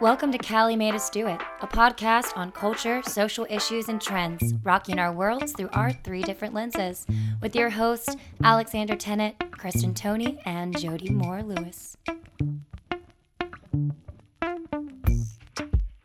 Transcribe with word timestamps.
Welcome 0.00 0.30
to 0.30 0.38
Callie 0.38 0.76
Made 0.76 0.94
Us 0.94 1.10
Do 1.10 1.26
It, 1.26 1.40
a 1.60 1.66
podcast 1.66 2.36
on 2.36 2.52
culture, 2.52 3.02
social 3.02 3.48
issues, 3.50 3.88
and 3.88 4.00
trends, 4.00 4.54
rocking 4.62 5.00
our 5.00 5.12
worlds 5.12 5.50
through 5.54 5.70
our 5.72 5.90
three 5.90 6.22
different 6.22 6.54
lenses, 6.54 7.04
with 7.42 7.56
your 7.56 7.68
hosts 7.68 8.14
Alexander 8.44 8.94
Tennant, 8.94 9.34
Kristen 9.50 9.94
Tony, 9.94 10.38
and 10.44 10.78
Jody 10.78 11.10
Moore 11.10 11.42
Lewis. 11.42 11.96
Uh, 12.06 12.14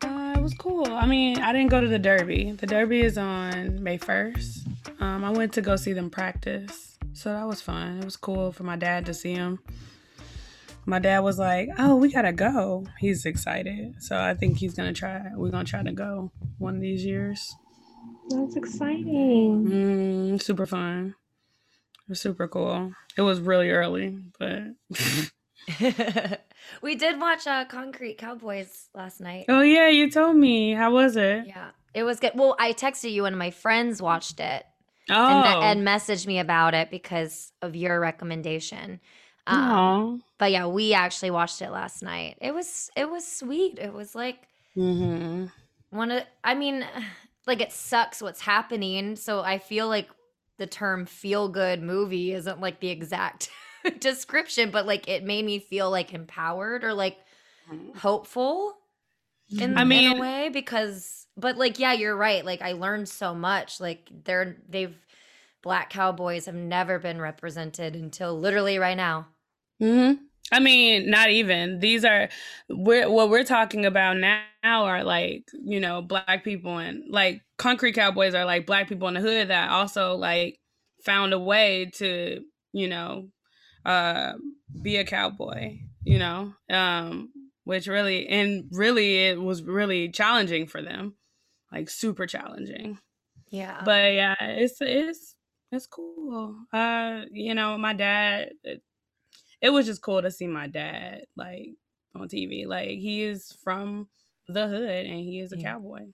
it 0.02 0.42
was 0.42 0.56
cool. 0.58 0.88
I 0.88 1.06
mean, 1.06 1.38
I 1.38 1.54
didn't 1.54 1.70
go 1.70 1.80
to 1.80 1.88
the 1.88 2.00
Derby. 2.00 2.52
The 2.54 2.66
Derby 2.66 3.02
is 3.02 3.20
on 3.20 3.84
May 3.84 4.00
1st. 4.00 5.02
Um, 5.02 5.24
I 5.24 5.30
went 5.30 5.54
to 5.54 5.62
go 5.62 5.76
see 5.76 5.94
them 5.94 6.10
practice. 6.10 6.98
So 7.14 7.32
that 7.32 7.48
was 7.48 7.62
fun. 7.62 8.00
It 8.00 8.06
was 8.06 8.18
cool 8.18 8.52
for 8.52 8.64
my 8.64 8.76
dad 8.76 9.06
to 9.06 9.14
see 9.14 9.36
him. 9.36 9.60
My 10.86 11.00
dad 11.00 11.20
was 11.20 11.40
like, 11.40 11.70
"Oh, 11.78 11.96
we 11.96 12.12
gotta 12.12 12.34
go." 12.34 12.86
He's 13.00 13.26
excited, 13.26 13.96
so 14.02 14.20
I 14.20 14.34
think 14.34 14.58
he's 14.58 14.74
gonna 14.74 14.94
try. 14.94 15.22
We're 15.36 15.50
gonna 15.50 15.64
try 15.64 15.84
to 15.84 15.92
go 15.94 16.32
one 16.58 16.76
of 16.76 16.82
these 16.82 17.06
years. 17.06 17.56
That's 18.30 18.56
exciting. 18.56 19.66
Mm, 19.66 20.42
super 20.42 20.66
fun. 20.66 21.16
It 22.06 22.10
was 22.10 22.20
super 22.20 22.48
cool. 22.48 22.94
It 23.18 23.22
was 23.22 23.40
really 23.40 23.70
early, 23.72 24.18
but 24.40 24.64
we 26.82 26.96
did 26.96 27.20
watch 27.20 27.48
uh, 27.48 27.66
Concrete 27.66 28.18
Cowboys 28.18 28.90
last 28.94 29.22
night. 29.22 29.46
oh 29.50 29.62
yeah, 29.62 29.88
you 29.90 30.10
told 30.10 30.36
me. 30.36 30.74
How 30.74 30.92
was 30.92 31.16
it? 31.16 31.46
Yeah, 31.48 31.72
it 31.94 32.04
was 32.04 32.20
good. 32.20 32.32
Well, 32.36 32.56
I 32.60 32.74
texted 32.74 33.12
you, 33.12 33.26
and 33.26 33.38
my 33.38 33.52
friends 33.52 34.02
watched 34.02 34.40
it 34.40 34.66
Oh, 35.10 35.16
and, 35.16 35.80
and 35.80 35.88
messaged 35.88 36.28
me 36.28 36.40
about 36.40 36.74
it 36.74 36.90
because 36.90 37.52
of 37.62 37.76
your 37.76 38.00
recommendation. 38.00 39.00
Um, 39.48 40.24
but 40.38 40.52
yeah, 40.52 40.68
we 40.68 40.94
actually 40.94 41.32
watched 41.32 41.62
it 41.62 41.72
last 41.72 42.02
night. 42.04 42.38
It 42.42 42.54
was 42.54 42.90
it 42.96 43.10
was 43.10 43.26
sweet. 43.26 43.80
It 43.80 43.94
was 43.94 44.16
like 44.16 44.48
Mhm. 44.78 45.52
one 45.90 46.12
of 46.12 46.24
I 46.44 46.56
mean, 46.56 46.86
like 47.48 47.62
it 47.62 47.72
sucks 47.72 48.22
what's 48.22 48.42
happening. 48.42 49.16
So 49.16 49.42
I 49.42 49.58
feel 49.60 49.88
like 49.88 50.10
the 50.58 50.68
term 50.68 51.06
feel 51.06 51.50
good 51.50 51.82
movie 51.82 52.32
isn't 52.34 52.62
like 52.62 52.80
the 52.80 52.90
exact 52.90 53.50
description, 54.00 54.72
but 54.72 54.86
like 54.86 55.08
it 55.08 55.24
made 55.24 55.44
me 55.46 55.60
feel 55.60 55.90
like 55.92 56.14
empowered 56.14 56.84
or 56.84 56.94
like 56.94 57.18
hopeful 57.98 58.76
in, 59.50 59.78
I 59.78 59.82
in 59.82 59.88
mean- 59.88 60.18
a 60.18 60.20
way 60.22 60.50
because 60.50 61.28
but 61.36 61.58
like 61.58 61.80
yeah, 61.80 61.94
you're 61.94 62.16
right. 62.16 62.46
Like 62.46 62.62
I 62.62 62.74
learned 62.74 63.10
so 63.10 63.34
much. 63.34 63.80
Like 63.82 64.10
they're 64.24 64.58
they've 64.70 64.96
black 65.62 65.90
cowboys 65.90 66.46
have 66.46 66.56
never 66.56 67.00
been 67.00 67.20
represented 67.22 67.96
until 67.96 68.40
literally 68.40 68.78
right 68.78 68.98
now. 68.98 69.28
Hmm 69.84 70.14
I 70.52 70.60
mean, 70.60 71.10
not 71.10 71.30
even. 71.32 71.80
These 71.80 72.06
are 72.06 72.30
we're 72.70 73.10
what 73.10 73.30
we're 73.30 73.44
talking 73.44 73.86
about 73.86 74.18
now 74.18 74.46
are 74.64 75.04
like, 75.04 75.50
you 75.54 75.80
know, 75.80 76.02
black 76.02 76.44
people 76.44 76.78
and 76.78 77.04
like 77.10 77.42
concrete 77.58 77.94
cowboys 77.94 78.36
are 78.36 78.46
like 78.46 78.68
black 78.68 78.88
people 78.88 79.08
in 79.08 79.16
the 79.16 79.22
hood 79.22 79.48
that 79.48 79.72
also 79.72 80.16
like 80.16 80.60
found 81.04 81.34
a 81.34 81.40
way 81.40 81.90
to, 81.96 82.42
you 82.72 82.88
know, 82.88 83.30
uh 83.86 84.34
be 84.82 84.98
a 84.98 85.06
cowboy, 85.06 85.80
you 86.04 86.20
know. 86.20 86.54
Um 86.70 87.32
which 87.64 87.88
really 87.88 88.28
and 88.28 88.66
really 88.72 89.26
it 89.26 89.42
was 89.42 89.64
really 89.64 90.10
challenging 90.10 90.68
for 90.68 90.82
them. 90.84 91.16
Like 91.72 91.90
super 91.90 92.28
challenging. 92.28 93.00
Yeah. 93.50 93.82
but 93.84 94.14
yeah 94.14 94.36
it's 94.42 94.78
it's 94.82 95.36
it's 95.72 95.88
cool 95.88 96.58
uh 96.74 97.22
you 97.32 97.54
know 97.56 97.78
my 97.78 97.94
dad 97.94 98.52
it, 99.64 99.68
it 99.68 99.72
was 99.72 99.86
just 99.88 100.04
cool 100.04 100.22
to 100.22 100.32
see 100.32 100.48
my 100.48 100.68
dad 100.68 101.26
like 101.38 101.76
on 102.16 102.30
tv 102.30 102.68
like 102.68 102.90
he 102.90 103.24
is 103.24 103.58
from 103.64 104.10
the 104.48 104.68
hood 104.68 105.06
and 105.08 105.20
he 105.22 105.40
is 105.42 105.54
a 105.54 105.58
Yeah. 105.58 105.64
cowboy 105.64 106.06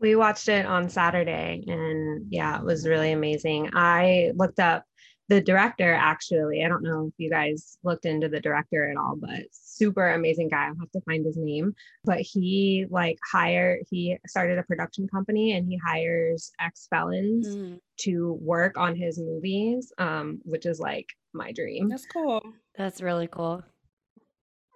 We 0.00 0.16
watched 0.16 0.48
it 0.48 0.64
on 0.64 0.88
Saturday 0.88 1.62
and 1.68 2.26
yeah, 2.30 2.58
it 2.58 2.64
was 2.64 2.88
really 2.88 3.12
amazing. 3.12 3.70
I 3.74 4.32
looked 4.34 4.58
up 4.58 4.84
the 5.30 5.40
director 5.40 5.94
actually. 5.94 6.64
I 6.64 6.68
don't 6.68 6.82
know 6.82 7.06
if 7.06 7.14
you 7.16 7.30
guys 7.30 7.78
looked 7.84 8.04
into 8.04 8.28
the 8.28 8.40
director 8.40 8.90
at 8.90 8.96
all, 8.96 9.14
but 9.16 9.42
super 9.52 10.08
amazing 10.10 10.48
guy. 10.48 10.66
I'll 10.66 10.74
have 10.80 10.90
to 10.90 11.00
find 11.02 11.24
his 11.24 11.36
name. 11.36 11.72
But 12.04 12.20
he 12.20 12.84
like 12.90 13.16
hired 13.32 13.84
he 13.90 14.18
started 14.26 14.58
a 14.58 14.64
production 14.64 15.06
company 15.08 15.52
and 15.56 15.66
he 15.68 15.76
hires 15.78 16.50
ex-felons 16.60 17.46
Mhm. 17.56 17.80
to 18.00 18.32
work 18.42 18.76
on 18.76 18.96
his 18.96 19.18
movies, 19.20 19.92
um, 19.98 20.40
which 20.44 20.66
is 20.66 20.80
like 20.80 21.06
my 21.32 21.52
dream. 21.52 21.88
that's 21.88 22.06
cool 22.06 22.42
That's 22.76 23.00
really 23.00 23.28
cool. 23.28 23.62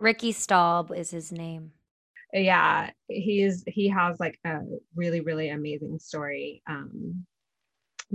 Ricky 0.01 0.33
Staub 0.33 0.93
is 0.93 1.11
his 1.11 1.33
name. 1.33 1.73
yeah 2.33 2.91
he's 3.09 3.63
he 3.67 3.89
has 3.89 4.19
like 4.21 4.39
a 4.45 4.59
really 4.97 5.21
really 5.21 5.49
amazing 5.51 5.99
story 6.01 6.63
um 6.69 7.25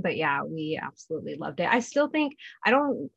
but 0.02 0.18
yeah 0.18 0.44
we 0.44 0.80
absolutely 0.82 1.36
loved 1.36 1.60
it 1.60 1.70
i 1.70 1.80
still 1.80 2.08
think 2.08 2.36
i 2.66 2.72
don't 2.72 3.10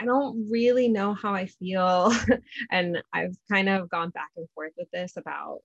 i 0.00 0.04
don't 0.04 0.48
really 0.50 0.88
know 0.88 1.14
how 1.14 1.34
i 1.34 1.46
feel 1.46 2.12
and 2.70 3.02
i've 3.12 3.36
kind 3.50 3.68
of 3.68 3.88
gone 3.88 4.10
back 4.10 4.30
and 4.36 4.48
forth 4.54 4.72
with 4.76 4.90
this 4.92 5.16
about 5.16 5.60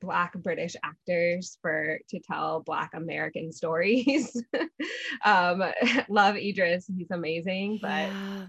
black 0.00 0.32
british 0.42 0.76
actors 0.82 1.58
for 1.60 1.98
to 2.08 2.18
tell 2.20 2.60
black 2.60 2.90
american 2.94 3.52
stories 3.52 4.42
um 5.24 5.62
love 6.08 6.36
idris 6.36 6.90
he's 6.96 7.10
amazing 7.10 7.78
but 7.82 8.08
Yeah. 8.08 8.46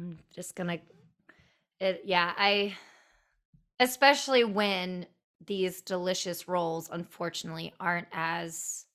I'm 0.00 0.18
just 0.34 0.54
gonna 0.54 0.78
it 1.78 2.02
yeah, 2.04 2.32
I 2.36 2.76
especially 3.78 4.44
when 4.44 5.06
these 5.46 5.80
delicious 5.80 6.48
roles 6.48 6.88
unfortunately 6.90 7.72
aren't 7.80 8.08
as 8.12 8.86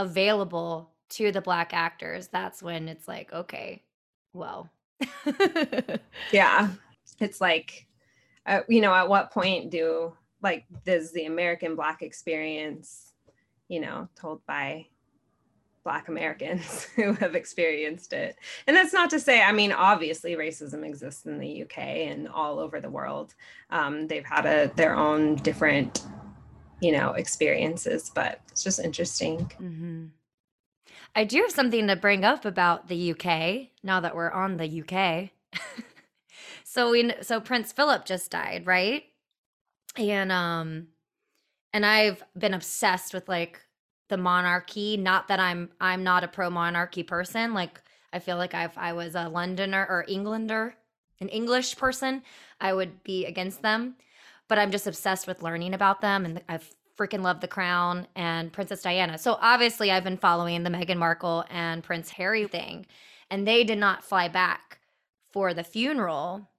available 0.00 0.90
to 1.10 1.30
the 1.30 1.40
black 1.40 1.72
actors. 1.72 2.28
That's 2.28 2.62
when 2.62 2.88
it's 2.88 3.06
like, 3.06 3.32
okay, 3.32 3.82
well. 4.32 4.70
yeah 6.32 6.70
it's 7.20 7.40
like 7.40 7.86
uh, 8.46 8.60
you 8.68 8.80
know 8.80 8.94
at 8.94 9.08
what 9.08 9.30
point 9.30 9.70
do 9.70 10.12
like 10.42 10.64
does 10.84 11.12
the 11.12 11.24
american 11.24 11.74
black 11.74 12.02
experience 12.02 13.12
you 13.68 13.80
know 13.80 14.08
told 14.14 14.44
by 14.46 14.86
black 15.84 16.08
americans 16.08 16.84
who 16.96 17.12
have 17.14 17.34
experienced 17.34 18.12
it 18.12 18.36
and 18.66 18.76
that's 18.76 18.92
not 18.92 19.08
to 19.08 19.18
say 19.18 19.42
i 19.42 19.52
mean 19.52 19.72
obviously 19.72 20.34
racism 20.34 20.84
exists 20.84 21.24
in 21.24 21.38
the 21.38 21.62
uk 21.62 21.78
and 21.78 22.28
all 22.28 22.58
over 22.58 22.80
the 22.80 22.90
world 22.90 23.34
um, 23.70 24.06
they've 24.06 24.24
had 24.24 24.44
a 24.44 24.70
their 24.76 24.94
own 24.94 25.36
different 25.36 26.06
you 26.80 26.92
know 26.92 27.12
experiences 27.12 28.10
but 28.14 28.40
it's 28.50 28.62
just 28.62 28.80
interesting 28.80 29.50
hmm 29.58 30.06
I 31.14 31.24
do 31.24 31.38
have 31.42 31.50
something 31.50 31.88
to 31.88 31.96
bring 31.96 32.24
up 32.24 32.44
about 32.44 32.88
the 32.88 33.12
UK 33.12 33.70
now 33.82 34.00
that 34.00 34.14
we're 34.14 34.30
on 34.30 34.56
the 34.56 34.82
UK. 34.82 35.30
so 36.64 36.90
we 36.90 37.12
so 37.22 37.40
Prince 37.40 37.72
Philip 37.72 38.04
just 38.04 38.30
died, 38.30 38.66
right? 38.66 39.04
And 39.96 40.30
um 40.30 40.88
and 41.72 41.84
I've 41.84 42.22
been 42.36 42.54
obsessed 42.54 43.12
with 43.14 43.28
like 43.28 43.60
the 44.08 44.16
monarchy, 44.16 44.96
not 44.96 45.28
that 45.28 45.40
I'm 45.40 45.70
I'm 45.80 46.04
not 46.04 46.24
a 46.24 46.28
pro 46.28 46.50
monarchy 46.50 47.02
person, 47.02 47.54
like 47.54 47.80
I 48.12 48.18
feel 48.18 48.36
like 48.36 48.54
if 48.54 48.76
I 48.76 48.92
was 48.92 49.14
a 49.14 49.28
Londoner 49.28 49.86
or 49.88 50.04
Englander, 50.08 50.74
an 51.20 51.28
English 51.28 51.76
person, 51.76 52.22
I 52.60 52.72
would 52.72 53.04
be 53.04 53.24
against 53.24 53.62
them. 53.62 53.96
But 54.50 54.58
I'm 54.58 54.70
just 54.70 54.86
obsessed 54.86 55.26
with 55.26 55.42
learning 55.42 55.72
about 55.72 56.02
them 56.02 56.26
and 56.26 56.42
I've 56.48 56.68
freaking 57.00 57.22
love 57.22 57.40
The 57.40 57.48
Crown 57.48 58.06
and 58.14 58.52
Princess 58.52 58.82
Diana. 58.82 59.16
So 59.16 59.38
obviously, 59.40 59.90
I've 59.90 60.04
been 60.04 60.18
following 60.18 60.62
the 60.62 60.70
Meghan 60.70 60.98
Markle 60.98 61.46
and 61.48 61.82
Prince 61.82 62.10
Harry 62.10 62.46
thing, 62.46 62.84
and 63.30 63.46
they 63.46 63.64
did 63.64 63.78
not 63.78 64.04
fly 64.04 64.28
back 64.28 64.80
for 65.32 65.54
the 65.54 65.64
funeral 65.64 66.50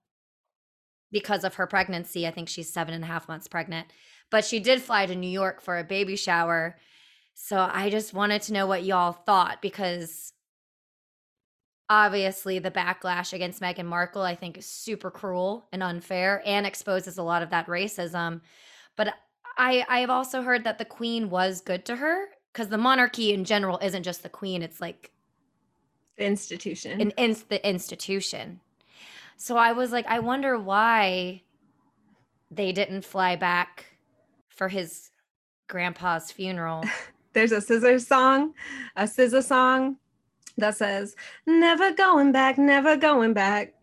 because 1.11 1.43
of 1.43 1.55
her 1.55 1.67
pregnancy. 1.67 2.25
I 2.25 2.31
think 2.31 2.49
she's 2.49 2.73
seven 2.73 2.95
and 2.95 3.03
a 3.03 3.07
half 3.07 3.27
months 3.27 3.47
pregnant, 3.47 3.87
but 4.31 4.43
she 4.43 4.59
did 4.59 4.81
fly 4.81 5.05
to 5.05 5.15
New 5.15 5.29
York 5.29 5.61
for 5.61 5.77
a 5.77 5.83
baby 5.83 6.15
shower. 6.15 6.77
So 7.35 7.69
I 7.71 7.89
just 7.89 8.13
wanted 8.13 8.41
to 8.43 8.53
know 8.53 8.65
what 8.65 8.83
y'all 8.83 9.11
thought 9.13 9.61
because 9.61 10.33
obviously 11.91 12.57
the 12.57 12.71
backlash 12.71 13.33
against 13.33 13.61
Meghan 13.61 13.85
Markle 13.85 14.21
I 14.21 14.33
think 14.33 14.57
is 14.57 14.65
super 14.65 15.11
cruel 15.11 15.67
and 15.73 15.83
unfair 15.83 16.41
and 16.45 16.65
exposes 16.65 17.17
a 17.17 17.23
lot 17.23 17.43
of 17.43 17.49
that 17.49 17.67
racism. 17.67 18.39
But 18.95 19.13
I 19.57 19.85
I've 19.89 20.09
also 20.09 20.41
heard 20.41 20.63
that 20.63 20.77
the 20.77 20.85
queen 20.85 21.29
was 21.29 21.59
good 21.59 21.85
to 21.87 21.97
her 21.97 22.29
because 22.51 22.69
the 22.69 22.77
monarchy 22.77 23.33
in 23.33 23.43
general 23.43 23.77
isn't 23.81 24.03
just 24.03 24.23
the 24.23 24.29
queen; 24.29 24.61
it's 24.61 24.79
like 24.79 25.11
the 26.17 26.25
institution 26.25 27.01
an 27.01 27.11
ins- 27.17 27.43
the 27.43 27.67
institution. 27.67 28.61
So 29.35 29.57
I 29.57 29.73
was 29.73 29.91
like, 29.91 30.05
I 30.07 30.19
wonder 30.19 30.57
why 30.57 31.41
they 32.49 32.71
didn't 32.71 33.03
fly 33.03 33.35
back 33.35 33.97
for 34.47 34.69
his 34.69 35.09
grandpa's 35.67 36.31
funeral. 36.31 36.85
there's 37.33 37.51
a 37.51 37.59
scissor 37.59 37.99
song, 37.99 38.53
a 38.95 39.07
scissor 39.07 39.41
song 39.41 39.97
that 40.57 40.75
says, 40.77 41.15
Never 41.45 41.91
going 41.93 42.31
back, 42.31 42.57
never 42.57 42.97
going 42.97 43.33
back. 43.33 43.73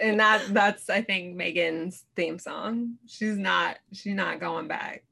and 0.00 0.20
that 0.20 0.42
that's 0.52 0.88
I 0.90 1.02
think 1.02 1.36
Meghan's 1.36 2.04
theme 2.16 2.38
song. 2.38 2.96
She's 3.06 3.36
not 3.36 3.78
she's 3.92 4.14
not 4.14 4.40
going 4.40 4.68
back. 4.68 5.04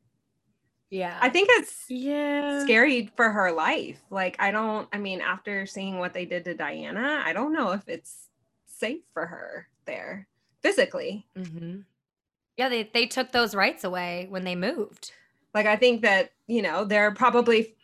Yeah. 0.91 1.19
I 1.21 1.31
think 1.31 1.49
it's 1.53 1.85
yeah. 1.89 2.63
scary 2.65 3.11
for 3.17 3.31
her 3.31 3.51
life. 3.53 4.01
Like 4.11 4.37
I 4.39 4.51
don't 4.51 4.89
I 4.93 4.99
mean 4.99 5.21
after 5.21 5.67
seeing 5.67 5.99
what 5.99 6.13
they 6.15 6.25
did 6.25 6.45
to 6.45 6.55
Diana, 6.55 7.23
I 7.25 7.33
don't 7.33 7.53
know 7.53 7.73
if 7.73 7.89
it's 7.89 8.29
safe 8.67 9.03
for 9.13 9.27
her 9.27 9.69
there 9.87 10.29
physically. 10.63 11.27
hmm 11.37 11.81
Yeah, 12.57 12.69
they 12.69 12.91
they 12.93 13.07
took 13.07 13.33
those 13.33 13.55
rights 13.55 13.85
away 13.85 14.27
when 14.29 14.45
they 14.45 14.55
moved. 14.55 15.13
Like 15.55 15.67
I 15.67 15.77
think 15.77 16.03
that, 16.03 16.33
you 16.47 16.63
know, 16.63 16.85
they're 16.85 17.11
probably 17.13 17.75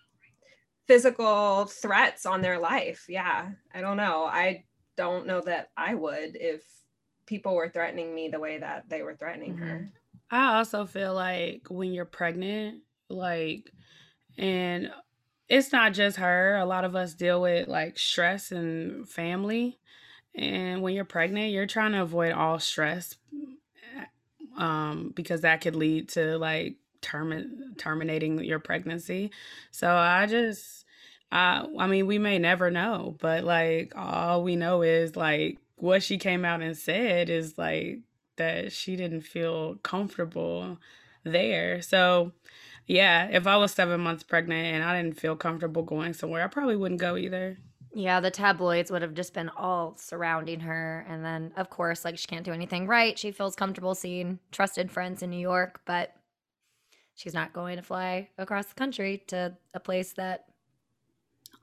physical 0.89 1.67
threats 1.67 2.27
on 2.27 2.41
their 2.41 2.59
life. 2.59 3.05
Yeah. 3.09 3.51
I 3.73 3.81
don't 3.81 3.97
know. 3.99 4.25
I 4.25 4.65
don't 4.97 5.27
know 5.27 5.41
that 5.43 5.69
I 5.77 5.95
would 5.95 6.35
if 6.35 6.63
people 7.27 7.55
were 7.55 7.69
threatening 7.69 8.15
me 8.15 8.29
the 8.29 8.41
way 8.41 8.59
that 8.59 8.89
they 8.89 9.03
were 9.03 9.15
threatening 9.15 9.59
her. 9.59 9.93
I 10.31 10.57
also 10.57 10.87
feel 10.87 11.15
like 11.15 11.67
when 11.69 11.93
you're 11.93 12.05
pregnant, 12.05 12.83
like, 13.09 13.71
and 14.37 14.91
it's 15.49 15.73
not 15.73 15.93
just 15.93 16.17
her, 16.17 16.57
a 16.57 16.67
lot 16.67 16.85
of 16.85 16.97
us 16.97 17.15
deal 17.15 17.41
with 17.41 17.69
like 17.69 17.99
stress 17.99 18.51
and 18.51 19.09
family. 19.09 19.79
And 20.35 20.83
when 20.83 20.95
you're 20.95 21.05
pregnant, 21.05 21.53
you're 21.53 21.67
trying 21.67 21.93
to 21.93 22.03
avoid 22.03 22.33
all 22.33 22.59
stress 22.59 23.17
um, 24.57 25.13
because 25.15 25.43
that 25.43 25.61
could 25.61 25.77
lead 25.77 26.11
to 26.11 26.39
like 26.39 26.77
termi- 27.03 27.77
terminating 27.77 28.43
your 28.45 28.59
pregnancy. 28.59 29.31
So 29.71 29.91
I 29.91 30.27
just, 30.27 30.85
I, 31.31 31.67
I 31.79 31.87
mean, 31.87 32.07
we 32.07 32.19
may 32.19 32.39
never 32.39 32.71
know, 32.71 33.17
but 33.21 33.45
like 33.45 33.93
all 33.97 34.43
we 34.43 34.57
know 34.57 34.83
is 34.83 35.17
like 35.17 35.59
what 35.77 36.03
she 36.03 36.19
came 36.19 36.45
out 36.45 36.63
and 36.63 36.77
said 36.77 37.31
is 37.31 37.57
like 37.59 38.01
that 38.37 38.73
she 38.73 38.97
didn't 38.97 39.23
feel 39.23 39.77
comfortable 39.77 40.79
there. 41.25 41.83
So 41.83 42.33
yeah, 42.87 43.29
if 43.31 43.47
I 43.47 43.57
was 43.59 43.73
seven 43.73 44.01
months 44.01 44.23
pregnant 44.23 44.75
and 44.75 44.83
I 44.83 45.01
didn't 45.01 45.21
feel 45.21 45.37
comfortable 45.37 45.83
going 45.83 46.15
somewhere, 46.15 46.43
I 46.43 46.49
probably 46.49 46.77
wouldn't 46.77 47.01
go 47.01 47.17
either. 47.17 47.59
Yeah, 47.95 48.21
the 48.21 48.31
tabloids 48.31 48.91
would 48.91 49.03
have 49.03 49.15
just 49.15 49.35
been 49.35 49.51
all 49.51 49.97
surrounding 49.97 50.61
her. 50.61 51.05
And 51.09 51.25
then, 51.25 51.53
of 51.57 51.69
course, 51.71 52.05
like 52.05 52.19
she 52.19 52.27
can't 52.27 52.45
do 52.45 52.53
anything 52.53 52.87
right. 52.87 53.19
She 53.19 53.33
feels 53.33 53.57
comfortable 53.57 53.95
seeing 53.95 54.39
trusted 54.53 54.91
friends 54.91 55.23
in 55.23 55.31
New 55.31 55.39
York, 55.39 55.81
but 55.85 56.15
she's 57.19 57.35
not 57.35 57.53
going 57.53 57.77
to 57.77 57.83
fly 57.83 58.29
across 58.39 58.67
the 58.67 58.75
country 58.75 59.25
to 59.27 59.57
a 59.75 59.81
place 59.81 60.13
that 60.13 60.47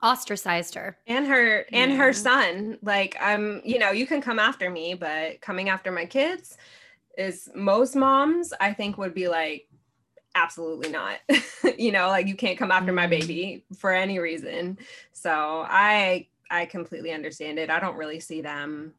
ostracized 0.02 0.74
her. 0.74 0.98
And 1.06 1.26
her 1.26 1.64
and 1.72 1.92
Yeah. 1.92 1.96
her 1.96 2.12
son. 2.12 2.78
Like 2.82 3.16
I'm, 3.18 3.62
you 3.64 3.78
know, 3.78 3.90
you 3.90 4.06
can 4.06 4.20
come 4.20 4.38
after 4.38 4.68
me, 4.68 4.92
but 4.94 5.40
coming 5.40 5.70
after 5.70 5.90
my 5.90 6.04
kids 6.04 6.58
is 7.16 7.48
most 7.54 7.96
moms, 7.96 8.52
I 8.60 8.74
think, 8.74 8.98
would 8.98 9.14
be 9.14 9.28
like, 9.28 9.66
absolutely 10.34 10.90
not. 10.90 11.20
you 11.78 11.90
know, 11.90 12.08
like 12.08 12.26
you 12.26 12.36
can't 12.36 12.58
come 12.58 12.70
after 12.70 12.92
my 12.92 13.06
Mhm. 13.06 13.10
baby 13.10 13.64
for 13.78 13.92
any 13.92 14.18
reason. 14.18 14.78
So 15.12 15.64
I 15.66 16.28
I 16.50 16.66
completely 16.66 17.12
understand 17.12 17.58
it. 17.58 17.70
I 17.70 17.80
don't 17.80 17.96
really 17.96 18.20
see 18.20 18.42
them 18.42 18.92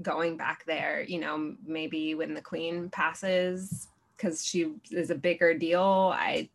going 0.00 0.36
back 0.36 0.64
there, 0.64 1.02
you 1.02 1.18
know, 1.18 1.56
maybe 1.66 2.14
when 2.14 2.34
the 2.34 2.40
queen 2.40 2.88
passes 2.88 3.88
because 4.20 4.44
she 4.44 4.72
is 4.90 5.10
a 5.10 5.14
bigger 5.14 5.54
deal. 5.54 6.12
I 6.14 6.48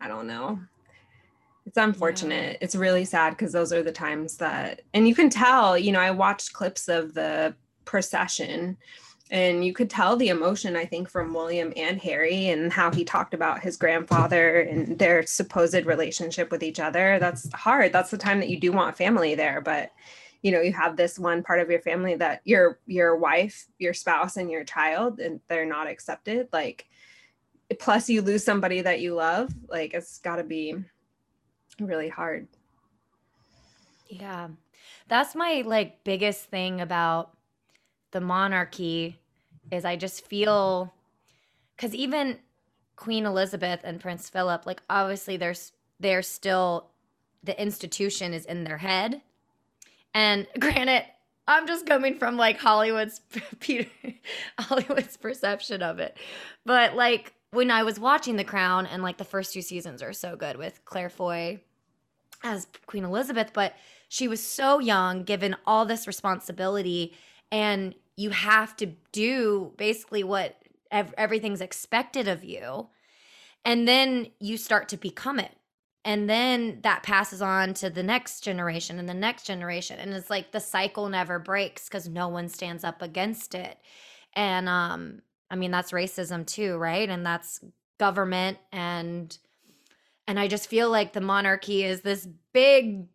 I 0.00 0.08
don't 0.08 0.26
know. 0.26 0.60
It's 1.66 1.76
unfortunate. 1.76 2.58
It's 2.60 2.74
really 2.74 3.04
sad 3.04 3.30
because 3.30 3.52
those 3.52 3.72
are 3.72 3.82
the 3.82 3.92
times 3.92 4.38
that, 4.38 4.82
and 4.94 5.06
you 5.06 5.14
can 5.14 5.28
tell, 5.28 5.76
you 5.76 5.92
know, 5.92 6.00
I 6.00 6.12
watched 6.12 6.52
clips 6.52 6.88
of 6.88 7.14
the 7.14 7.54
procession 7.84 8.76
and 9.30 9.62
you 9.62 9.74
could 9.74 9.90
tell 9.90 10.16
the 10.16 10.28
emotion, 10.28 10.76
I 10.76 10.86
think, 10.86 11.10
from 11.10 11.34
William 11.34 11.74
and 11.76 12.00
Harry 12.00 12.48
and 12.48 12.72
how 12.72 12.90
he 12.90 13.04
talked 13.04 13.34
about 13.34 13.60
his 13.60 13.76
grandfather 13.76 14.60
and 14.60 14.98
their 14.98 15.26
supposed 15.26 15.84
relationship 15.84 16.50
with 16.50 16.62
each 16.62 16.80
other. 16.80 17.18
That's 17.18 17.52
hard. 17.52 17.92
That's 17.92 18.10
the 18.10 18.16
time 18.16 18.40
that 18.40 18.48
you 18.48 18.58
do 18.58 18.72
want 18.72 18.96
family 18.96 19.34
there. 19.34 19.60
But, 19.60 19.92
you 20.42 20.52
know, 20.52 20.60
you 20.60 20.72
have 20.72 20.96
this 20.96 21.18
one 21.18 21.42
part 21.42 21.60
of 21.60 21.70
your 21.70 21.80
family 21.80 22.14
that 22.16 22.42
your 22.44 22.78
your 22.86 23.16
wife, 23.16 23.66
your 23.78 23.94
spouse, 23.94 24.36
and 24.36 24.50
your 24.50 24.64
child, 24.64 25.18
and 25.18 25.40
they're 25.48 25.66
not 25.66 25.88
accepted. 25.88 26.48
Like, 26.52 26.86
plus 27.78 28.08
you 28.08 28.22
lose 28.22 28.44
somebody 28.44 28.80
that 28.82 29.00
you 29.00 29.14
love. 29.14 29.52
Like, 29.68 29.94
it's 29.94 30.18
got 30.18 30.36
to 30.36 30.44
be 30.44 30.76
really 31.80 32.08
hard. 32.08 32.48
Yeah. 34.08 34.48
That's 35.08 35.34
my 35.34 35.62
like 35.66 36.04
biggest 36.04 36.44
thing 36.46 36.80
about 36.80 37.36
the 38.10 38.20
monarchy 38.20 39.18
is 39.70 39.84
I 39.84 39.96
just 39.96 40.26
feel 40.26 40.94
cuz 41.76 41.94
even 41.94 42.38
Queen 42.96 43.26
Elizabeth 43.26 43.80
and 43.84 44.00
Prince 44.00 44.28
Philip 44.28 44.66
like 44.66 44.82
obviously 44.88 45.36
there's 45.36 45.72
they're 46.00 46.22
still 46.22 46.90
the 47.42 47.60
institution 47.60 48.34
is 48.34 48.44
in 48.44 48.64
their 48.64 48.78
head. 48.78 49.22
And 50.14 50.46
granted, 50.58 51.04
I'm 51.46 51.66
just 51.66 51.86
coming 51.86 52.18
from 52.18 52.36
like 52.36 52.58
Hollywood's 52.58 53.20
Peter 53.60 53.88
Hollywood's 54.58 55.16
perception 55.16 55.82
of 55.82 55.98
it. 55.98 56.16
But 56.66 56.94
like 56.94 57.34
when 57.50 57.70
I 57.70 57.82
was 57.82 57.98
watching 57.98 58.36
The 58.36 58.44
Crown 58.44 58.86
and 58.86 59.02
like 59.02 59.16
the 59.16 59.24
first 59.24 59.52
two 59.52 59.62
seasons 59.62 60.02
are 60.02 60.12
so 60.12 60.36
good 60.36 60.56
with 60.56 60.84
Claire 60.84 61.10
Foy 61.10 61.60
as 62.42 62.66
Queen 62.86 63.04
Elizabeth, 63.04 63.50
but 63.52 63.74
she 64.08 64.28
was 64.28 64.42
so 64.42 64.78
young, 64.78 65.24
given 65.24 65.56
all 65.66 65.84
this 65.84 66.06
responsibility, 66.06 67.14
and 67.50 67.94
you 68.16 68.30
have 68.30 68.76
to 68.76 68.86
do 69.12 69.72
basically 69.76 70.24
what 70.24 70.56
ev- 70.90 71.14
everything's 71.16 71.60
expected 71.60 72.28
of 72.28 72.44
you. 72.44 72.88
And 73.64 73.86
then 73.86 74.28
you 74.40 74.56
start 74.56 74.88
to 74.90 74.96
become 74.96 75.38
it. 75.38 75.52
And 76.08 76.28
then 76.28 76.78
that 76.84 77.02
passes 77.02 77.42
on 77.42 77.74
to 77.74 77.90
the 77.90 78.02
next 78.02 78.40
generation 78.40 78.98
and 78.98 79.06
the 79.06 79.12
next 79.12 79.44
generation. 79.44 79.98
And 79.98 80.14
it's 80.14 80.30
like 80.30 80.52
the 80.52 80.58
cycle 80.58 81.10
never 81.10 81.38
breaks 81.38 81.86
because 81.86 82.08
no 82.08 82.28
one 82.28 82.48
stands 82.48 82.82
up 82.82 83.02
against 83.02 83.54
it. 83.54 83.76
And 84.32 84.70
um, 84.70 85.20
I 85.50 85.56
mean, 85.56 85.70
that's 85.70 85.92
racism 85.92 86.46
too, 86.46 86.78
right? 86.78 87.10
And 87.10 87.26
that's 87.26 87.60
government 87.98 88.56
and 88.72 89.36
and 90.26 90.40
I 90.40 90.48
just 90.48 90.70
feel 90.70 90.90
like 90.90 91.12
the 91.12 91.20
monarchy 91.20 91.84
is 91.84 92.00
this 92.00 92.26
big 92.54 93.08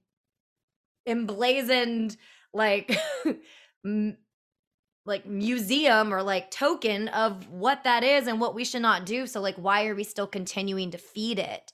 emblazoned 1.08 2.16
like 2.54 2.96
like 5.06 5.26
museum 5.26 6.14
or 6.14 6.22
like 6.22 6.52
token 6.52 7.08
of 7.08 7.50
what 7.50 7.86
that 7.86 8.04
is 8.04 8.28
and 8.28 8.40
what 8.40 8.54
we 8.54 8.64
should 8.64 8.84
not 8.84 9.06
do 9.08 9.26
so 9.26 9.42
like 9.42 9.56
why 9.56 9.88
are 9.88 9.96
we 9.96 10.04
still 10.04 10.28
continuing 10.28 10.92
to 10.92 10.98
feed 11.00 11.40
it 11.40 11.74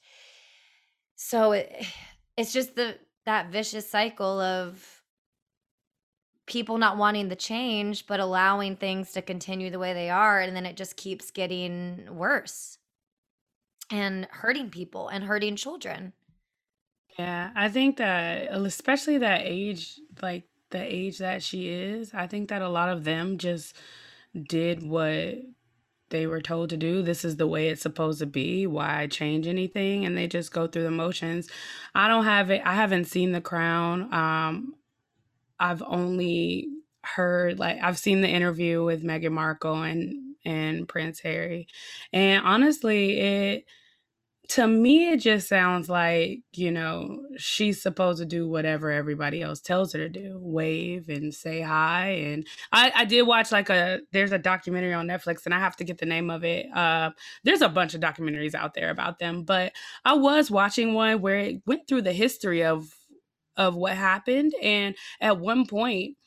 so 1.19 1.51
it, 1.51 1.85
it's 2.37 2.53
just 2.53 2.75
the 2.75 2.97
that 3.25 3.51
vicious 3.51 3.87
cycle 3.87 4.39
of 4.39 5.03
people 6.47 6.79
not 6.79 6.97
wanting 6.97 7.27
the 7.27 7.35
change 7.35 8.07
but 8.07 8.19
allowing 8.19 8.75
things 8.75 9.11
to 9.11 9.21
continue 9.21 9.69
the 9.69 9.77
way 9.77 9.93
they 9.93 10.09
are 10.09 10.39
and 10.39 10.55
then 10.55 10.65
it 10.65 10.75
just 10.75 10.95
keeps 10.95 11.29
getting 11.29 12.07
worse 12.09 12.79
and 13.91 14.27
hurting 14.31 14.69
people 14.69 15.07
and 15.09 15.23
hurting 15.23 15.55
children. 15.55 16.13
Yeah, 17.17 17.51
I 17.55 17.69
think 17.69 17.97
that 17.97 18.51
especially 18.51 19.17
that 19.19 19.41
age, 19.43 19.99
like 20.21 20.45
the 20.69 20.81
age 20.81 21.17
that 21.17 21.43
she 21.43 21.69
is, 21.69 22.13
I 22.13 22.27
think 22.27 22.49
that 22.49 22.61
a 22.61 22.69
lot 22.69 22.89
of 22.89 23.03
them 23.03 23.37
just 23.37 23.75
did 24.47 24.83
what 24.83 25.35
they 26.09 26.27
were 26.27 26.41
told 26.41 26.69
to 26.69 26.77
do. 26.77 27.01
This 27.01 27.23
is 27.23 27.37
the 27.37 27.47
way 27.47 27.69
it's 27.69 27.81
supposed 27.81 28.19
to 28.19 28.25
be. 28.25 28.67
Why 28.67 29.07
change 29.07 29.47
anything? 29.47 30.05
And 30.05 30.17
they 30.17 30.27
just 30.27 30.51
go 30.51 30.67
through 30.67 30.83
the 30.83 30.91
motions. 30.91 31.49
I 31.95 32.07
don't 32.07 32.25
have 32.25 32.49
it. 32.49 32.61
I 32.65 32.73
haven't 32.75 33.05
seen 33.05 33.31
The 33.31 33.41
Crown. 33.41 34.13
Um, 34.13 34.75
I've 35.59 35.83
only 35.83 36.67
heard 37.03 37.59
like 37.59 37.77
I've 37.81 37.97
seen 37.97 38.21
the 38.21 38.29
interview 38.29 38.83
with 38.83 39.03
Meghan 39.03 39.31
Markle 39.31 39.83
and 39.83 40.35
and 40.45 40.87
Prince 40.87 41.19
Harry, 41.19 41.67
and 42.13 42.45
honestly, 42.45 43.19
it 43.19 43.65
to 44.49 44.65
me 44.67 45.11
it 45.11 45.17
just 45.17 45.47
sounds 45.47 45.89
like 45.89 46.39
you 46.53 46.71
know 46.71 47.21
she's 47.37 47.81
supposed 47.81 48.17
to 48.19 48.25
do 48.25 48.49
whatever 48.49 48.91
everybody 48.91 49.43
else 49.43 49.61
tells 49.61 49.93
her 49.93 49.99
to 49.99 50.09
do 50.09 50.39
wave 50.41 51.07
and 51.07 51.33
say 51.33 51.61
hi 51.61 52.09
and 52.09 52.47
i 52.71 52.91
i 52.95 53.05
did 53.05 53.21
watch 53.21 53.51
like 53.51 53.69
a 53.69 53.99
there's 54.11 54.31
a 54.31 54.39
documentary 54.39 54.93
on 54.93 55.07
netflix 55.07 55.45
and 55.45 55.53
i 55.53 55.59
have 55.59 55.75
to 55.75 55.83
get 55.83 55.99
the 55.99 56.05
name 56.05 56.31
of 56.31 56.43
it 56.43 56.65
uh 56.75 57.11
there's 57.43 57.61
a 57.61 57.69
bunch 57.69 57.93
of 57.93 58.01
documentaries 58.01 58.55
out 58.55 58.73
there 58.73 58.89
about 58.89 59.19
them 59.19 59.43
but 59.43 59.71
i 60.03 60.13
was 60.13 60.49
watching 60.49 60.95
one 60.95 61.21
where 61.21 61.37
it 61.37 61.61
went 61.67 61.87
through 61.87 62.01
the 62.01 62.13
history 62.13 62.63
of 62.63 62.91
of 63.55 63.75
what 63.75 63.93
happened 63.93 64.53
and 64.63 64.95
at 65.21 65.39
one 65.39 65.65
point 65.67 66.17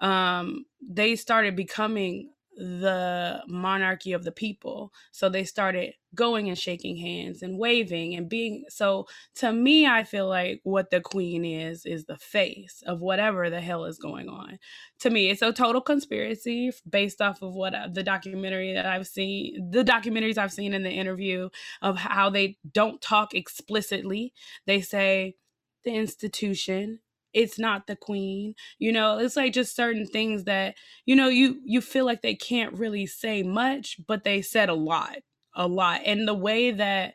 um 0.00 0.64
they 0.80 1.14
started 1.14 1.54
becoming 1.54 2.30
the 2.56 3.42
monarchy 3.48 4.12
of 4.12 4.24
the 4.24 4.32
people. 4.32 4.92
So 5.12 5.28
they 5.28 5.44
started 5.44 5.92
going 6.14 6.48
and 6.48 6.58
shaking 6.58 6.96
hands 6.96 7.42
and 7.42 7.58
waving 7.58 8.14
and 8.14 8.28
being 8.28 8.64
so 8.70 9.06
to 9.34 9.52
me 9.52 9.86
I 9.86 10.02
feel 10.02 10.26
like 10.26 10.60
what 10.62 10.90
the 10.90 11.02
queen 11.02 11.44
is 11.44 11.84
is 11.84 12.06
the 12.06 12.16
face 12.16 12.82
of 12.86 13.00
whatever 13.00 13.50
the 13.50 13.60
hell 13.60 13.84
is 13.84 13.98
going 13.98 14.28
on. 14.28 14.58
To 15.00 15.10
me 15.10 15.28
it's 15.28 15.42
a 15.42 15.52
total 15.52 15.82
conspiracy 15.82 16.72
based 16.88 17.20
off 17.20 17.42
of 17.42 17.54
what 17.54 17.74
uh, 17.74 17.88
the 17.92 18.02
documentary 18.02 18.72
that 18.72 18.86
I've 18.86 19.06
seen 19.06 19.70
the 19.70 19.84
documentaries 19.84 20.38
I've 20.38 20.52
seen 20.52 20.72
in 20.72 20.82
the 20.82 20.90
interview 20.90 21.50
of 21.82 21.98
how 21.98 22.30
they 22.30 22.56
don't 22.72 23.00
talk 23.02 23.34
explicitly. 23.34 24.32
They 24.66 24.80
say 24.80 25.34
the 25.84 25.92
institution 25.92 27.00
it's 27.36 27.58
not 27.58 27.86
the 27.86 27.96
queen 27.96 28.54
you 28.78 28.92
know? 28.92 29.18
It's 29.18 29.36
like 29.36 29.52
just 29.52 29.76
certain 29.76 30.06
things 30.06 30.44
that 30.44 30.76
you 31.06 31.16
know 31.16 31.28
you 31.28 31.60
you 31.64 31.80
feel 31.80 32.06
like 32.06 32.22
they 32.22 32.34
can't 32.34 32.74
really 32.74 33.06
say 33.06 33.42
much 33.42 33.98
but 34.06 34.24
they 34.24 34.42
said 34.42 34.68
a 34.68 34.74
lot 34.74 35.18
a 35.54 35.66
lot. 35.66 36.02
And 36.04 36.28
the 36.28 36.34
way 36.34 36.70
that 36.72 37.14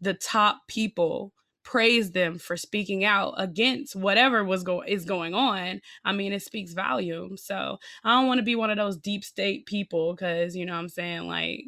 the 0.00 0.14
top 0.14 0.62
people 0.68 1.32
praise 1.64 2.12
them 2.12 2.38
for 2.38 2.56
speaking 2.56 3.04
out 3.04 3.34
against 3.38 3.96
whatever 3.96 4.44
was 4.44 4.64
go 4.64 4.82
is 4.82 5.04
going 5.04 5.34
on 5.34 5.80
i 6.06 6.12
mean 6.12 6.32
it 6.32 6.42
speaks 6.42 6.72
volume 6.72 7.36
so 7.36 7.78
i 8.02 8.10
don't 8.10 8.26
want 8.26 8.38
to 8.38 8.44
be 8.44 8.56
one 8.56 8.70
of 8.70 8.78
those 8.78 8.96
deep 8.96 9.22
state 9.22 9.66
people 9.66 10.14
because 10.14 10.56
you 10.56 10.64
know 10.66 10.74
i'm 10.74 10.88
saying 10.88 11.28
like 11.28 11.64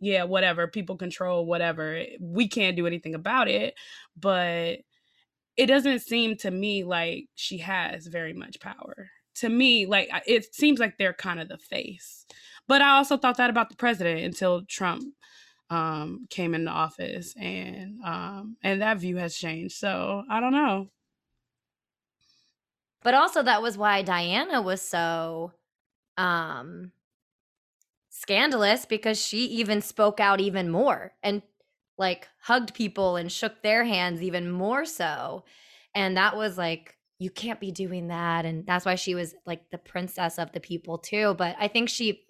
yeah 0.00 0.24
whatever 0.24 0.66
people 0.66 0.96
control 0.96 1.46
whatever 1.46 2.04
we 2.20 2.48
can't 2.48 2.76
do 2.76 2.86
anything 2.86 3.14
about 3.14 3.48
it. 3.48 3.74
But 4.20 4.80
it 5.56 5.66
doesn't 5.66 6.00
seem 6.00 6.36
to 6.38 6.50
me 6.50 6.84
like 6.84 7.26
she 7.34 7.58
has 7.58 8.06
very 8.06 8.32
much 8.32 8.60
power. 8.60 9.10
To 9.36 9.48
me, 9.48 9.86
like 9.86 10.10
it 10.26 10.54
seems 10.54 10.78
like 10.78 10.98
they're 10.98 11.14
kind 11.14 11.40
of 11.40 11.48
the 11.48 11.58
face. 11.58 12.26
But 12.68 12.82
I 12.82 12.96
also 12.96 13.16
thought 13.16 13.38
that 13.38 13.50
about 13.50 13.70
the 13.70 13.76
president 13.76 14.20
until 14.20 14.62
Trump 14.66 15.04
um, 15.70 16.26
came 16.28 16.54
into 16.54 16.70
office, 16.70 17.34
and 17.36 17.98
um, 18.04 18.56
and 18.62 18.82
that 18.82 18.98
view 18.98 19.16
has 19.16 19.34
changed. 19.36 19.76
So 19.76 20.22
I 20.30 20.40
don't 20.40 20.52
know. 20.52 20.88
But 23.02 23.14
also, 23.14 23.42
that 23.42 23.62
was 23.62 23.76
why 23.76 24.02
Diana 24.02 24.62
was 24.62 24.80
so 24.80 25.52
um, 26.16 26.92
scandalous 28.10 28.84
because 28.84 29.20
she 29.20 29.46
even 29.46 29.80
spoke 29.80 30.20
out 30.20 30.40
even 30.40 30.70
more 30.70 31.12
and 31.22 31.42
like 32.02 32.28
hugged 32.40 32.74
people 32.74 33.14
and 33.14 33.30
shook 33.30 33.62
their 33.62 33.84
hands 33.84 34.20
even 34.20 34.50
more 34.50 34.84
so. 34.84 35.44
And 35.94 36.16
that 36.16 36.36
was 36.36 36.58
like, 36.58 36.96
you 37.20 37.30
can't 37.30 37.60
be 37.60 37.70
doing 37.70 38.08
that. 38.08 38.44
And 38.44 38.66
that's 38.66 38.84
why 38.84 38.96
she 38.96 39.14
was 39.14 39.34
like 39.46 39.70
the 39.70 39.78
princess 39.78 40.36
of 40.36 40.50
the 40.50 40.58
people 40.58 40.98
too. 40.98 41.34
But 41.38 41.54
I 41.60 41.68
think 41.68 41.88
she, 41.88 42.24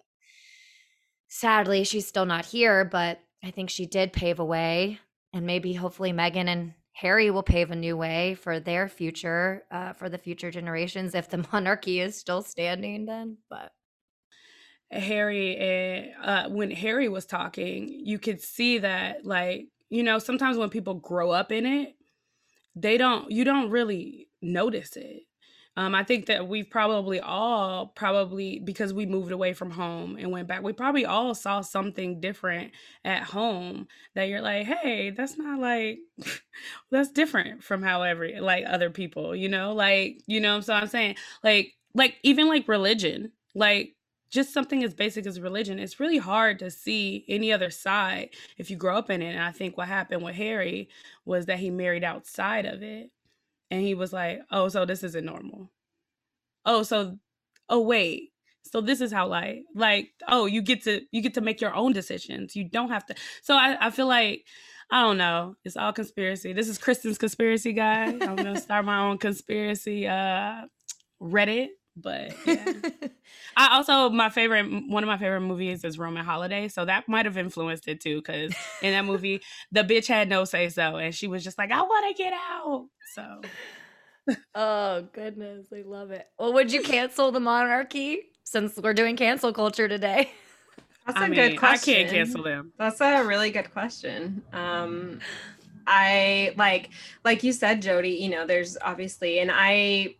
sadly, 1.27 1.83
she's 1.83 2.07
still 2.07 2.27
not 2.27 2.45
here, 2.45 2.85
but 2.85 3.19
I 3.43 3.49
think 3.49 3.71
she 3.71 3.87
did 3.87 4.13
pave 4.13 4.39
a 4.39 4.45
way. 4.45 4.99
And 5.33 5.47
maybe 5.47 5.73
hopefully 5.73 6.13
Meghan 6.13 6.47
and 6.47 6.73
Harry 6.91 7.31
will 7.31 7.41
pave 7.41 7.71
a 7.71 7.75
new 7.75 7.97
way 7.97 8.35
for 8.35 8.59
their 8.59 8.87
future, 8.87 9.63
uh, 9.71 9.93
for 9.93 10.07
the 10.07 10.19
future 10.19 10.51
generations 10.51 11.15
if 11.15 11.29
the 11.29 11.43
monarchy 11.51 11.99
is 11.99 12.15
still 12.15 12.43
standing 12.43 13.07
then. 13.07 13.37
But 13.49 13.71
Harry 14.93 15.57
and 15.57 16.11
uh, 16.23 16.49
when 16.49 16.71
Harry 16.71 17.09
was 17.09 17.25
talking, 17.25 17.89
you 17.89 18.19
could 18.19 18.41
see 18.41 18.79
that 18.79 19.25
like 19.25 19.67
you 19.89 20.03
know 20.03 20.19
sometimes 20.19 20.57
when 20.57 20.69
people 20.69 20.95
grow 20.95 21.31
up 21.31 21.51
in 21.51 21.65
it, 21.65 21.95
they 22.75 22.97
don't 22.97 23.31
you 23.31 23.43
don't 23.43 23.71
really 23.71 24.29
notice 24.41 24.97
it. 24.97 25.23
Um, 25.75 25.95
I 25.95 26.03
think 26.03 26.27
that 26.27 26.47
we've 26.47 26.69
probably 26.69 27.19
all 27.19 27.87
probably 27.87 28.59
because 28.59 28.93
we 28.93 29.07
moved 29.07 29.31
away 29.31 29.53
from 29.53 29.71
home 29.71 30.17
and 30.17 30.31
went 30.31 30.47
back, 30.47 30.63
we 30.63 30.73
probably 30.73 31.05
all 31.05 31.35
saw 31.35 31.61
something 31.61 32.21
different 32.21 32.73
at 33.05 33.23
home 33.23 33.87
that 34.15 34.25
you're 34.29 34.41
like, 34.41 34.67
hey, 34.67 35.11
that's 35.11 35.37
not 35.37 35.59
like 35.59 35.99
that's 36.91 37.11
different 37.11 37.63
from 37.63 37.81
however 37.83 38.29
like 38.41 38.65
other 38.67 38.91
people, 38.91 39.35
you 39.35 39.49
know, 39.49 39.73
like 39.73 40.21
you 40.27 40.39
know. 40.41 40.61
So 40.61 40.73
I'm 40.75 40.87
saying 40.87 41.15
like 41.43 41.73
like 41.95 42.17
even 42.23 42.47
like 42.49 42.67
religion, 42.67 43.31
like 43.55 43.95
just 44.33 44.51
something 44.51 44.83
as 44.83 44.93
basic 44.93 45.27
as 45.27 45.39
religion, 45.39 45.77
it's 45.79 45.99
really 45.99 46.17
hard 46.17 46.59
to 46.59 46.71
see 46.71 47.23
any 47.29 47.53
other 47.53 47.69
side 47.69 48.31
if 48.57 48.71
you 48.71 48.75
grow 48.75 48.97
up 48.97 49.11
in 49.11 49.21
it. 49.21 49.35
And 49.35 49.43
I 49.43 49.51
think 49.51 49.77
what 49.77 49.87
happened 49.87 50.23
with 50.23 50.35
Harry 50.35 50.89
was 51.23 51.45
that 51.45 51.59
he 51.59 51.69
married 51.69 52.03
outside 52.03 52.65
of 52.65 52.81
it. 52.81 53.11
And 53.69 53.81
he 53.81 53.93
was 53.93 54.11
like, 54.11 54.41
oh, 54.51 54.69
so 54.69 54.85
this 54.85 55.03
isn't 55.03 55.25
normal. 55.25 55.71
Oh, 56.65 56.83
so, 56.83 57.17
oh, 57.69 57.81
wait. 57.81 58.31
So 58.63 58.81
this 58.81 59.01
is 59.01 59.11
how 59.11 59.27
like 59.27 59.65
like 59.75 60.11
oh 60.27 60.45
you 60.45 60.61
get 60.61 60.83
to 60.85 61.01
you 61.11 61.21
get 61.21 61.33
to 61.33 61.41
make 61.41 61.59
your 61.59 61.75
own 61.75 61.91
decisions. 61.91 62.55
You 62.55 62.63
don't 62.63 62.89
have 62.89 63.05
to. 63.07 63.15
So 63.41 63.55
I, 63.55 63.87
I 63.87 63.89
feel 63.89 64.07
like 64.07 64.45
I 64.89 65.01
don't 65.01 65.17
know. 65.17 65.55
It's 65.65 65.75
all 65.75 65.91
conspiracy. 65.91 66.53
This 66.53 66.69
is 66.69 66.77
Kristen's 66.77 67.17
conspiracy 67.17 67.73
guy. 67.73 68.05
I'm 68.05 68.37
gonna 68.37 68.59
start 68.59 68.85
my 68.85 68.99
own 68.99 69.17
conspiracy 69.17 70.07
uh 70.07 70.61
Reddit 71.21 71.67
but 71.95 72.33
yeah. 72.45 72.65
I 73.55 73.75
also 73.75 74.09
my 74.09 74.29
favorite 74.29 74.65
one 74.87 75.03
of 75.03 75.07
my 75.07 75.17
favorite 75.17 75.41
movies 75.41 75.83
is 75.83 75.99
Roman 75.99 76.25
Holiday, 76.25 76.67
so 76.67 76.85
that 76.85 77.07
might 77.07 77.25
have 77.25 77.37
influenced 77.37 77.87
it 77.87 78.01
too. 78.01 78.17
Because 78.17 78.53
in 78.81 78.91
that 78.93 79.05
movie, 79.05 79.41
the 79.71 79.83
bitch 79.83 80.07
had 80.07 80.29
no 80.29 80.45
say 80.45 80.69
so, 80.69 80.97
and 80.97 81.13
she 81.13 81.27
was 81.27 81.43
just 81.43 81.57
like, 81.57 81.71
"I 81.71 81.81
want 81.81 82.15
to 82.15 82.23
get 82.23 82.33
out." 82.33 82.87
So, 83.13 83.41
oh 84.55 85.07
goodness, 85.13 85.67
I 85.73 85.83
love 85.85 86.11
it. 86.11 86.27
Well, 86.39 86.53
would 86.53 86.71
you 86.71 86.81
cancel 86.81 87.31
the 87.31 87.39
monarchy 87.39 88.21
since 88.43 88.77
we're 88.77 88.93
doing 88.93 89.15
cancel 89.15 89.53
culture 89.53 89.87
today? 89.87 90.31
That's 91.05 91.19
a 91.19 91.23
I 91.23 91.29
good 91.29 91.57
question. 91.57 91.93
I 91.93 91.97
can't 91.97 92.09
cancel 92.09 92.43
them. 92.43 92.71
That's 92.77 93.01
a 93.01 93.23
really 93.23 93.51
good 93.51 93.71
question. 93.73 94.41
Um, 94.53 95.19
I 95.85 96.53
like, 96.55 96.91
like 97.25 97.43
you 97.43 97.51
said, 97.51 97.81
Jody. 97.81 98.11
You 98.11 98.29
know, 98.29 98.47
there's 98.47 98.77
obviously, 98.81 99.39
and 99.39 99.51
I 99.53 100.15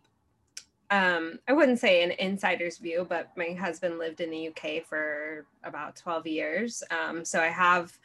um, 0.90 1.38
I 1.48 1.52
wouldn't 1.52 1.78
say 1.78 2.02
an 2.02 2.12
insider's 2.12 2.78
view, 2.78 3.06
but 3.08 3.30
my 3.36 3.52
husband 3.52 3.98
lived 3.98 4.20
in 4.20 4.30
the 4.30 4.48
UK 4.48 4.84
for 4.84 5.46
about 5.62 5.96
12 5.96 6.26
years. 6.26 6.82
Um, 6.90 7.24
so 7.24 7.40
I 7.40 7.48
have, 7.48 7.98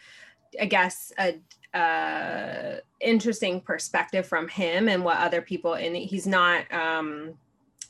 I 0.60 0.66
guess, 0.66 1.12
a, 1.20 1.40
a, 1.76 2.80
interesting 3.02 3.62
perspective 3.62 4.26
from 4.26 4.48
him 4.48 4.90
and 4.90 5.04
what 5.04 5.18
other 5.18 5.42
people 5.42 5.76
in 5.76 5.96
he's 5.96 6.28
not 6.28 6.72
um, 6.74 7.34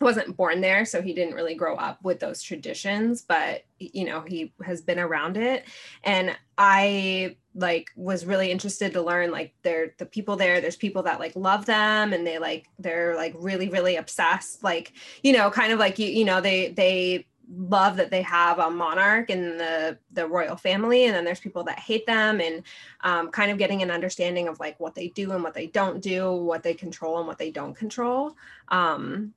wasn't 0.02 0.36
born 0.38 0.62
there 0.62 0.86
so 0.86 1.02
he 1.02 1.14
didn't 1.14 1.34
really 1.34 1.56
grow 1.56 1.76
up 1.76 2.02
with 2.04 2.20
those 2.20 2.42
traditions 2.42 3.22
but 3.22 3.64
you 3.80 4.06
know 4.06 4.22
he 4.22 4.54
has 4.64 4.82
been 4.82 5.00
around 5.00 5.38
it. 5.38 5.66
And 6.04 6.38
i 6.58 7.36
like 7.56 7.90
was 7.96 8.26
really 8.26 8.52
interested 8.52 8.94
to 8.94 9.02
learn 9.02 9.32
like 9.32 9.54
they're 9.64 9.94
the 9.98 10.06
people 10.06 10.36
there 10.36 10.62
there's 10.62 10.76
people 10.76 11.04
that 11.04 11.20
like 11.20 11.36
love 11.36 11.66
them 11.66 12.14
and 12.14 12.26
they 12.26 12.38
like 12.38 12.68
they're 12.78 13.16
like 13.16 13.34
really 13.38 13.70
really 13.70 13.96
obsessed 13.96 14.64
like 14.64 14.94
you 15.24 15.34
know 15.34 15.50
kind 15.50 15.74
of 15.74 15.80
like 15.80 15.98
you 15.98 16.08
you 16.08 16.24
know 16.24 16.40
they 16.42 16.70
they 16.70 17.26
love 17.52 17.98
that 17.98 18.12
they 18.12 18.22
have 18.22 18.60
a 18.60 18.70
monarch 18.70 19.30
in 19.30 19.58
the 19.58 19.98
the 20.12 20.28
royal 20.28 20.56
family 20.56 21.06
and 21.06 21.16
then 21.16 21.26
there's 21.26 21.40
people 21.40 21.64
that 21.64 21.80
hate 21.80 22.06
them 22.06 22.40
and 22.40 22.64
um, 23.02 23.30
kind 23.32 23.52
of 23.52 23.58
getting 23.58 23.82
an 23.82 23.90
understanding 23.90 24.48
of 24.48 24.60
like 24.60 24.80
what 24.80 24.94
they 24.94 25.08
do 25.10 25.32
and 25.32 25.44
what 25.44 25.54
they 25.54 25.68
don't 25.68 26.02
do 26.02 26.32
what 26.32 26.62
they 26.62 26.74
control 26.74 27.18
and 27.18 27.28
what 27.28 27.40
they 27.40 27.50
don't 27.50 27.76
control. 27.76 28.36
Um, 28.68 29.34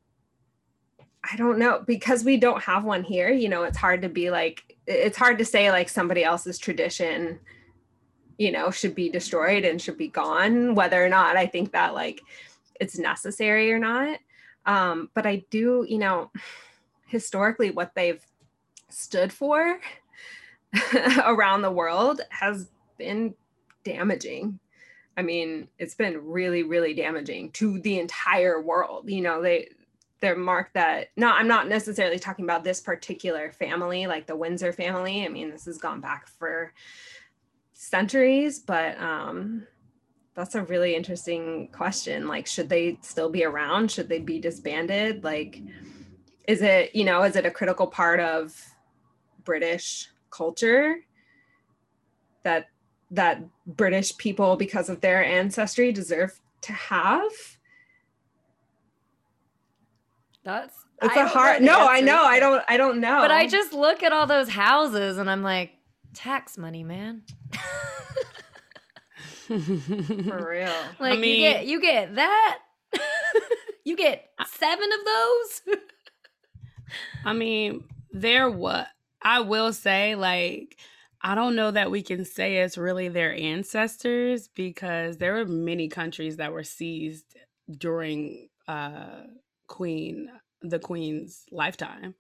I 1.31 1.37
don't 1.37 1.59
know 1.59 1.85
because 1.87 2.25
we 2.25 2.37
don't 2.37 2.63
have 2.63 2.85
one 2.85 3.05
here. 3.05 3.31
You 3.31 3.49
know, 3.49 3.63
it's 3.63 3.79
hard 3.79 4.03
to 4.03 4.09
be 4.09 4.31
like 4.31 4.77
it's 4.87 5.17
hard 5.17 5.39
to 5.39 5.45
say 5.45 5.71
like 5.71 5.89
somebody 5.89 6.25
else's 6.25 6.59
tradition, 6.59 7.39
you 8.39 8.51
know, 8.51 8.71
should 8.71 8.95
be 8.95 9.09
destroyed 9.09 9.65
and 9.65 9.81
should 9.81 9.97
be 9.97 10.09
gone. 10.09 10.75
Whether 10.75 11.05
or 11.05 11.09
not 11.09 11.37
I 11.37 11.47
think 11.47 11.73
that 11.73 11.95
like 11.95 12.21
it's 12.81 12.99
necessary 12.99 13.73
or 13.73 13.79
not. 13.79 14.19
Um, 14.67 15.11
but 15.15 15.27
I 15.27 15.45
do, 15.51 15.87
you 15.89 15.99
know, 15.99 16.31
historically 17.07 17.71
what 17.71 17.95
they've 17.95 18.25
stood 18.89 19.33
for 19.33 19.81
around 21.25 21.63
the 21.63 21.71
world 21.71 22.21
has 22.31 22.69
been 22.99 23.35
damaging. 23.85 24.59
I 25.17 25.23
mean, 25.23 25.69
it's 25.79 25.95
been 25.95 26.25
really, 26.25 26.63
really 26.63 26.95
damaging 26.95 27.51
to 27.53 27.79
the 27.81 27.99
entire 27.99 28.61
world. 28.61 29.11
You 29.11 29.21
know, 29.21 29.43
they 29.43 29.69
they're 30.23 30.37
marked 30.37 30.75
that 30.75 31.09
no 31.17 31.29
i'm 31.29 31.49
not 31.49 31.69
necessarily 31.69 32.19
talking 32.19 32.47
about 32.47 32.65
this 32.65 32.81
particular 32.81 33.53
family 33.53 34.07
like 34.07 34.27
the 34.27 34.37
windsor 34.37 34.73
family. 34.73 35.27
I 35.27 35.29
mean 35.29 35.51
this 35.51 35.67
has 35.67 35.77
gone 35.77 36.01
back 36.01 36.29
for 36.29 36.73
centuries 37.75 38.61
but 38.61 38.99
um 38.99 39.67
that's 40.35 40.55
a 40.55 40.63
really 40.63 40.95
interesting 40.97 41.69
question. 41.73 42.27
Like 42.27 42.47
should 42.47 42.71
they 42.71 42.97
still 43.03 43.29
be 43.29 43.45
around? 43.45 43.91
Should 43.91 44.09
they 44.09 44.19
be 44.19 44.39
disbanded? 44.39 45.23
Like 45.25 45.61
is 46.47 46.63
it 46.63 46.95
you 46.95 47.05
know 47.05 47.23
is 47.23 47.37
it 47.37 47.47
a 47.47 47.51
critical 47.51 47.87
part 47.87 48.21
of 48.21 48.55
british 49.45 50.09
culture 50.31 50.97
that 52.43 52.69
that 53.11 53.43
british 53.67 54.17
people 54.17 54.57
because 54.57 54.89
of 54.89 55.01
their 55.01 55.25
ancestry 55.25 55.93
deserve 55.93 56.41
to 56.61 56.73
have 56.73 57.33
That's 60.45 60.75
It's 61.03 61.17
I 61.17 61.23
a 61.23 61.27
hard. 61.27 61.61
the 61.63 61.67
No, 61.67 61.87
I 61.89 62.01
know. 62.01 62.25
I 62.25 62.41
don't. 62.41 62.63
I 62.69 62.77
don't 62.77 63.01
know. 63.01 63.21
But 63.21 63.31
I 63.31 63.47
just 63.47 63.73
look 63.73 64.03
at 64.03 64.13
all 64.13 64.27
those 64.27 64.49
houses 64.49 65.19
and 65.19 65.31
I'm 65.31 65.43
like, 65.43 65.71
tax 66.15 66.59
money, 66.59 66.83
man. 66.85 67.23
for 69.47 69.57
real. 70.51 70.73
like 70.99 71.19
mean- 71.19 71.35
you 71.37 71.41
get 71.51 71.67
you 71.67 71.81
get 71.81 72.15
that. 72.17 72.59
you 73.85 73.97
get 73.97 74.29
seven 74.47 74.89
of 74.93 75.05
those. 75.05 75.77
I 77.25 77.33
mean, 77.33 77.85
they're 78.13 78.51
what 78.51 78.89
I 79.23 79.41
will 79.41 79.73
say, 79.73 80.15
like, 80.15 80.77
I 81.23 81.35
don't 81.35 81.55
know 81.57 81.71
that 81.71 81.91
we 81.91 82.03
can 82.03 82.25
say 82.25 82.59
it's 82.59 82.77
really 82.77 83.09
their 83.09 83.33
ancestors 83.35 84.49
because 84.49 85.17
there 85.19 85.35
were 85.35 85.47
many 85.47 85.89
countries 85.89 86.37
that 86.37 86.53
were 86.53 86.65
seized 86.65 87.37
during 87.79 88.49
uh 88.69 89.23
Queen 89.73 90.29
the 90.61 90.79
Queen's 90.79 91.45
lifetime. 91.51 92.15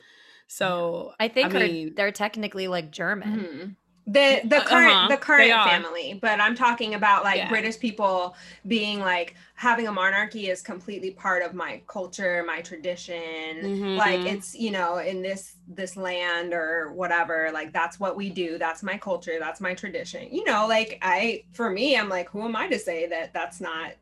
So 0.49 1.13
I 1.21 1.29
think 1.29 1.55
I 1.55 1.57
are- 1.57 1.61
mean- 1.69 1.95
they're 1.95 2.11
technically 2.13 2.67
like 2.67 2.91
German. 2.91 3.39
Mhm. 3.41 3.77
The 4.05 4.41
the 4.45 4.57
Uh-huh, 4.57 4.69
current 4.69 5.09
the 5.11 5.17
current 5.17 5.53
family, 5.63 6.19
but 6.21 6.41
I'm 6.41 6.57
talking 6.57 6.95
about 6.95 7.23
like 7.23 7.37
Yeah. 7.37 7.49
British 7.49 7.79
people 7.79 8.35
being 8.67 8.99
like 8.99 9.37
having 9.55 9.87
a 9.87 9.93
monarchy 9.93 10.51
is 10.51 10.61
completely 10.61 11.13
part 11.13 11.41
of 11.45 11.55
my 11.55 11.81
culture, 11.87 12.43
my 12.45 12.63
tradition. 12.63 13.97
Like 13.97 14.21
Mhm. 14.23 14.33
it's 14.35 14.57
you 14.57 14.73
know 14.73 14.99
in 14.99 15.23
this 15.23 15.55
this 15.69 15.97
land 15.97 16.53
or 16.53 16.93
whatever. 16.95 17.51
Like 17.53 17.73
that's 17.73 18.01
what 18.01 18.17
we 18.17 18.29
do. 18.29 18.59
That's 18.59 18.83
my 18.83 18.99
culture. 18.99 19.37
That's 19.39 19.61
my 19.61 19.73
tradition. 19.73 20.27
You 20.35 20.43
know, 20.45 20.67
like 20.67 20.99
I 21.01 21.45
for 21.53 21.71
me, 21.71 21.97
I'm 21.97 22.09
like, 22.09 22.29
who 22.31 22.43
am 22.43 22.57
I 22.57 22.67
to 22.69 22.79
say 22.81 23.07
that 23.07 23.33
that's 23.33 23.61
not 23.61 23.93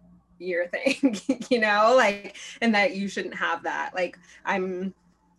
your 0.40 0.66
thing? 0.68 1.16
you 1.50 1.60
know, 1.60 1.94
like 1.96 2.36
and 2.60 2.74
that 2.74 2.96
you 2.96 3.08
shouldn't 3.08 3.34
have 3.34 3.62
that. 3.64 3.92
Like 3.94 4.18
I'm 4.44 4.94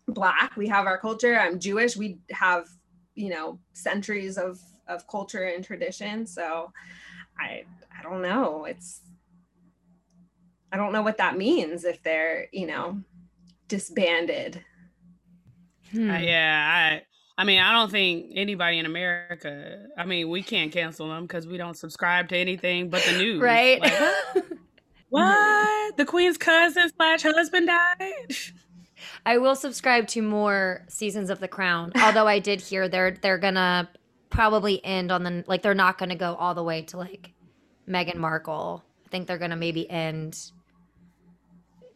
black. 0.08 0.56
We 0.56 0.68
have 0.68 0.86
our 0.86 0.98
culture. 0.98 1.38
I'm 1.38 1.58
Jewish. 1.58 1.96
We 1.96 2.18
have 2.30 2.68
you 3.14 3.30
know 3.30 3.58
centuries 3.72 4.38
of 4.38 4.60
of 4.88 5.06
culture 5.06 5.44
and 5.44 5.62
tradition 5.62 6.26
so 6.26 6.72
i 7.38 7.62
i 7.96 8.02
don't 8.02 8.22
know 8.22 8.64
it's 8.64 9.02
i 10.72 10.76
don't 10.78 10.92
know 10.92 11.02
what 11.02 11.18
that 11.18 11.36
means 11.36 11.84
if 11.84 12.02
they're 12.02 12.48
you 12.52 12.66
know 12.66 12.98
disbanded 13.68 14.64
Hmm. 15.92 16.10
Uh, 16.10 16.18
yeah, 16.18 17.00
I 17.38 17.40
I 17.40 17.44
mean, 17.44 17.60
I 17.60 17.72
don't 17.72 17.90
think 17.90 18.32
anybody 18.34 18.78
in 18.78 18.86
America. 18.86 19.86
I 19.96 20.04
mean, 20.04 20.28
we 20.28 20.42
can't 20.42 20.72
cancel 20.72 21.08
them 21.08 21.26
because 21.26 21.46
we 21.46 21.56
don't 21.56 21.76
subscribe 21.76 22.28
to 22.30 22.36
anything 22.36 22.88
but 22.90 23.02
the 23.02 23.12
news. 23.18 23.40
Right? 23.40 23.80
Like, 23.80 23.92
what? 25.12 25.96
The 25.96 26.04
Queen's 26.04 26.38
cousin 26.38 26.90
slash 26.96 27.22
husband 27.22 27.66
died. 27.68 28.34
I 29.26 29.38
will 29.38 29.54
subscribe 29.54 30.06
to 30.08 30.22
more 30.22 30.84
seasons 30.88 31.30
of 31.30 31.40
The 31.40 31.48
Crown. 31.48 31.92
Although 32.02 32.26
I 32.26 32.38
did 32.38 32.60
hear 32.60 32.88
they're 32.88 33.12
they're 33.12 33.38
gonna 33.38 33.88
probably 34.30 34.84
end 34.84 35.12
on 35.12 35.22
the 35.22 35.44
like 35.46 35.62
they're 35.62 35.74
not 35.74 35.98
gonna 35.98 36.16
go 36.16 36.34
all 36.34 36.54
the 36.54 36.62
way 36.62 36.82
to 36.82 36.96
like 36.96 37.32
Meghan 37.88 38.16
Markle. 38.16 38.82
I 39.04 39.08
think 39.10 39.26
they're 39.26 39.38
gonna 39.38 39.56
maybe 39.56 39.88
end 39.90 40.38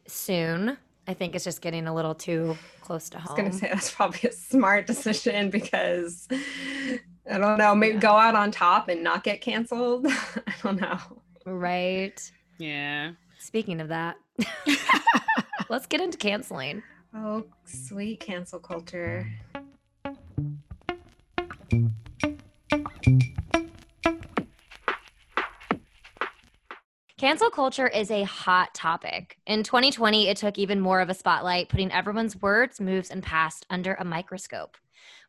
soon. 0.07 0.77
I 1.09 1.15
think 1.15 1.35
it's 1.35 1.45
just 1.45 1.61
getting 1.61 1.87
a 1.87 1.95
little 1.95 2.15
too 2.15 2.57
close 2.81 3.09
to 3.11 3.19
home. 3.19 3.29
i 3.29 3.33
was 3.33 3.37
gonna 3.37 3.53
say 3.53 3.69
that's 3.73 3.91
probably 3.93 4.29
a 4.29 4.33
smart 4.33 4.87
decision 4.87 5.51
because 5.51 6.29
i 7.31 7.39
don't 7.39 7.59
know 7.59 7.75
maybe 7.75 7.99
go 7.99 8.11
out 8.13 8.35
on 8.37 8.51
top 8.53 8.89
and 8.89 9.03
not 9.03 9.25
get 9.25 9.41
canceled 9.41 10.07
i 10.09 10.55
don't 10.63 10.81
know 10.81 10.99
Right. 11.45 12.21
Yeah. 12.59 13.13
Speaking 13.39 13.81
of 13.81 13.89
that, 13.89 14.17
let's 15.69 15.87
get 15.87 16.01
into 16.01 16.19
canceling. 16.19 16.83
oh 17.15 17.45
sweet 17.65 18.21
cancel 18.21 18.59
culture 18.59 19.27
Cancel 27.19 27.49
culture 27.49 27.89
is 27.89 28.11
a 28.11 28.25
hot 28.25 28.75
topic. 28.75 29.39
In 29.47 29.63
2020, 29.63 30.29
it 30.29 30.37
took 30.37 30.59
even 30.59 30.81
more 30.81 31.01
of 31.01 31.09
a 31.09 31.15
spotlight, 31.15 31.71
putting 31.71 31.91
everyone's 31.91 32.41
words, 32.41 32.79
moves, 32.79 33.11
and 33.11 33.23
past 33.23 33.65
under 33.71 33.95
a 33.95 34.05
microscope. 34.05 34.77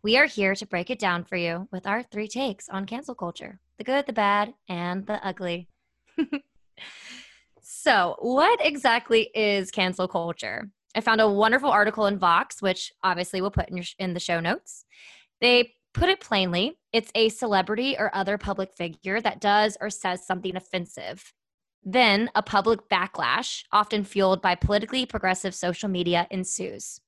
We 0.04 0.18
are 0.18 0.26
here 0.26 0.54
to 0.54 0.66
break 0.66 0.90
it 0.90 1.00
down 1.00 1.24
for 1.24 1.38
you 1.38 1.70
with 1.72 1.88
our 1.88 2.04
three 2.04 2.28
takes 2.28 2.68
on 2.68 2.86
cancel 2.86 3.16
culture 3.16 3.60
the 3.78 3.84
good, 3.84 4.06
the 4.06 4.14
bad, 4.14 4.54
and 4.68 5.06
the 5.06 5.26
ugly. 5.26 5.70
so, 7.80 8.16
what 8.20 8.60
exactly 8.66 9.30
is 9.36 9.70
cancel 9.70 10.08
culture? 10.08 10.68
I 10.96 11.02
found 11.02 11.22
a 11.22 11.30
wonderful 11.30 11.70
article 11.70 12.08
in 12.08 12.18
Vox, 12.18 12.60
which 12.60 12.92
obviously 13.04 13.40
we'll 13.40 13.52
put 13.52 13.70
in, 13.70 13.78
your, 13.78 13.86
in 14.00 14.16
the 14.16 14.20
show 14.20 14.40
notes. 14.40 14.84
They 15.42 15.74
put 15.94 16.10
it 16.10 16.20
plainly 16.20 16.80
it's 16.92 17.12
a 17.14 17.30
celebrity 17.30 17.96
or 18.00 18.10
other 18.16 18.40
public 18.40 18.74
figure 18.74 19.22
that 19.22 19.40
does 19.40 19.78
or 19.80 19.92
says 19.92 20.26
something 20.26 20.56
offensive. 20.56 21.32
Then 21.84 22.32
a 22.34 22.42
public 22.42 22.90
backlash, 22.90 23.64
often 23.72 24.04
fueled 24.04 24.42
by 24.42 24.56
politically 24.56 25.06
progressive 25.06 25.54
social 25.54 25.88
media, 25.88 26.26
ensues. 26.32 27.00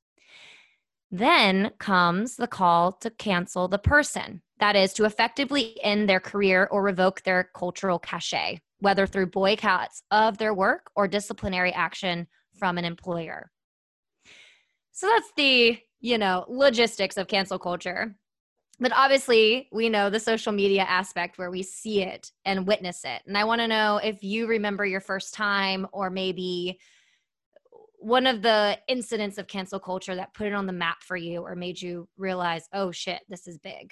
Then 1.09 1.71
comes 1.79 2.35
the 2.35 2.45
call 2.45 2.91
to 2.91 3.09
cancel 3.09 3.67
the 3.67 3.79
person, 3.79 4.43
that 4.59 4.75
is, 4.75 4.93
to 4.93 5.05
effectively 5.05 5.79
end 5.81 6.07
their 6.07 6.19
career 6.19 6.67
or 6.69 6.83
revoke 6.83 7.23
their 7.23 7.49
cultural 7.55 7.97
cachet, 7.97 8.59
whether 8.79 9.05
through 9.05 9.27
boycotts 9.27 10.03
of 10.11 10.37
their 10.37 10.53
work 10.53 10.89
or 10.95 11.07
disciplinary 11.07 11.73
action 11.73 12.27
from 12.57 12.77
an 12.77 12.85
employer. 12.85 13.51
So 14.91 15.07
that's 15.07 15.31
the, 15.37 15.77
you 16.01 16.17
know, 16.17 16.45
logistics 16.49 17.17
of 17.17 17.27
cancel 17.27 17.59
culture. 17.59 18.15
But 18.81 18.93
obviously, 18.93 19.67
we 19.71 19.89
know 19.89 20.09
the 20.09 20.19
social 20.19 20.53
media 20.53 20.83
aspect 20.83 21.37
where 21.37 21.51
we 21.51 21.63
see 21.63 22.01
it 22.01 22.31
and 22.45 22.65
witness 22.65 23.03
it. 23.03 23.21
And 23.27 23.37
I 23.37 23.43
want 23.43 23.59
to 23.59 23.67
know 23.67 23.97
if 23.97 24.23
you 24.23 24.47
remember 24.47 24.85
your 24.85 25.01
first 25.01 25.33
time 25.33 25.85
or 25.91 26.09
maybe 26.09 26.79
one 27.99 28.25
of 28.25 28.41
the 28.41 28.77
incidents 28.87 29.37
of 29.37 29.47
cancel 29.47 29.79
culture 29.79 30.15
that 30.15 30.33
put 30.33 30.47
it 30.47 30.53
on 30.53 30.65
the 30.65 30.73
map 30.73 31.03
for 31.03 31.17
you 31.17 31.41
or 31.41 31.55
made 31.55 31.81
you 31.81 32.07
realize, 32.17 32.69
oh 32.71 32.91
shit, 32.91 33.19
this 33.27 33.45
is 33.47 33.57
big. 33.57 33.91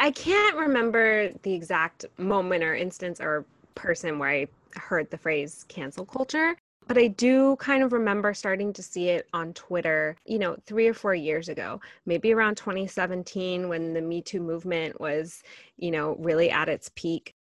I, 0.00 0.10
can't 0.10 0.56
remember 0.56 1.30
the 1.42 1.54
exact 1.54 2.04
moment 2.16 2.64
or 2.64 2.74
instance 2.74 3.20
or 3.20 3.44
person 3.74 4.18
where 4.18 4.30
I 4.30 4.48
heard 4.74 5.10
the 5.10 5.18
phrase 5.18 5.64
cancel 5.68 6.04
culture, 6.04 6.56
but 6.86 6.98
I 6.98 7.08
do 7.08 7.56
kind 7.56 7.82
of 7.82 7.92
remember 7.92 8.34
starting 8.34 8.72
to 8.72 8.82
see 8.82 9.08
it 9.10 9.28
on 9.32 9.52
Twitter, 9.52 10.16
you 10.24 10.38
know, 10.38 10.56
three 10.66 10.88
or 10.88 10.94
four 10.94 11.14
years 11.14 11.48
ago, 11.48 11.80
maybe 12.06 12.32
around 12.32 12.56
2017 12.56 13.68
when 13.68 13.92
the 13.92 14.00
Me 14.00 14.22
Too 14.22 14.40
movement 14.40 15.00
was, 15.00 15.42
you 15.76 15.90
know, 15.90 16.16
really 16.18 16.50
at 16.50 16.68
its 16.68 16.90
peak. 16.94 17.34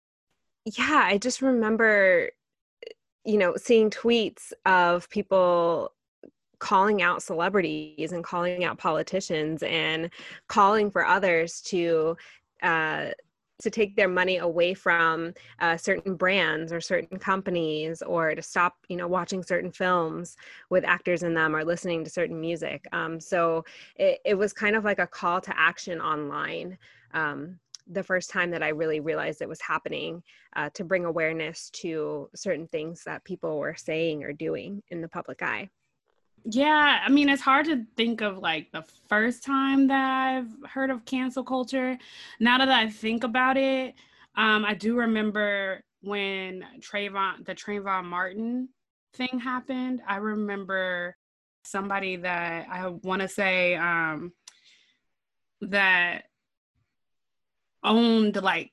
Yeah, 0.65 1.03
I 1.05 1.19
just 1.19 1.43
remember, 1.43 2.31
you 3.25 3.39
know, 3.39 3.57
seeing 3.57 3.91
tweets 3.91 4.53
of 4.65 5.09
people 5.11 5.93
calling 6.59 7.03
out 7.03 7.23
celebrities 7.23 8.13
and 8.13 8.25
calling 8.25 8.65
out 8.65 8.79
politicians 8.79 9.63
and 9.63 10.11
calling 10.49 10.91
for 10.91 11.05
others 11.05 11.61
to 11.61 12.17
uh, 12.63 13.07
to 13.63 13.71
take 13.71 13.97
their 13.97 14.09
money 14.09 14.37
away 14.37 14.75
from 14.75 15.33
uh, 15.61 15.77
certain 15.79 16.15
brands 16.15 16.73
or 16.73 16.81
certain 16.81 17.19
companies 17.19 18.03
or 18.03 18.35
to 18.35 18.43
stop 18.43 18.75
you 18.89 18.97
know 18.97 19.09
watching 19.09 19.43
certain 19.43 19.73
films 19.73 20.37
with 20.71 20.85
actors 20.85 21.23
in 21.23 21.35
them 21.35 21.55
or 21.55 21.65
listening 21.65 22.05
to 22.05 22.11
certain 22.11 22.41
music. 22.41 22.87
Um, 22.93 23.21
so 23.21 23.65
it, 23.97 24.21
it 24.25 24.35
was 24.35 24.53
kind 24.53 24.77
of 24.77 24.85
like 24.85 24.99
a 24.99 25.07
call 25.07 25.41
to 25.41 25.59
action 25.59 26.01
online 26.01 26.79
um, 27.15 27.59
the 27.89 28.03
first 28.03 28.31
time 28.31 28.51
that 28.51 28.63
i 28.63 28.69
really 28.69 29.01
realized 29.01 29.41
it 29.41 29.49
was 29.49 29.61
happening 29.61 30.23
uh, 30.57 30.69
to 30.75 30.85
bring 30.85 31.05
awareness 31.05 31.71
to 31.71 32.29
certain 32.35 32.67
things 32.69 33.05
that 33.05 33.25
people 33.25 33.59
were 33.59 33.77
saying 33.77 34.25
or 34.25 34.33
doing 34.33 34.83
in 34.91 35.01
the 35.01 35.09
public 35.09 35.43
eye 35.43 35.69
Yeah, 36.49 37.01
I 37.05 37.09
mean, 37.09 37.29
it's 37.29 37.43
hard 37.43 37.67
to 37.67 37.85
think 37.97 38.21
of 38.21 38.39
like 38.39 38.71
the 38.71 38.85
first 39.09 39.43
time 39.43 39.89
that 39.89 40.29
I've 40.29 40.71
heard 40.71 40.91
of 40.91 41.05
cancel 41.05 41.43
culture. 41.43 41.99
Now 42.39 42.59
that 42.59 42.69
I 42.69 42.89
think 42.89 43.25
about 43.25 43.57
it, 43.57 43.95
um, 44.37 44.65
I 44.65 44.75
do 44.75 44.97
remember 44.97 45.83
when 46.03 46.65
Trayvon, 46.79 47.45
the 47.45 47.55
Trayvon 47.55 48.05
Martin 48.05 48.69
thing 49.15 49.41
happened. 49.41 50.03
I 50.07 50.17
remember 50.17 51.17
somebody 51.65 52.15
that 52.17 52.69
I 52.71 52.87
want 52.87 53.23
to 53.23 53.29
say 53.29 53.75
um, 53.75 54.33
that 55.63 56.27
owned 57.83 58.37
like 58.41 58.71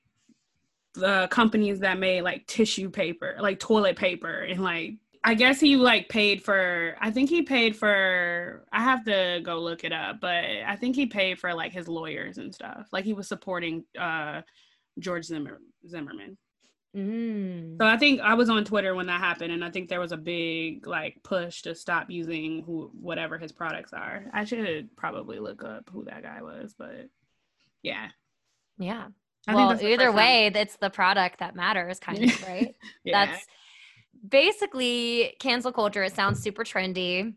the 0.94 1.26
companies 1.28 1.80
that 1.80 1.98
made 1.98 2.22
like 2.22 2.46
tissue 2.46 2.88
paper, 2.88 3.36
like 3.40 3.58
toilet 3.58 3.96
paper, 3.96 4.42
and 4.42 4.62
like 4.62 4.94
I 5.26 5.34
guess 5.34 5.58
he 5.58 5.76
like 5.76 6.10
paid 6.10 6.44
for 6.44 6.96
I 7.00 7.10
think 7.10 7.30
he 7.30 7.42
paid 7.42 7.74
for 7.76 8.64
I 8.70 8.82
have 8.82 9.04
to 9.06 9.40
go 9.42 9.58
look 9.58 9.82
it 9.82 9.92
up, 9.92 10.20
but 10.20 10.44
I 10.44 10.76
think 10.78 10.94
he 10.96 11.06
paid 11.06 11.38
for 11.38 11.54
like 11.54 11.72
his 11.72 11.88
lawyers 11.88 12.36
and 12.36 12.54
stuff. 12.54 12.88
Like 12.92 13.04
he 13.06 13.14
was 13.14 13.26
supporting 13.26 13.84
uh 13.98 14.42
George 14.98 15.24
Zimmer 15.24 15.60
Zimmerman. 15.88 16.36
Mm. 16.94 17.78
So 17.80 17.86
I 17.86 17.96
think 17.96 18.20
I 18.20 18.34
was 18.34 18.48
on 18.50 18.64
Twitter 18.64 18.94
when 18.94 19.06
that 19.06 19.18
happened, 19.20 19.50
and 19.52 19.64
I 19.64 19.70
think 19.70 19.88
there 19.88 19.98
was 19.98 20.12
a 20.12 20.16
big 20.16 20.86
like 20.86 21.16
push 21.24 21.62
to 21.62 21.74
stop 21.74 22.08
using 22.10 22.62
who 22.62 22.90
whatever 23.00 23.38
his 23.38 23.50
products 23.50 23.92
are. 23.92 24.26
I 24.32 24.44
should 24.44 24.94
probably 24.94 25.38
look 25.40 25.64
up 25.64 25.88
who 25.90 26.04
that 26.04 26.22
guy 26.22 26.42
was, 26.42 26.74
but 26.78 27.08
yeah, 27.82 28.08
Yeah. 28.78 29.08
I 29.48 29.54
well, 29.54 29.72
either 29.84 30.06
time- 30.06 30.14
way, 30.14 30.52
it's 30.54 30.76
the 30.76 30.88
product 30.90 31.40
that 31.40 31.56
matters, 31.56 31.98
kind 31.98 32.24
of, 32.24 32.42
right? 32.48 32.74
yeah. 33.04 33.26
That's 33.26 33.44
basically 34.28 35.34
cancel 35.38 35.72
culture. 35.72 36.02
It 36.02 36.14
sounds 36.14 36.40
super 36.40 36.64
trendy, 36.64 37.34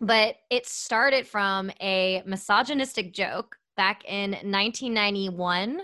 but 0.00 0.36
it 0.50 0.66
started 0.66 1.26
from 1.26 1.70
a 1.80 2.22
misogynistic 2.26 3.12
joke 3.12 3.56
back 3.76 4.04
in 4.04 4.30
1991, 4.30 5.82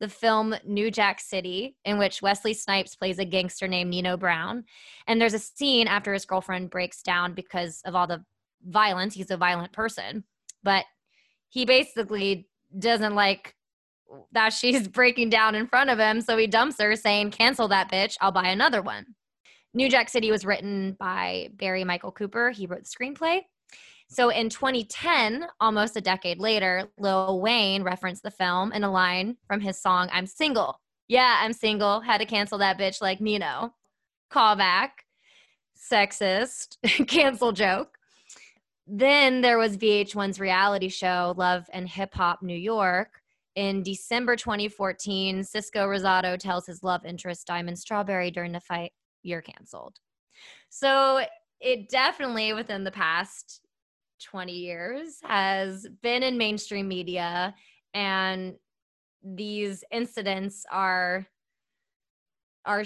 the 0.00 0.08
film 0.08 0.54
New 0.64 0.90
Jack 0.90 1.20
City, 1.20 1.76
in 1.84 1.98
which 1.98 2.22
Wesley 2.22 2.54
Snipes 2.54 2.94
plays 2.94 3.18
a 3.18 3.24
gangster 3.24 3.66
named 3.66 3.90
Nino 3.90 4.16
Brown. 4.16 4.64
And 5.06 5.20
there's 5.20 5.34
a 5.34 5.38
scene 5.38 5.88
after 5.88 6.12
his 6.12 6.26
girlfriend 6.26 6.70
breaks 6.70 7.02
down 7.02 7.34
because 7.34 7.82
of 7.84 7.94
all 7.94 8.06
the 8.06 8.24
violence. 8.66 9.14
He's 9.14 9.30
a 9.30 9.36
violent 9.36 9.72
person, 9.72 10.24
but 10.62 10.84
he 11.48 11.64
basically 11.64 12.48
doesn't 12.78 13.14
like 13.14 13.54
that 14.32 14.52
she's 14.52 14.86
breaking 14.98 15.30
down 15.30 15.54
in 15.54 15.66
front 15.66 15.90
of 15.90 15.98
him. 15.98 16.20
So 16.20 16.36
he 16.36 16.46
dumps 16.46 16.80
her, 16.80 16.94
saying, 16.96 17.30
Cancel 17.30 17.68
that 17.68 17.90
bitch. 17.90 18.16
I'll 18.20 18.32
buy 18.32 18.48
another 18.48 18.82
one. 18.82 19.15
New 19.76 19.90
Jack 19.90 20.08
City 20.08 20.30
was 20.30 20.46
written 20.46 20.96
by 20.98 21.50
Barry 21.52 21.84
Michael 21.84 22.10
Cooper. 22.10 22.48
He 22.48 22.66
wrote 22.66 22.84
the 22.84 22.88
screenplay. 22.88 23.42
So 24.08 24.30
in 24.30 24.48
2010, 24.48 25.46
almost 25.60 25.98
a 25.98 26.00
decade 26.00 26.38
later, 26.38 26.88
Lil 26.98 27.42
Wayne 27.42 27.82
referenced 27.82 28.22
the 28.22 28.30
film 28.30 28.72
in 28.72 28.84
a 28.84 28.90
line 28.90 29.36
from 29.46 29.60
his 29.60 29.78
song, 29.78 30.08
I'm 30.10 30.26
Single. 30.26 30.80
Yeah, 31.08 31.40
I'm 31.40 31.52
single. 31.52 32.00
Had 32.00 32.18
to 32.18 32.24
cancel 32.24 32.56
that 32.58 32.78
bitch 32.78 33.02
like 33.02 33.20
Nino. 33.20 33.74
Callback. 34.32 34.88
Sexist. 35.76 36.78
cancel 37.06 37.52
joke. 37.52 37.98
Then 38.86 39.42
there 39.42 39.58
was 39.58 39.76
VH1's 39.76 40.40
reality 40.40 40.88
show, 40.88 41.34
Love 41.36 41.66
and 41.74 41.86
Hip 41.86 42.14
Hop 42.14 42.42
New 42.42 42.56
York. 42.56 43.20
In 43.56 43.82
December 43.82 44.36
2014, 44.36 45.44
Cisco 45.44 45.86
Rosado 45.86 46.38
tells 46.38 46.64
his 46.64 46.82
love 46.82 47.04
interest, 47.04 47.46
Diamond 47.46 47.78
Strawberry, 47.78 48.30
during 48.30 48.52
the 48.52 48.60
fight, 48.60 48.92
You're 49.26 49.42
canceled. 49.42 49.98
So 50.68 51.24
it 51.60 51.88
definitely, 51.88 52.52
within 52.52 52.84
the 52.84 52.92
past 52.92 53.60
20 54.22 54.52
years, 54.52 55.18
has 55.24 55.86
been 56.00 56.22
in 56.22 56.38
mainstream 56.38 56.86
media, 56.86 57.54
and 57.92 58.54
these 59.24 59.82
incidents 59.90 60.64
are 60.70 61.26
are 62.64 62.84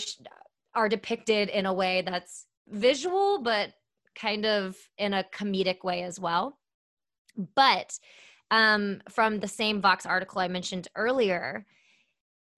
are 0.74 0.88
depicted 0.88 1.50
in 1.50 1.66
a 1.66 1.72
way 1.72 2.02
that's 2.06 2.46
visual 2.68 3.42
but 3.42 3.72
kind 4.14 4.46
of 4.46 4.76
in 4.96 5.12
a 5.12 5.24
comedic 5.34 5.82
way 5.82 6.02
as 6.02 6.18
well 6.18 6.58
but 7.54 7.98
um, 8.50 9.00
from 9.08 9.40
the 9.40 9.48
same 9.48 9.80
vox 9.80 10.06
article 10.06 10.40
i 10.40 10.48
mentioned 10.48 10.88
earlier 10.94 11.66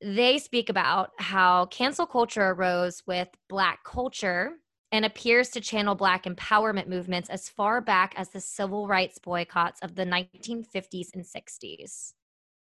they 0.02 0.38
speak 0.38 0.68
about 0.68 1.10
how 1.18 1.66
cancel 1.66 2.06
culture 2.06 2.50
arose 2.50 3.02
with 3.06 3.28
black 3.48 3.84
culture 3.84 4.52
and 4.90 5.04
appears 5.04 5.48
to 5.50 5.60
channel 5.60 5.94
black 5.94 6.24
empowerment 6.24 6.88
movements 6.88 7.30
as 7.30 7.48
far 7.48 7.80
back 7.80 8.12
as 8.16 8.28
the 8.30 8.40
civil 8.40 8.86
rights 8.86 9.18
boycotts 9.18 9.80
of 9.80 9.94
the 9.94 10.04
1950s 10.04 11.08
and 11.14 11.24
60s 11.24 12.12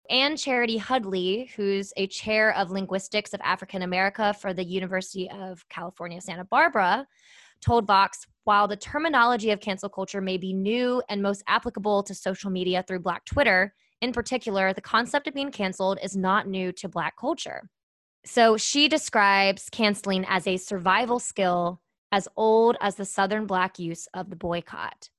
Ann 0.10 0.38
Charity 0.38 0.78
Hudley, 0.78 1.52
who's 1.56 1.94
a 1.96 2.08
chair 2.08 2.56
of 2.56 2.72
linguistics 2.72 3.34
of 3.34 3.42
African 3.44 3.84
America 3.84 4.34
for 4.34 4.54
the 4.54 4.64
University 4.64 5.30
of 5.30 5.64
California, 5.70 6.20
Santa 6.20 6.46
Barbara, 6.46 7.06
told 7.62 7.86
Vox 7.86 8.26
while 8.44 8.68
the 8.68 8.76
terminology 8.76 9.52
of 9.52 9.60
cancel 9.60 9.90
culture 9.90 10.22
may 10.22 10.38
be 10.38 10.52
new 10.52 11.04
and 11.10 11.22
most 11.22 11.44
applicable 11.48 12.02
to 12.04 12.16
social 12.16 12.50
media 12.50 12.84
through 12.88 13.02
Black 13.02 13.24
Twitter, 13.26 13.76
in 14.02 14.14
particular, 14.14 14.74
the 14.74 14.82
concept 14.82 15.28
of 15.28 15.34
being 15.34 15.52
canceled 15.52 16.00
is 16.02 16.16
not 16.16 16.48
new 16.48 16.72
to 16.74 16.88
Black 16.88 17.18
culture. 17.18 17.70
So 18.26 18.58
she 18.58 18.88
describes 18.88 19.70
canceling 19.70 20.26
as 20.28 20.48
a 20.48 20.58
survival 20.58 21.20
skill 21.20 21.82
as 22.12 22.28
old 22.36 22.78
as 22.82 22.96
the 22.96 23.06
Southern 23.06 23.46
Black 23.46 23.80
use 23.80 24.08
of 24.14 24.30
the 24.30 24.36
boycott. 24.36 25.10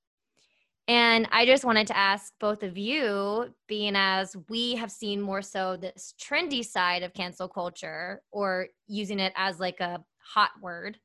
And 0.89 1.29
I 1.31 1.47
just 1.47 1.65
wanted 1.65 1.87
to 1.89 1.97
ask 1.97 2.33
both 2.41 2.65
of 2.65 2.77
you, 2.77 3.55
being 3.69 3.95
as 3.95 4.37
we 4.49 4.75
have 4.75 4.91
seen 4.91 5.21
more 5.21 5.41
so 5.41 5.77
this 5.77 6.15
trendy 6.21 6.65
side 6.65 7.05
of 7.05 7.15
cancel 7.15 7.47
culture 7.47 8.23
or 8.33 8.67
using 8.89 9.21
it 9.21 9.33
as 9.37 9.61
like 9.61 9.79
a 9.79 10.03
hot 10.19 10.51
word, 10.61 10.99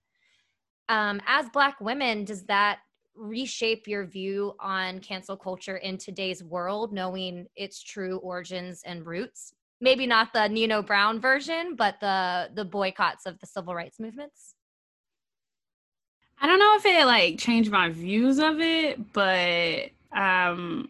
um, 0.90 1.22
as 1.28 1.50
Black 1.50 1.80
women, 1.80 2.26
does 2.26 2.44
that 2.46 2.80
reshape 3.16 3.88
your 3.88 4.06
view 4.06 4.56
on 4.60 5.00
cancel 5.00 5.38
culture 5.38 5.78
in 5.78 5.98
today's 5.98 6.44
world, 6.44 6.94
knowing 6.94 7.48
its 7.56 7.82
true 7.82 8.18
origins 8.18 8.82
and 8.86 9.06
roots? 9.06 9.54
Maybe 9.82 10.08
not 10.08 10.34
the 10.34 10.48
Nino 10.48 10.82
Brown 10.82 11.20
version, 11.20 11.76
but 11.76 12.00
the 12.00 12.50
the 12.54 12.66
boycotts 12.66 13.26
of 13.26 13.40
the 13.40 13.48
civil 13.48 13.76
rights 13.76 14.00
movements. 14.00 14.56
I 16.40 16.48
don't 16.48 16.60
know 16.60 16.76
if 16.76 16.86
it 16.86 17.06
like 17.06 17.38
changed 17.38 17.72
my 17.72 17.90
views 17.90 18.40
of 18.40 18.60
it, 18.60 19.14
but 19.14 19.90
um 20.12 20.90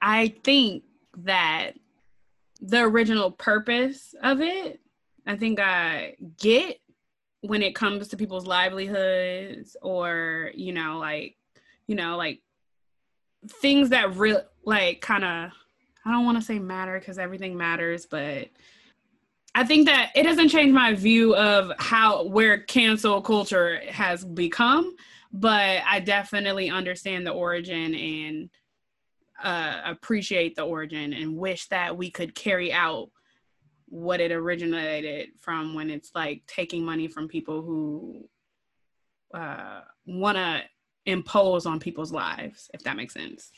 I 0.00 0.34
think 0.42 0.84
that 1.18 1.72
the 2.60 2.80
original 2.80 3.30
purpose 3.30 4.14
of 4.22 4.40
it, 4.40 4.80
I 5.26 5.36
think 5.36 5.60
I 5.60 6.16
get 6.38 6.78
when 7.40 7.62
it 7.62 7.74
comes 7.74 8.08
to 8.08 8.16
people's 8.16 8.46
livelihoods 8.46 9.76
or, 9.82 10.50
you 10.54 10.72
know, 10.72 10.98
like, 10.98 11.36
you 11.86 11.94
know, 11.94 12.16
like 12.16 12.40
things 13.60 13.90
that 13.90 14.16
real 14.16 14.42
like 14.64 15.00
kind 15.00 15.24
of 15.24 15.50
I 16.06 16.12
don't 16.12 16.24
want 16.24 16.38
to 16.38 16.44
say 16.44 16.58
matter 16.58 16.98
because 16.98 17.18
everything 17.18 17.56
matters, 17.56 18.06
but 18.06 18.48
I 19.54 19.64
think 19.64 19.86
that 19.86 20.10
it 20.14 20.24
doesn't 20.24 20.48
change 20.48 20.72
my 20.72 20.94
view 20.94 21.34
of 21.36 21.72
how 21.78 22.24
where 22.26 22.58
cancel 22.58 23.22
culture 23.22 23.80
has 23.88 24.24
become, 24.24 24.96
but 25.32 25.80
I 25.86 26.00
definitely 26.00 26.70
understand 26.70 27.26
the 27.26 27.30
origin 27.30 27.94
and 27.94 28.50
uh, 29.42 29.80
appreciate 29.84 30.56
the 30.56 30.62
origin 30.62 31.12
and 31.12 31.36
wish 31.36 31.68
that 31.68 31.96
we 31.96 32.10
could 32.10 32.34
carry 32.34 32.72
out 32.72 33.10
what 33.86 34.20
it 34.20 34.32
originated 34.32 35.28
from 35.38 35.74
when 35.74 35.88
it's 35.88 36.10
like 36.14 36.42
taking 36.46 36.84
money 36.84 37.06
from 37.06 37.28
people 37.28 37.62
who 37.62 38.28
uh, 39.32 39.80
want 40.06 40.36
to 40.36 40.62
impose 41.06 41.66
on 41.66 41.78
people's 41.80 42.12
lives, 42.12 42.70
if 42.74 42.82
that 42.84 42.96
makes 42.96 43.14
sense. 43.14 43.52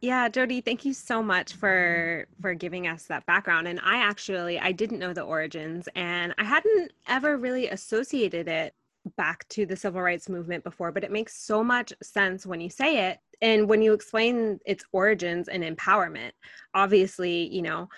Yeah, 0.00 0.28
Jody, 0.28 0.60
thank 0.60 0.84
you 0.84 0.92
so 0.92 1.22
much 1.22 1.54
for 1.54 2.26
for 2.42 2.52
giving 2.52 2.86
us 2.86 3.04
that 3.04 3.24
background. 3.24 3.66
And 3.66 3.80
I 3.82 3.98
actually 3.98 4.58
I 4.58 4.70
didn't 4.72 4.98
know 4.98 5.14
the 5.14 5.22
origins 5.22 5.88
and 5.94 6.34
I 6.36 6.44
hadn't 6.44 6.92
ever 7.08 7.38
really 7.38 7.68
associated 7.68 8.46
it 8.46 8.74
back 9.16 9.48
to 9.48 9.64
the 9.64 9.76
civil 9.76 10.02
rights 10.02 10.28
movement 10.28 10.64
before, 10.64 10.92
but 10.92 11.04
it 11.04 11.10
makes 11.10 11.36
so 11.36 11.64
much 11.64 11.92
sense 12.02 12.44
when 12.44 12.60
you 12.60 12.68
say 12.68 13.08
it 13.08 13.18
and 13.40 13.68
when 13.68 13.82
you 13.82 13.92
explain 13.92 14.58
its 14.66 14.84
origins 14.92 15.48
and 15.48 15.62
empowerment. 15.62 16.32
Obviously, 16.74 17.48
you 17.48 17.62
know, 17.62 17.88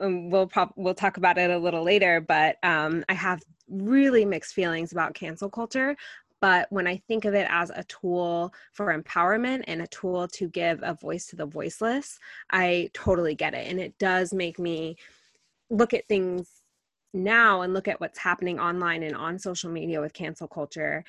um, 0.00 0.30
we'll 0.30 0.46
prob- 0.46 0.72
we'll 0.76 0.94
talk 0.94 1.16
about 1.16 1.38
it 1.38 1.50
a 1.50 1.58
little 1.58 1.82
later, 1.82 2.20
but 2.20 2.56
um, 2.62 3.04
I 3.08 3.14
have 3.14 3.42
really 3.68 4.24
mixed 4.24 4.54
feelings 4.54 4.92
about 4.92 5.14
cancel 5.14 5.48
culture 5.48 5.96
but 6.44 6.70
when 6.70 6.86
I 6.86 6.98
think 7.08 7.24
of 7.24 7.32
it 7.32 7.46
as 7.48 7.70
a 7.70 7.84
tool 7.84 8.52
for 8.74 8.92
empowerment 8.92 9.64
and 9.66 9.80
a 9.80 9.86
tool 9.86 10.28
to 10.28 10.46
give 10.46 10.78
a 10.82 10.92
voice 10.92 11.24
to 11.28 11.36
the 11.36 11.46
voiceless, 11.46 12.18
I 12.52 12.90
totally 12.92 13.34
get 13.34 13.54
it. 13.54 13.66
And 13.66 13.80
it 13.80 13.96
does 13.98 14.34
make 14.34 14.58
me 14.58 14.96
look 15.70 15.94
at 15.94 16.06
things 16.06 16.50
now 17.14 17.62
and 17.62 17.72
look 17.72 17.88
at 17.88 17.98
what's 17.98 18.18
happening 18.18 18.60
online 18.60 19.02
and 19.02 19.16
on 19.16 19.38
social 19.38 19.70
media 19.70 20.02
with 20.02 20.12
cancel 20.12 20.46
culture 20.46 21.02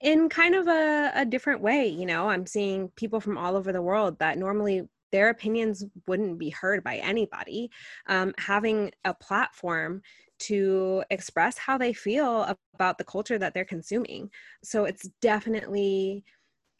in 0.00 0.28
kind 0.28 0.56
of 0.56 0.66
a, 0.66 1.12
a 1.14 1.24
different 1.24 1.60
way. 1.60 1.86
You 1.86 2.06
know, 2.06 2.28
I'm 2.28 2.44
seeing 2.44 2.88
people 2.96 3.20
from 3.20 3.38
all 3.38 3.54
over 3.54 3.70
the 3.70 3.80
world 3.80 4.18
that 4.18 4.36
normally 4.36 4.88
their 5.12 5.28
opinions 5.28 5.84
wouldn't 6.08 6.40
be 6.40 6.50
heard 6.50 6.82
by 6.82 6.96
anybody 6.96 7.70
um, 8.08 8.34
having 8.36 8.90
a 9.04 9.14
platform 9.14 10.02
to 10.38 11.02
express 11.10 11.58
how 11.58 11.78
they 11.78 11.92
feel 11.92 12.54
about 12.74 12.98
the 12.98 13.04
culture 13.04 13.38
that 13.38 13.54
they're 13.54 13.64
consuming. 13.64 14.30
So 14.62 14.84
it's 14.84 15.08
definitely 15.20 16.24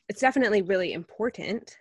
it's 0.08 0.20
definitely 0.20 0.62
really 0.62 0.92
important 0.92 1.76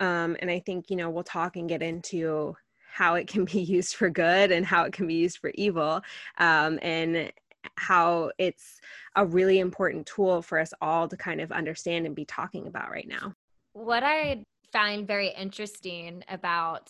um, 0.00 0.36
and 0.40 0.50
i 0.50 0.58
think 0.58 0.88
you 0.88 0.96
know 0.96 1.10
we'll 1.10 1.22
talk 1.22 1.56
and 1.56 1.68
get 1.68 1.82
into 1.82 2.56
how 2.90 3.14
it 3.14 3.28
can 3.28 3.44
be 3.52 3.60
used 3.60 3.94
for 3.94 4.10
good 4.10 4.50
and 4.50 4.64
how 4.64 4.84
it 4.84 4.92
can 4.92 5.06
be 5.06 5.14
used 5.14 5.38
for 5.38 5.52
evil 5.54 6.00
um, 6.38 6.78
and 6.82 7.30
how 7.76 8.30
it's 8.38 8.80
a 9.16 9.26
really 9.26 9.58
important 9.58 10.06
tool 10.06 10.42
for 10.42 10.58
us 10.58 10.72
all 10.80 11.08
to 11.08 11.16
kind 11.16 11.40
of 11.40 11.52
understand 11.52 12.06
and 12.06 12.14
be 12.14 12.24
talking 12.24 12.66
about 12.66 12.90
right 12.90 13.08
now. 13.08 13.34
What 13.72 14.02
I 14.02 14.44
find 14.72 15.06
very 15.06 15.28
interesting 15.28 16.22
about 16.28 16.88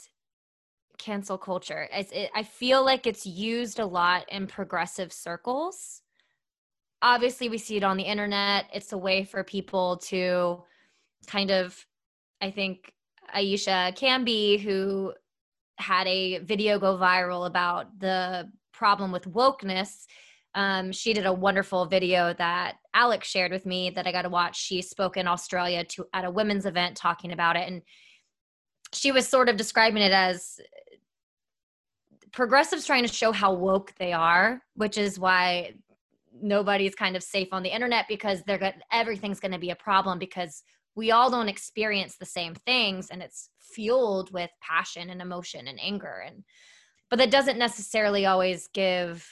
cancel 0.98 1.38
culture 1.38 1.88
it, 1.92 2.30
I 2.34 2.42
feel 2.42 2.84
like 2.84 3.06
it's 3.06 3.24
used 3.24 3.78
a 3.78 3.86
lot 3.86 4.24
in 4.30 4.46
progressive 4.46 5.12
circles 5.12 6.02
obviously 7.02 7.48
we 7.48 7.58
see 7.58 7.76
it 7.76 7.84
on 7.84 7.96
the 7.96 8.04
internet. 8.04 8.66
It's 8.72 8.92
a 8.92 8.98
way 8.98 9.24
for 9.24 9.44
people 9.44 9.98
to 10.08 10.62
kind 11.26 11.50
of, 11.50 11.84
I 12.40 12.50
think 12.50 12.92
Ayishat 13.34 13.96
Akanbi, 13.96 14.60
who 14.60 15.12
had 15.78 16.06
a 16.06 16.38
video 16.38 16.78
go 16.78 16.96
viral 16.96 17.46
about 17.46 17.98
the 18.00 18.50
problem 18.72 19.12
with 19.12 19.32
wokeness. 19.32 20.06
Um, 20.54 20.92
she 20.92 21.12
did 21.12 21.26
a 21.26 21.32
wonderful 21.32 21.86
video 21.86 22.34
that 22.34 22.76
Alex 22.94 23.28
shared 23.28 23.52
with 23.52 23.66
me 23.66 23.90
that 23.90 24.06
I 24.06 24.12
got 24.12 24.22
to 24.22 24.28
watch. 24.28 24.58
She 24.58 24.82
spoke 24.82 25.16
in 25.16 25.28
Australia 25.28 25.84
to 25.84 26.06
at 26.12 26.24
a 26.24 26.30
women's 26.30 26.66
event 26.66 26.96
talking 26.96 27.32
about 27.32 27.56
it, 27.56 27.68
and 27.68 27.82
she 28.92 29.12
was 29.12 29.28
sort 29.28 29.48
of 29.48 29.56
describing 29.56 30.02
it 30.02 30.12
as 30.12 30.60
progressives 32.32 32.86
trying 32.86 33.06
to 33.06 33.12
show 33.12 33.32
how 33.32 33.52
woke 33.52 33.94
they 33.98 34.12
are, 34.12 34.62
which 34.74 34.98
is 34.98 35.18
why 35.18 35.74
nobody's 36.40 36.94
kind 36.94 37.16
of 37.16 37.22
safe 37.22 37.48
on 37.52 37.62
the 37.62 37.74
internet 37.74 38.06
because 38.08 38.42
they're 38.42 38.58
good, 38.58 38.74
everything's 38.92 39.40
going 39.40 39.52
to 39.52 39.58
be 39.58 39.70
a 39.70 39.76
problem 39.76 40.18
because 40.18 40.62
we 40.94 41.10
all 41.10 41.30
don't 41.30 41.48
experience 41.48 42.16
the 42.16 42.26
same 42.26 42.54
things 42.54 43.10
and 43.10 43.22
it's 43.22 43.50
fueled 43.58 44.32
with 44.32 44.50
passion 44.60 45.10
and 45.10 45.20
emotion 45.20 45.66
and 45.68 45.78
anger 45.80 46.24
and 46.26 46.44
but 47.10 47.18
that 47.18 47.30
doesn't 47.30 47.58
necessarily 47.58 48.26
always 48.26 48.68
give 48.68 49.26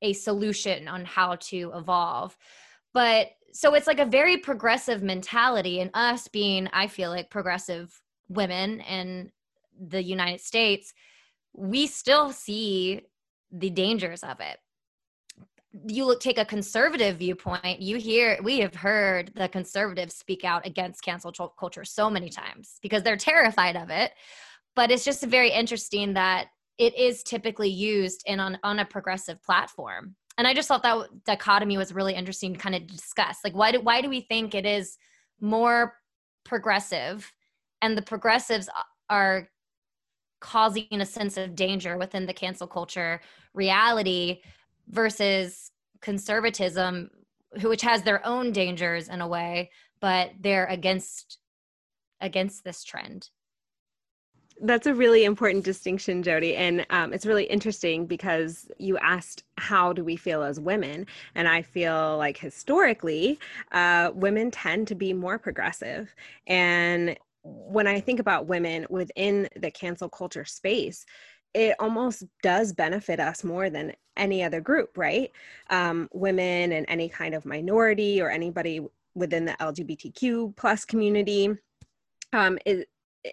a 0.00 0.14
solution 0.14 0.88
on 0.88 1.04
how 1.04 1.36
to 1.36 1.72
evolve. 1.74 2.34
But 2.94 3.32
so 3.52 3.74
it's 3.74 3.86
like 3.86 4.00
a 4.00 4.04
very 4.04 4.38
progressive 4.38 5.02
mentality 5.02 5.80
and 5.80 5.90
us 5.94 6.28
being 6.28 6.68
i 6.72 6.86
feel 6.86 7.10
like 7.10 7.30
progressive 7.30 8.00
women 8.30 8.80
in 8.80 9.30
the 9.78 10.02
united 10.02 10.40
states 10.40 10.94
we 11.52 11.86
still 11.86 12.32
see 12.32 13.02
the 13.52 13.70
dangers 13.70 14.22
of 14.22 14.40
it. 14.40 14.58
You 15.86 16.04
look 16.04 16.20
take 16.20 16.38
a 16.38 16.44
conservative 16.44 17.18
viewpoint 17.18 17.80
you 17.80 17.96
hear 17.96 18.38
we 18.42 18.58
have 18.60 18.74
heard 18.74 19.32
the 19.36 19.48
conservatives 19.48 20.14
speak 20.14 20.44
out 20.44 20.66
against 20.66 21.04
cancel 21.04 21.32
culture 21.58 21.84
so 21.84 22.10
many 22.10 22.28
times 22.28 22.78
because 22.82 23.02
they're 23.02 23.16
terrified 23.16 23.76
of 23.76 23.90
it. 23.90 24.12
But 24.74 24.90
it's 24.90 25.04
just 25.04 25.22
very 25.24 25.50
interesting 25.50 26.14
that 26.14 26.46
it 26.78 26.96
is 26.96 27.22
typically 27.22 27.68
used 27.68 28.22
in 28.26 28.40
on, 28.40 28.58
on 28.62 28.78
a 28.78 28.84
progressive 28.84 29.42
platform. 29.42 30.16
And 30.38 30.46
i 30.46 30.54
just 30.54 30.68
thought 30.68 30.82
that 30.82 31.08
dichotomy 31.24 31.76
was 31.76 31.92
really 31.92 32.14
interesting 32.14 32.54
to 32.54 32.58
kind 32.58 32.74
of 32.74 32.86
discuss. 32.86 33.38
Like 33.44 33.54
why 33.54 33.70
do 33.70 33.80
why 33.80 34.00
do 34.00 34.08
we 34.08 34.22
think 34.22 34.54
it 34.54 34.66
is 34.66 34.96
more 35.40 35.94
progressive 36.44 37.32
and 37.82 37.96
the 37.96 38.02
progressives 38.02 38.68
are 39.08 39.48
causing 40.40 40.86
a 40.92 41.06
sense 41.06 41.36
of 41.36 41.54
danger 41.54 41.98
within 41.98 42.26
the 42.26 42.32
cancel 42.32 42.66
culture 42.66 43.20
reality 43.54 44.40
versus 44.88 45.70
conservatism 46.00 47.10
which 47.62 47.82
has 47.82 48.02
their 48.02 48.24
own 48.26 48.52
dangers 48.52 49.08
in 49.08 49.20
a 49.20 49.28
way 49.28 49.70
but 50.00 50.30
they're 50.40 50.66
against 50.66 51.38
against 52.20 52.64
this 52.64 52.84
trend. 52.84 53.30
That's 54.62 54.86
a 54.86 54.94
really 54.94 55.24
important 55.24 55.64
distinction 55.64 56.22
jody 56.22 56.54
and 56.54 56.86
um, 56.90 57.14
it's 57.14 57.24
really 57.24 57.44
interesting 57.44 58.04
because 58.04 58.70
you 58.78 58.98
asked 58.98 59.44
how 59.56 59.94
do 59.94 60.04
we 60.04 60.16
feel 60.16 60.42
as 60.42 60.60
women 60.60 61.06
and 61.34 61.48
i 61.48 61.62
feel 61.62 62.18
like 62.18 62.36
historically 62.36 63.38
uh, 63.72 64.10
women 64.14 64.50
tend 64.50 64.86
to 64.88 64.94
be 64.94 65.14
more 65.14 65.38
progressive 65.38 66.14
and 66.46 67.16
when 67.42 67.86
i 67.86 68.00
think 68.00 68.20
about 68.20 68.46
women 68.46 68.86
within 68.90 69.48
the 69.56 69.70
cancel 69.70 70.08
culture 70.08 70.44
space 70.44 71.04
it 71.54 71.74
almost 71.80 72.24
does 72.42 72.72
benefit 72.72 73.18
us 73.18 73.42
more 73.42 73.70
than 73.70 73.92
any 74.16 74.44
other 74.44 74.60
group, 74.60 74.96
right? 74.96 75.32
Um, 75.68 76.08
women 76.12 76.72
and 76.72 76.86
any 76.88 77.08
kind 77.08 77.34
of 77.34 77.44
minority 77.44 78.20
or 78.20 78.30
anybody 78.30 78.80
within 79.14 79.44
the 79.44 79.56
LGBTQ 79.60 80.56
plus 80.56 80.84
community. 80.84 81.50
Um, 82.32 82.58
is, 82.64 82.84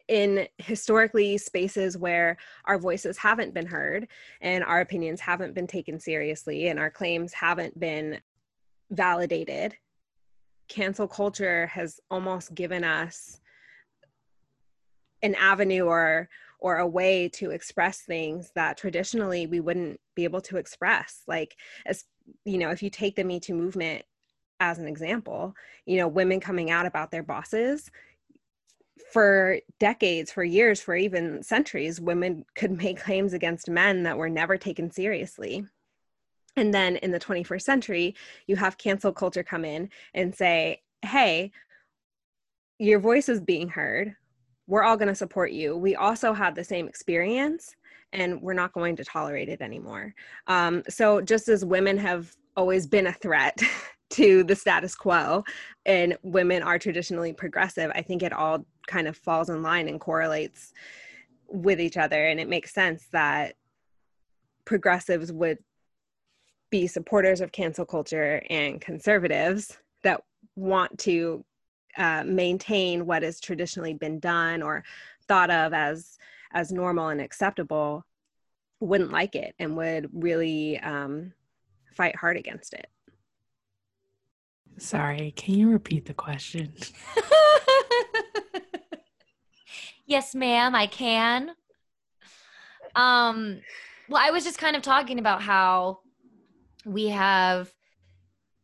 in 0.10 0.48
historically 0.58 1.38
spaces 1.38 1.98
where 1.98 2.38
our 2.66 2.78
voices 2.78 3.18
haven't 3.18 3.54
been 3.54 3.68
heard 3.68 4.08
and 4.42 4.62
our 4.64 4.82
opinions 4.82 5.22
haven't 5.22 5.54
been 5.54 5.68
taken 5.68 5.98
seriously 5.98 6.68
and 6.68 6.78
our 6.78 6.90
claims 6.90 7.32
haven't 7.32 7.80
been 7.80 8.20
validated, 8.92 9.78
cancel 10.68 11.08
culture 11.08 11.68
has 11.68 12.02
almost 12.12 12.54
given 12.54 12.84
us 12.84 13.40
an 15.22 15.36
avenue 15.36 15.84
or 15.84 16.30
or 16.60 16.78
a 16.78 16.88
way 16.88 17.30
to 17.30 17.52
express 17.52 18.02
things 18.02 18.52
that 18.56 18.78
traditionally 18.78 19.46
we 19.46 19.60
wouldn't 19.60 20.00
be 20.16 20.24
able 20.24 20.42
to 20.42 20.58
express. 20.58 21.22
Like 21.28 21.56
as 21.86 22.04
you 22.46 22.58
know 22.58 22.70
if 22.72 22.84
you 22.84 22.90
take 22.90 23.16
the 23.16 23.24
me 23.24 23.40
too 23.40 23.54
movement 23.54 24.04
as 24.60 24.80
an 24.80 24.88
example 24.88 25.56
you 25.86 25.98
know 25.98 26.08
women 26.08 26.40
coming 26.40 26.72
out 26.72 26.86
about 26.86 27.12
their 27.12 27.24
bosses 27.24 27.90
for 29.12 29.60
decades 29.80 30.32
for 30.32 30.44
years 30.44 30.82
for 30.82 30.96
even 30.96 31.44
centuries 31.44 32.02
women 32.02 32.44
could 32.56 32.72
make 32.84 33.00
claims 33.00 33.34
against 33.34 33.70
men 33.70 34.04
that 34.04 34.18
were 34.18 34.30
never 34.30 34.58
taken 34.58 34.92
seriously. 34.92 35.66
And 36.56 36.74
then 36.74 36.96
in 36.98 37.12
the 37.12 37.20
21st 37.20 37.62
century 37.62 38.16
you 38.48 38.56
have 38.56 38.78
cancel 38.78 39.14
culture 39.14 39.44
come 39.44 39.64
in 39.64 39.90
and 40.14 40.36
say 40.36 40.82
hey 41.04 41.52
your 42.80 43.00
voice 43.00 43.30
is 43.30 43.40
being 43.40 43.70
heard 43.70 44.16
we're 44.68 44.84
all 44.84 44.98
going 44.98 45.08
to 45.08 45.16
support 45.16 45.52
you. 45.52 45.76
We 45.76 45.96
also 45.96 46.34
had 46.34 46.56
the 46.56 46.64
same 46.64 46.88
experience 46.88 47.76
and 48.14 48.42
we're 48.42 48.54
not 48.54 48.74
going 48.74 48.96
to 48.98 49.04
tolerate 49.04 49.50
it 49.50 49.62
anymore. 49.62 50.14
Um, 50.48 50.84
so, 50.90 51.22
just 51.22 51.50
as 51.50 51.66
women 51.66 51.98
have 51.98 52.36
always 52.56 52.88
been 52.88 53.08
a 53.08 53.14
threat 53.14 53.60
to 54.10 54.44
the 54.44 54.56
status 54.56 54.96
quo 54.96 55.44
and 55.86 56.18
women 56.24 56.64
are 56.64 56.80
traditionally 56.80 57.34
progressive, 57.34 57.92
I 57.96 58.02
think 58.02 58.24
it 58.24 58.34
all 58.34 58.66
kind 58.88 59.08
of 59.08 59.18
falls 59.18 59.50
in 59.50 59.62
line 59.62 59.88
and 59.90 60.00
correlates 60.00 60.74
with 61.48 61.80
each 61.82 61.98
other. 61.98 62.28
And 62.28 62.40
it 62.40 62.48
makes 62.48 62.74
sense 62.74 63.08
that 63.12 63.56
progressives 64.66 65.32
would 65.32 65.60
be 66.70 66.88
supporters 66.88 67.42
of 67.42 67.52
cancel 67.52 67.86
culture 67.86 68.42
and 68.50 68.82
conservatives 68.82 69.78
that 70.04 70.22
want 70.56 70.98
to 71.00 71.46
uh, 71.98 72.24
maintain 72.26 73.06
what 73.06 73.24
has 73.24 73.40
traditionally 73.40 73.94
been 73.94 74.20
done 74.20 74.62
or 74.62 74.84
thought 75.28 75.50
of 75.50 75.74
as 75.74 76.18
as 76.54 76.72
normal 76.72 77.10
and 77.10 77.20
acceptable 77.20 78.06
wouldn't 78.80 79.12
like 79.12 79.36
it 79.36 79.54
and 79.60 79.76
would 79.76 80.10
really 80.14 80.80
um, 80.80 81.34
fight 81.94 82.16
hard 82.16 82.38
against 82.38 82.74
it. 82.74 82.88
Sorry, 84.78 85.34
can 85.36 85.56
you 85.56 85.72
repeat 85.72 86.06
the 86.06 86.14
question? 86.14 86.72
yes, 90.06 90.36
ma'am, 90.36 90.76
I 90.76 90.86
can. 90.86 91.52
Um, 92.96 93.62
well, 94.08 94.22
I 94.24 94.30
was 94.30 94.44
just 94.44 94.60
kind 94.60 94.76
of 94.76 94.84
talking 94.84 95.18
about 95.18 95.42
how 95.42 96.00
we 96.86 97.10
have 97.10 97.74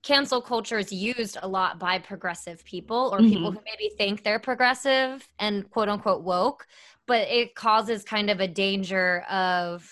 cancel 0.03 0.41
culture 0.41 0.77
is 0.77 0.91
used 0.91 1.37
a 1.41 1.47
lot 1.47 1.79
by 1.79 1.97
progressive 1.97 2.63
people 2.65 3.09
or 3.11 3.19
mm-hmm. 3.19 3.29
people 3.29 3.51
who 3.51 3.59
maybe 3.65 3.93
think 3.97 4.23
they're 4.23 4.39
progressive 4.39 5.27
and 5.39 5.69
quote 5.71 5.89
unquote 5.89 6.23
woke, 6.23 6.67
but 7.07 7.27
it 7.29 7.55
causes 7.55 8.03
kind 8.03 8.29
of 8.29 8.39
a 8.39 8.47
danger 8.47 9.21
of 9.29 9.89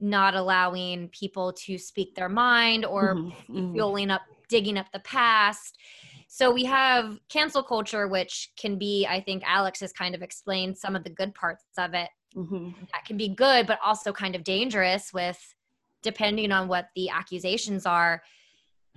not 0.00 0.34
allowing 0.34 1.08
people 1.08 1.52
to 1.52 1.76
speak 1.76 2.14
their 2.14 2.28
mind 2.28 2.84
or 2.84 3.14
mm-hmm. 3.14 3.56
mm-hmm. 3.56 3.74
fueling 3.74 4.10
up, 4.10 4.22
digging 4.48 4.78
up 4.78 4.86
the 4.92 5.00
past. 5.00 5.76
So 6.28 6.50
we 6.50 6.64
have 6.64 7.18
cancel 7.28 7.62
culture, 7.62 8.08
which 8.08 8.50
can 8.58 8.78
be, 8.78 9.06
I 9.06 9.20
think 9.20 9.42
Alex 9.46 9.80
has 9.80 9.92
kind 9.92 10.14
of 10.14 10.22
explained 10.22 10.76
some 10.76 10.94
of 10.94 11.04
the 11.04 11.10
good 11.10 11.34
parts 11.34 11.64
of 11.76 11.94
it. 11.94 12.08
Mm-hmm. 12.36 12.70
That 12.92 13.04
can 13.06 13.16
be 13.16 13.28
good, 13.28 13.66
but 13.66 13.78
also 13.84 14.12
kind 14.12 14.36
of 14.36 14.44
dangerous 14.44 15.12
with 15.12 15.38
depending 16.02 16.52
on 16.52 16.68
what 16.68 16.88
the 16.94 17.08
accusations 17.08 17.84
are 17.84 18.22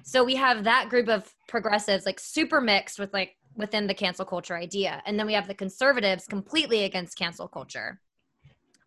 so 0.03 0.23
we 0.23 0.35
have 0.35 0.63
that 0.63 0.89
group 0.89 1.07
of 1.07 1.33
progressives 1.47 2.05
like 2.05 2.19
super 2.19 2.61
mixed 2.61 2.99
with 2.99 3.13
like 3.13 3.35
within 3.55 3.87
the 3.87 3.93
cancel 3.93 4.25
culture 4.25 4.55
idea. 4.55 5.01
And 5.05 5.19
then 5.19 5.25
we 5.25 5.33
have 5.33 5.47
the 5.47 5.53
conservatives 5.53 6.25
completely 6.25 6.83
against 6.83 7.17
cancel 7.17 7.47
culture. 7.47 7.99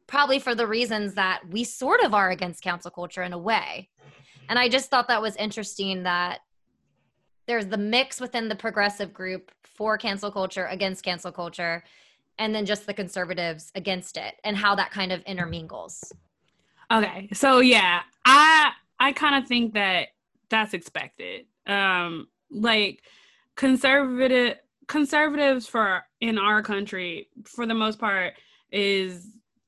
Probably 0.07 0.39
for 0.39 0.55
the 0.55 0.67
reasons 0.67 1.15
that 1.15 1.43
we 1.51 1.65
sort 1.65 2.03
of 2.03 2.15
are 2.15 2.31
against 2.31 2.63
cancel 2.63 2.91
culture 2.91 3.23
in 3.23 3.33
a 3.33 3.39
way. 3.39 3.89
And 4.49 4.59
I 4.59 4.69
just 4.69 4.91
thought 4.91 5.09
that 5.09 5.23
was 5.23 5.37
interesting 5.37 6.03
that 6.03 6.41
there's 7.47 7.67
the 7.67 7.79
mix 7.79 8.21
within 8.21 8.49
the 8.49 8.55
progressive 8.55 9.13
group 9.13 9.51
for 9.63 9.99
cancel 9.99 10.31
culture 10.31 10.67
against 10.67 11.05
cancel 11.05 11.33
culture 11.33 11.83
and 12.39 12.55
then 12.55 12.67
just 12.67 12.87
the 12.87 12.95
conservatives 12.95 13.71
against 13.75 14.17
it 14.17 14.35
and 14.45 14.57
how 14.57 14.75
that 14.75 14.91
kind 14.91 15.13
of 15.13 15.23
intermingles. 15.27 16.13
Okay. 16.93 17.29
So 17.33 17.61
yeah, 17.61 18.03
I 18.25 18.73
I 18.99 19.13
kind 19.13 19.43
of 19.43 19.49
think 19.49 19.75
that 19.75 20.09
that's 20.55 20.73
expected. 20.73 21.47
Um, 21.67 22.29
like 22.51 23.03
conservative 23.57 24.59
conservatives 24.87 25.67
for 25.67 26.05
in 26.21 26.39
our 26.39 26.63
country, 26.63 27.29
for 27.45 27.67
the 27.67 27.75
most 27.75 27.99
part, 27.99 28.35
is 28.71 29.27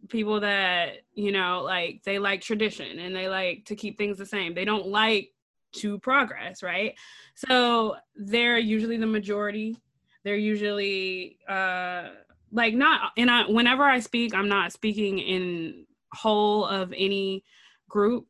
people 0.09 0.39
that 0.41 0.99
you 1.15 1.33
know 1.33 1.63
like 1.65 2.03
they 2.05 2.21
like 2.21 2.41
tradition 2.41 3.01
and 3.01 3.15
they 3.17 3.29
like 3.29 3.65
to 3.65 3.75
keep 3.75 3.99
things 3.99 4.17
the 4.17 4.27
same. 4.27 4.55
They 4.55 4.65
don't 4.65 4.87
like 4.87 5.33
to 5.77 5.99
progress, 5.99 6.63
right? 6.63 6.95
So 7.35 7.97
they're 8.15 8.59
usually 8.59 8.97
the 8.97 9.07
majority. 9.07 9.77
They're 10.23 10.37
usually 10.37 11.39
uh 11.49 12.11
like 12.53 12.75
not 12.75 13.11
and 13.17 13.29
I 13.29 13.43
whenever 13.49 13.83
I 13.83 13.99
speak, 13.99 14.35
I'm 14.35 14.49
not 14.49 14.73
speaking 14.73 15.19
in 15.19 15.85
whole 16.13 16.65
of 16.65 16.95
any 16.97 17.45
group, 17.89 18.27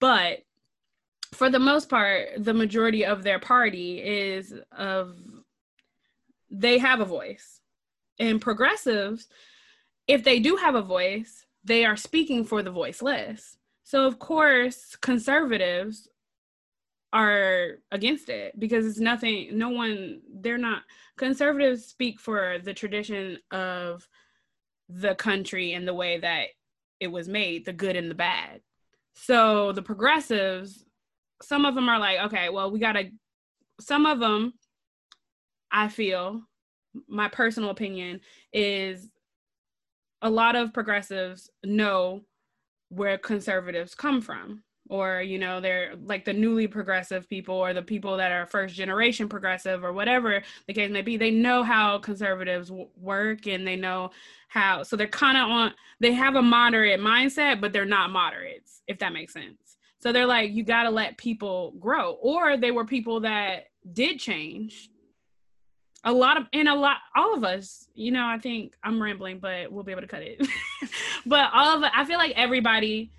but 0.00 0.38
for 1.32 1.50
the 1.50 1.58
most 1.58 1.88
part, 1.88 2.28
the 2.38 2.54
majority 2.54 3.04
of 3.04 3.22
their 3.22 3.38
party 3.38 4.00
is 4.00 4.54
of 4.72 5.16
they 6.50 6.78
have 6.78 7.00
a 7.00 7.04
voice. 7.04 7.60
And 8.18 8.40
progressives, 8.40 9.28
if 10.06 10.24
they 10.24 10.40
do 10.40 10.56
have 10.56 10.74
a 10.74 10.82
voice, 10.82 11.46
they 11.64 11.84
are 11.84 11.96
speaking 11.96 12.44
for 12.44 12.62
the 12.62 12.70
voiceless. 12.70 13.58
So 13.84 14.06
of 14.06 14.18
course, 14.18 14.96
conservatives 14.96 16.08
are 17.12 17.78
against 17.90 18.28
it 18.28 18.58
because 18.58 18.86
it's 18.86 18.98
nothing 18.98 19.56
no 19.56 19.70
one 19.70 20.20
they're 20.40 20.58
not 20.58 20.82
conservatives 21.16 21.86
speak 21.86 22.20
for 22.20 22.58
the 22.62 22.74
tradition 22.74 23.38
of 23.50 24.06
the 24.90 25.14
country 25.14 25.72
and 25.72 25.88
the 25.88 25.94
way 25.94 26.18
that 26.18 26.48
it 27.00 27.08
was 27.08 27.28
made, 27.28 27.64
the 27.64 27.72
good 27.72 27.96
and 27.96 28.10
the 28.10 28.14
bad. 28.14 28.60
So 29.14 29.72
the 29.72 29.82
progressives 29.82 30.84
some 31.42 31.64
of 31.64 31.74
them 31.74 31.88
are 31.88 31.98
like, 31.98 32.18
okay, 32.26 32.48
well, 32.48 32.70
we 32.70 32.78
got 32.78 32.92
to, 32.92 33.10
some 33.80 34.06
of 34.06 34.20
them, 34.20 34.54
I 35.70 35.88
feel, 35.88 36.42
my 37.08 37.28
personal 37.28 37.70
opinion 37.70 38.20
is 38.52 39.08
a 40.22 40.30
lot 40.30 40.56
of 40.56 40.72
progressives 40.72 41.50
know 41.64 42.22
where 42.88 43.18
conservatives 43.18 43.94
come 43.94 44.20
from 44.20 44.62
or 44.88 45.20
you 45.20 45.38
know 45.38 45.60
they're 45.60 45.94
like 46.04 46.24
the 46.24 46.32
newly 46.32 46.66
progressive 46.66 47.28
people 47.28 47.54
or 47.54 47.74
the 47.74 47.82
people 47.82 48.16
that 48.16 48.32
are 48.32 48.46
first 48.46 48.74
generation 48.74 49.28
progressive 49.28 49.84
or 49.84 49.92
whatever 49.92 50.42
the 50.66 50.72
case 50.72 50.90
may 50.90 51.02
be 51.02 51.16
they 51.16 51.30
know 51.30 51.62
how 51.62 51.98
conservatives 51.98 52.68
w- 52.68 52.88
work 52.96 53.46
and 53.46 53.66
they 53.66 53.76
know 53.76 54.10
how 54.48 54.82
so 54.82 54.96
they're 54.96 55.06
kind 55.06 55.36
of 55.36 55.44
on 55.44 55.72
they 56.00 56.12
have 56.12 56.36
a 56.36 56.42
moderate 56.42 57.00
mindset 57.00 57.60
but 57.60 57.72
they're 57.72 57.84
not 57.84 58.10
moderates 58.10 58.82
if 58.86 58.98
that 58.98 59.12
makes 59.12 59.34
sense 59.34 59.67
so 60.00 60.12
they're 60.12 60.26
like, 60.26 60.52
you 60.52 60.62
got 60.62 60.84
to 60.84 60.90
let 60.90 61.18
people 61.18 61.72
grow. 61.78 62.12
Or 62.12 62.56
they 62.56 62.70
were 62.70 62.84
people 62.84 63.20
that 63.20 63.64
did 63.92 64.20
change. 64.20 64.90
A 66.04 66.12
lot 66.12 66.36
of, 66.36 66.46
and 66.52 66.68
a 66.68 66.74
lot, 66.74 66.98
all 67.16 67.34
of 67.34 67.42
us, 67.42 67.88
you 67.94 68.12
know, 68.12 68.24
I 68.24 68.38
think 68.38 68.74
I'm 68.84 69.02
rambling, 69.02 69.40
but 69.40 69.72
we'll 69.72 69.82
be 69.82 69.90
able 69.90 70.02
to 70.02 70.08
cut 70.08 70.22
it. 70.22 70.46
but 71.26 71.50
all 71.52 71.76
of 71.76 71.90
I 71.92 72.04
feel 72.04 72.18
like 72.18 72.32
everybody, 72.36 73.10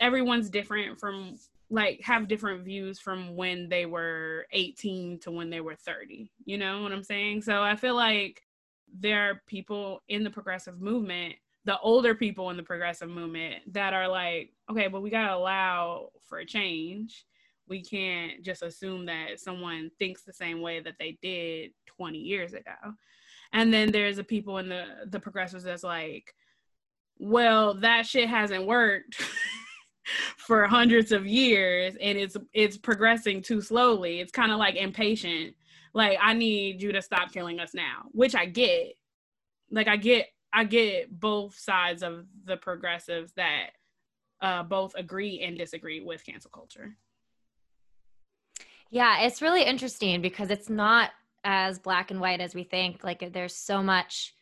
everyone's 0.00 0.48
different 0.48 0.98
from 0.98 1.36
like 1.68 2.00
have 2.02 2.28
different 2.28 2.64
views 2.64 2.98
from 2.98 3.36
when 3.36 3.68
they 3.68 3.86
were 3.86 4.46
18 4.52 5.18
to 5.20 5.30
when 5.30 5.50
they 5.50 5.60
were 5.60 5.74
30. 5.74 6.30
You 6.44 6.58
know 6.58 6.82
what 6.82 6.92
I'm 6.92 7.04
saying? 7.04 7.42
So 7.42 7.62
I 7.62 7.76
feel 7.76 7.94
like 7.94 8.42
there 8.98 9.30
are 9.30 9.42
people 9.46 10.02
in 10.08 10.24
the 10.24 10.30
progressive 10.30 10.80
movement 10.80 11.34
the 11.64 11.78
older 11.80 12.14
people 12.14 12.50
in 12.50 12.56
the 12.56 12.62
progressive 12.62 13.08
movement 13.08 13.72
that 13.72 13.94
are 13.94 14.08
like, 14.08 14.52
okay, 14.70 14.88
but 14.88 15.02
we 15.02 15.10
gotta 15.10 15.34
allow 15.34 16.08
for 16.28 16.38
a 16.38 16.46
change. 16.46 17.24
We 17.68 17.82
can't 17.82 18.42
just 18.42 18.62
assume 18.62 19.06
that 19.06 19.38
someone 19.38 19.90
thinks 19.98 20.22
the 20.22 20.32
same 20.32 20.60
way 20.60 20.80
that 20.80 20.96
they 20.98 21.18
did 21.22 21.70
20 21.86 22.18
years 22.18 22.52
ago. 22.52 22.94
And 23.52 23.72
then 23.72 23.92
there's 23.92 24.16
the 24.16 24.24
people 24.24 24.58
in 24.58 24.68
the 24.68 24.84
the 25.06 25.20
progressives 25.20 25.64
that's 25.64 25.84
like, 25.84 26.34
well, 27.18 27.74
that 27.74 28.06
shit 28.06 28.28
hasn't 28.28 28.66
worked 28.66 29.22
for 30.36 30.66
hundreds 30.66 31.12
of 31.12 31.26
years 31.26 31.94
and 32.00 32.18
it's 32.18 32.36
it's 32.52 32.76
progressing 32.76 33.40
too 33.42 33.60
slowly. 33.60 34.20
It's 34.20 34.32
kind 34.32 34.50
of 34.50 34.58
like 34.58 34.74
impatient. 34.74 35.54
Like 35.94 36.18
I 36.20 36.34
need 36.34 36.82
you 36.82 36.92
to 36.92 37.02
stop 37.02 37.32
killing 37.32 37.60
us 37.60 37.74
now, 37.74 38.06
which 38.12 38.34
I 38.34 38.46
get. 38.46 38.94
Like 39.70 39.88
I 39.88 39.96
get 39.96 40.26
I 40.52 40.64
get 40.64 41.18
both 41.18 41.58
sides 41.58 42.02
of 42.02 42.26
the 42.44 42.56
progressives 42.56 43.32
that 43.32 43.70
uh, 44.40 44.62
both 44.62 44.94
agree 44.96 45.40
and 45.40 45.56
disagree 45.56 46.00
with 46.00 46.24
cancel 46.24 46.50
culture. 46.50 46.96
Yeah, 48.90 49.22
it's 49.22 49.40
really 49.40 49.62
interesting 49.62 50.20
because 50.20 50.50
it's 50.50 50.68
not 50.68 51.10
as 51.44 51.78
black 51.78 52.10
and 52.10 52.20
white 52.20 52.40
as 52.40 52.54
we 52.54 52.64
think. 52.64 53.02
Like 53.02 53.32
there's 53.32 53.54
so 53.54 53.82
much 53.82 54.34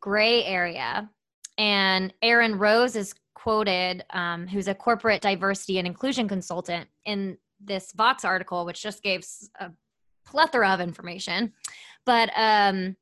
gray 0.00 0.44
area. 0.44 1.10
And 1.58 2.14
Aaron 2.22 2.58
Rose 2.58 2.94
is 2.94 3.14
quoted, 3.34 4.04
um, 4.10 4.46
who's 4.46 4.68
a 4.68 4.74
corporate 4.74 5.22
diversity 5.22 5.78
and 5.78 5.86
inclusion 5.86 6.28
consultant, 6.28 6.88
in 7.04 7.38
this 7.60 7.92
Vox 7.92 8.24
article, 8.24 8.64
which 8.66 8.82
just 8.82 9.02
gave 9.02 9.24
a 9.58 9.70
plethora 10.24 10.70
of 10.70 10.80
information. 10.80 11.52
But 12.04 12.30
um, 12.36 12.96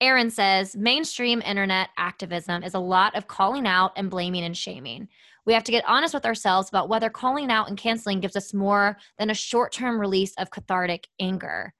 Aaron 0.00 0.30
says 0.30 0.76
mainstream 0.76 1.42
internet 1.42 1.90
activism 1.98 2.62
is 2.62 2.74
a 2.74 2.78
lot 2.78 3.14
of 3.14 3.26
calling 3.26 3.66
out 3.66 3.92
and 3.96 4.10
blaming 4.10 4.44
and 4.44 4.56
shaming. 4.56 5.08
We 5.44 5.52
have 5.52 5.64
to 5.64 5.72
get 5.72 5.84
honest 5.86 6.14
with 6.14 6.24
ourselves 6.24 6.68
about 6.68 6.88
whether 6.88 7.10
calling 7.10 7.50
out 7.50 7.68
and 7.68 7.76
canceling 7.76 8.20
gives 8.20 8.36
us 8.36 8.54
more 8.54 8.96
than 9.18 9.30
a 9.30 9.34
short 9.34 9.72
term 9.72 10.00
release 10.00 10.32
of 10.38 10.50
cathartic 10.50 11.08
anger. 11.20 11.74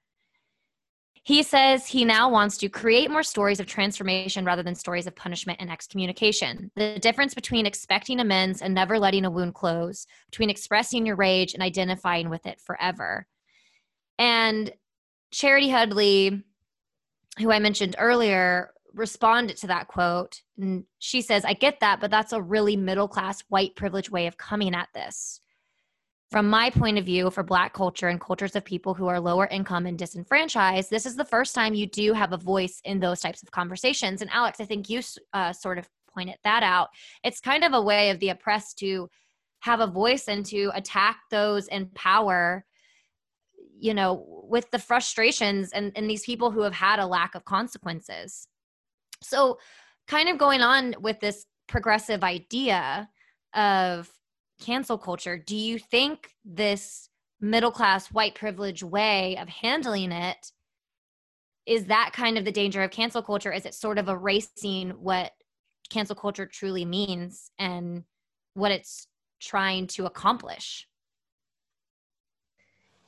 He 1.23 1.43
says 1.43 1.85
he 1.85 2.03
now 2.03 2.29
wants 2.29 2.57
to 2.57 2.69
create 2.69 3.11
more 3.11 3.21
stories 3.21 3.59
of 3.59 3.67
transformation 3.67 4.43
rather 4.43 4.63
than 4.63 4.73
stories 4.73 5.05
of 5.05 5.15
punishment 5.15 5.59
and 5.61 5.71
excommunication. 5.71 6.71
The 6.75 6.97
difference 6.99 7.35
between 7.35 7.67
expecting 7.67 8.19
amends 8.19 8.61
and 8.61 8.73
never 8.73 8.97
letting 8.97 9.25
a 9.25 9.31
wound 9.31 9.53
close, 9.53 10.07
between 10.31 10.49
expressing 10.49 11.05
your 11.05 11.15
rage 11.15 11.53
and 11.53 11.61
identifying 11.61 12.29
with 12.29 12.47
it 12.47 12.59
forever. 12.59 13.27
And 14.17 14.73
Charity 15.31 15.69
Hudley 15.69 16.43
who 17.39 17.51
I 17.51 17.59
mentioned 17.59 17.95
earlier, 17.97 18.71
responded 18.93 19.57
to 19.57 19.67
that 19.67 19.87
quote. 19.87 20.41
And 20.57 20.83
she 20.99 21.21
says, 21.21 21.45
I 21.45 21.53
get 21.53 21.79
that, 21.79 21.99
but 21.99 22.11
that's 22.11 22.33
a 22.33 22.41
really 22.41 22.75
middle 22.75 23.07
class, 23.07 23.41
white 23.49 23.75
privilege 23.75 24.09
way 24.09 24.27
of 24.27 24.37
coming 24.37 24.75
at 24.75 24.89
this. 24.93 25.39
From 26.29 26.49
my 26.49 26.69
point 26.69 26.97
of 26.97 27.05
view, 27.05 27.29
for 27.29 27.43
Black 27.43 27.73
culture 27.73 28.07
and 28.07 28.19
cultures 28.19 28.55
of 28.55 28.63
people 28.63 28.93
who 28.93 29.07
are 29.07 29.19
lower 29.19 29.47
income 29.47 29.85
and 29.85 29.97
disenfranchised, 29.97 30.89
this 30.89 31.05
is 31.05 31.15
the 31.15 31.25
first 31.25 31.53
time 31.53 31.73
you 31.73 31.87
do 31.87 32.13
have 32.13 32.31
a 32.31 32.37
voice 32.37 32.81
in 32.85 32.99
those 32.99 33.19
types 33.19 33.43
of 33.43 33.51
conversations. 33.51 34.21
And 34.21 34.31
Alex, 34.31 34.61
I 34.61 34.65
think 34.65 34.89
you 34.89 35.01
uh, 35.33 35.51
sort 35.51 35.77
of 35.77 35.89
pointed 36.13 36.37
that 36.45 36.63
out. 36.63 36.89
It's 37.23 37.41
kind 37.41 37.63
of 37.63 37.73
a 37.73 37.81
way 37.81 38.11
of 38.11 38.19
the 38.19 38.29
oppressed 38.29 38.79
to 38.79 39.09
have 39.59 39.81
a 39.81 39.87
voice 39.87 40.27
and 40.27 40.45
to 40.47 40.71
attack 40.73 41.17
those 41.29 41.67
in 41.67 41.87
power 41.87 42.65
you 43.81 43.93
know 43.93 44.43
with 44.47 44.69
the 44.71 44.79
frustrations 44.79 45.71
and, 45.71 45.91
and 45.95 46.09
these 46.09 46.23
people 46.23 46.51
who 46.51 46.61
have 46.61 46.73
had 46.73 46.99
a 46.99 47.05
lack 47.05 47.35
of 47.35 47.45
consequences. 47.45 48.47
So 49.23 49.57
kind 50.07 50.29
of 50.29 50.37
going 50.37 50.61
on 50.61 50.95
with 50.99 51.19
this 51.19 51.45
progressive 51.67 52.23
idea 52.23 53.09
of 53.55 54.09
cancel 54.61 54.97
culture 54.97 55.37
do 55.37 55.55
you 55.55 55.79
think 55.79 56.29
this 56.45 57.09
middle 57.39 57.71
class 57.71 58.07
white 58.11 58.35
privilege 58.35 58.83
way 58.83 59.35
of 59.37 59.49
handling 59.49 60.11
it 60.11 60.51
is 61.65 61.85
that 61.85 62.11
kind 62.13 62.37
of 62.37 62.45
the 62.45 62.51
danger 62.51 62.81
of 62.81 62.91
cancel 62.91 63.21
culture? 63.21 63.51
Is 63.51 63.65
it 63.65 63.73
sort 63.73 63.97
of 63.97 64.09
erasing 64.09 64.91
what 64.91 65.31
cancel 65.89 66.15
culture 66.15 66.45
truly 66.45 66.85
means 66.85 67.51
and 67.59 68.03
what 68.53 68.71
it's 68.71 69.07
trying 69.39 69.87
to 69.87 70.05
accomplish 70.05 70.87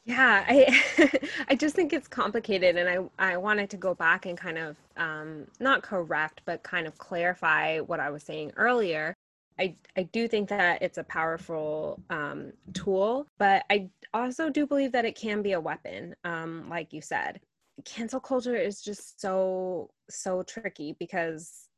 yeah, 0.05 0.43
I 0.47 1.19
I 1.47 1.55
just 1.55 1.75
think 1.75 1.93
it's 1.93 2.07
complicated, 2.07 2.75
and 2.77 2.89
I 3.19 3.33
I 3.33 3.37
wanted 3.37 3.69
to 3.71 3.77
go 3.77 3.93
back 3.95 4.25
and 4.25 4.37
kind 4.37 4.57
of 4.57 4.75
um, 4.97 5.47
not 5.59 5.81
correct, 5.81 6.41
but 6.45 6.63
kind 6.63 6.87
of 6.87 6.97
clarify 6.97 7.79
what 7.79 7.99
I 7.99 8.09
was 8.09 8.23
saying 8.23 8.51
earlier. 8.57 9.13
I 9.59 9.75
I 9.95 10.03
do 10.03 10.27
think 10.27 10.49
that 10.49 10.81
it's 10.81 10.97
a 10.97 11.03
powerful 11.03 11.99
um, 12.09 12.51
tool, 12.73 13.27
but 13.37 13.63
I 13.69 13.89
also 14.13 14.49
do 14.49 14.67
believe 14.67 14.91
that 14.91 15.05
it 15.05 15.15
can 15.15 15.41
be 15.41 15.53
a 15.53 15.59
weapon, 15.61 16.15
um, 16.25 16.67
like 16.69 16.91
you 16.91 17.01
said. 17.01 17.39
Cancel 17.85 18.19
culture 18.19 18.55
is 18.55 18.81
just 18.81 19.21
so 19.21 19.89
so 20.09 20.43
tricky 20.43 20.95
because 20.99 21.69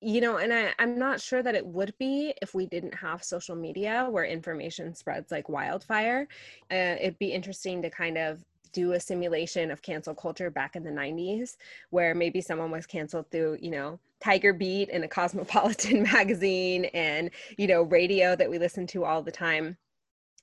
you 0.00 0.20
know 0.20 0.36
and 0.36 0.52
I, 0.52 0.72
i'm 0.78 0.98
not 0.98 1.20
sure 1.20 1.42
that 1.42 1.54
it 1.54 1.66
would 1.66 1.94
be 1.98 2.34
if 2.42 2.54
we 2.54 2.66
didn't 2.66 2.94
have 2.94 3.24
social 3.24 3.56
media 3.56 4.06
where 4.10 4.24
information 4.24 4.94
spreads 4.94 5.30
like 5.30 5.48
wildfire. 5.48 6.28
Uh, 6.70 6.96
it'd 7.00 7.18
be 7.18 7.32
interesting 7.32 7.80
to 7.82 7.90
kind 7.90 8.18
of 8.18 8.44
do 8.72 8.92
a 8.92 9.00
simulation 9.00 9.70
of 9.70 9.80
cancel 9.80 10.14
culture 10.14 10.50
back 10.50 10.76
in 10.76 10.84
the 10.84 10.90
90s 10.90 11.56
where 11.90 12.14
maybe 12.14 12.42
someone 12.42 12.70
was 12.70 12.84
canceled 12.86 13.30
through 13.30 13.56
you 13.60 13.70
know 13.70 13.98
tiger 14.22 14.52
beat 14.52 14.90
and 14.92 15.04
a 15.04 15.08
cosmopolitan 15.18 16.02
magazine 16.02 16.86
and 16.86 17.30
you 17.56 17.66
know 17.66 17.82
radio 17.82 18.36
that 18.36 18.50
we 18.50 18.58
listen 18.58 18.86
to 18.86 19.04
all 19.04 19.22
the 19.22 19.32
time. 19.32 19.76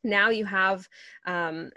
Now 0.03 0.29
you 0.29 0.45
have 0.45 0.87
um, 1.25 1.71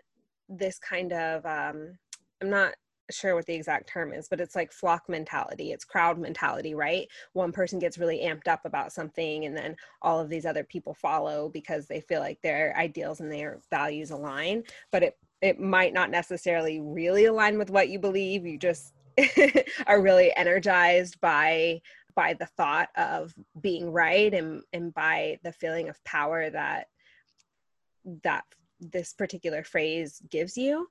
this 0.49 0.79
kind 0.79 1.13
of 1.13 1.45
um, 1.45 1.99
i'm 2.41 2.51
not 2.51 2.75
sure 3.11 3.35
what 3.35 3.47
the 3.47 3.55
exact 3.55 3.89
term 3.89 4.13
is, 4.13 4.29
but 4.29 4.41
it's 4.41 4.57
like 4.57 4.73
flock 4.73 5.09
mentality. 5.09 5.73
It's 5.73 5.85
crowd 5.85 6.19
mentality, 6.19 6.75
right? 6.75 7.09
One 7.33 7.53
person 7.53 7.79
gets 7.79 7.99
really 7.99 8.21
amped 8.21 8.49
up 8.49 8.65
about 8.65 8.93
something, 8.93 9.45
and 9.45 9.57
then 9.57 9.77
all 10.03 10.21
of 10.21 10.29
these 10.29 10.47
other 10.47 10.65
people 10.65 10.95
follow 10.95 11.49
because 11.49 11.87
they 11.87 12.01
feel 12.01 12.21
like 12.21 12.41
their 12.43 12.77
ideals 12.77 13.21
and 13.21 13.31
their 13.31 13.61
values 13.71 14.11
align. 14.11 14.65
But 14.93 15.03
it 15.03 15.19
it 15.43 15.61
might 15.61 15.93
not 15.93 16.11
necessarily 16.11 16.81
really 16.81 17.27
align 17.27 17.59
with 17.59 17.71
what 17.71 17.89
you 17.89 17.99
believe. 17.99 18.47
You 18.47 18.59
just 18.59 18.93
are 19.87 20.01
really 20.01 20.35
energized 20.37 21.21
by 21.21 21.81
by 22.15 22.33
the 22.35 22.47
thought 22.47 22.89
of 22.97 23.35
being 23.61 23.93
right 23.93 24.33
and 24.33 24.63
and 24.73 24.93
by 24.95 25.39
the 25.43 25.53
feeling 25.53 25.89
of 25.89 26.03
power 26.05 26.51
that 26.51 26.87
that 28.25 28.45
this 28.81 29.13
particular 29.13 29.63
phrase 29.63 30.21
gives 30.31 30.57
you 30.57 30.87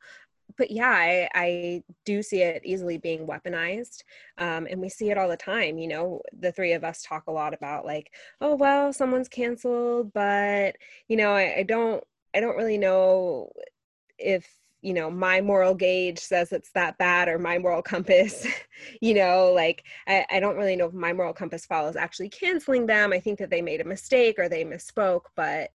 but 0.58 0.72
yeah 0.72 0.92
I, 0.92 1.30
I 1.34 1.84
do 2.06 2.22
see 2.22 2.42
it 2.42 2.62
easily 2.66 2.98
being 2.98 3.28
weaponized 3.28 4.04
um, 4.38 4.68
and 4.70 4.80
we 4.80 4.90
see 4.90 5.10
it 5.10 5.18
all 5.18 5.30
the 5.30 5.38
time 5.38 5.78
you 5.78 5.88
know 5.88 6.22
the 6.40 6.52
three 6.52 6.74
of 6.74 6.84
us 6.84 7.04
talk 7.04 7.24
a 7.28 7.32
lot 7.32 7.54
about 7.54 7.86
like 7.86 8.12
oh 8.42 8.56
well 8.56 8.94
someone's 8.94 9.30
canceled 9.30 10.14
but 10.14 10.76
you 11.08 11.18
know 11.18 11.32
I, 11.32 11.60
I 11.60 11.64
don't 11.64 12.04
i 12.34 12.40
don't 12.40 12.58
really 12.58 12.78
know 12.78 13.52
if 14.18 14.48
you 14.86 14.94
know 14.94 15.10
my 15.10 15.42
moral 15.42 15.74
gauge 15.74 16.20
says 16.20 16.52
it's 16.52 16.72
that 16.74 16.98
bad 17.00 17.28
or 17.28 17.40
my 17.40 17.58
moral 17.58 17.82
compass 17.94 18.46
you 19.02 19.16
know 19.16 19.52
like 19.52 19.84
I, 20.08 20.26
I 20.30 20.40
don't 20.40 20.58
really 20.58 20.76
know 20.76 20.86
if 20.86 20.94
my 20.94 21.12
moral 21.12 21.34
compass 21.34 21.66
follows 21.66 21.96
actually 21.96 22.30
canceling 22.30 22.86
them. 22.86 23.12
I 23.12 23.20
think 23.20 23.40
that 23.40 23.50
they 23.50 23.62
made 23.62 23.82
a 23.82 23.86
mistake 23.86 24.38
or 24.38 24.48
they 24.48 24.64
misspoke 24.64 25.24
but 25.36 25.72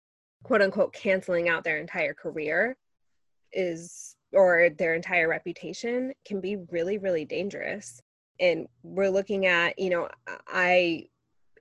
quote 0.42 0.60
unquote 0.60 0.92
canceling 0.92 1.48
out 1.48 1.62
their 1.62 1.78
entire 1.78 2.14
career 2.14 2.76
is 3.52 4.15
or 4.36 4.70
their 4.70 4.94
entire 4.94 5.28
reputation 5.28 6.12
can 6.24 6.40
be 6.40 6.56
really 6.70 6.98
really 6.98 7.24
dangerous. 7.24 8.00
And 8.38 8.66
we're 8.82 9.10
looking 9.10 9.46
at 9.46 9.78
you 9.78 9.90
know 9.90 10.08
i 10.48 11.06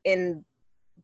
in 0.03 0.45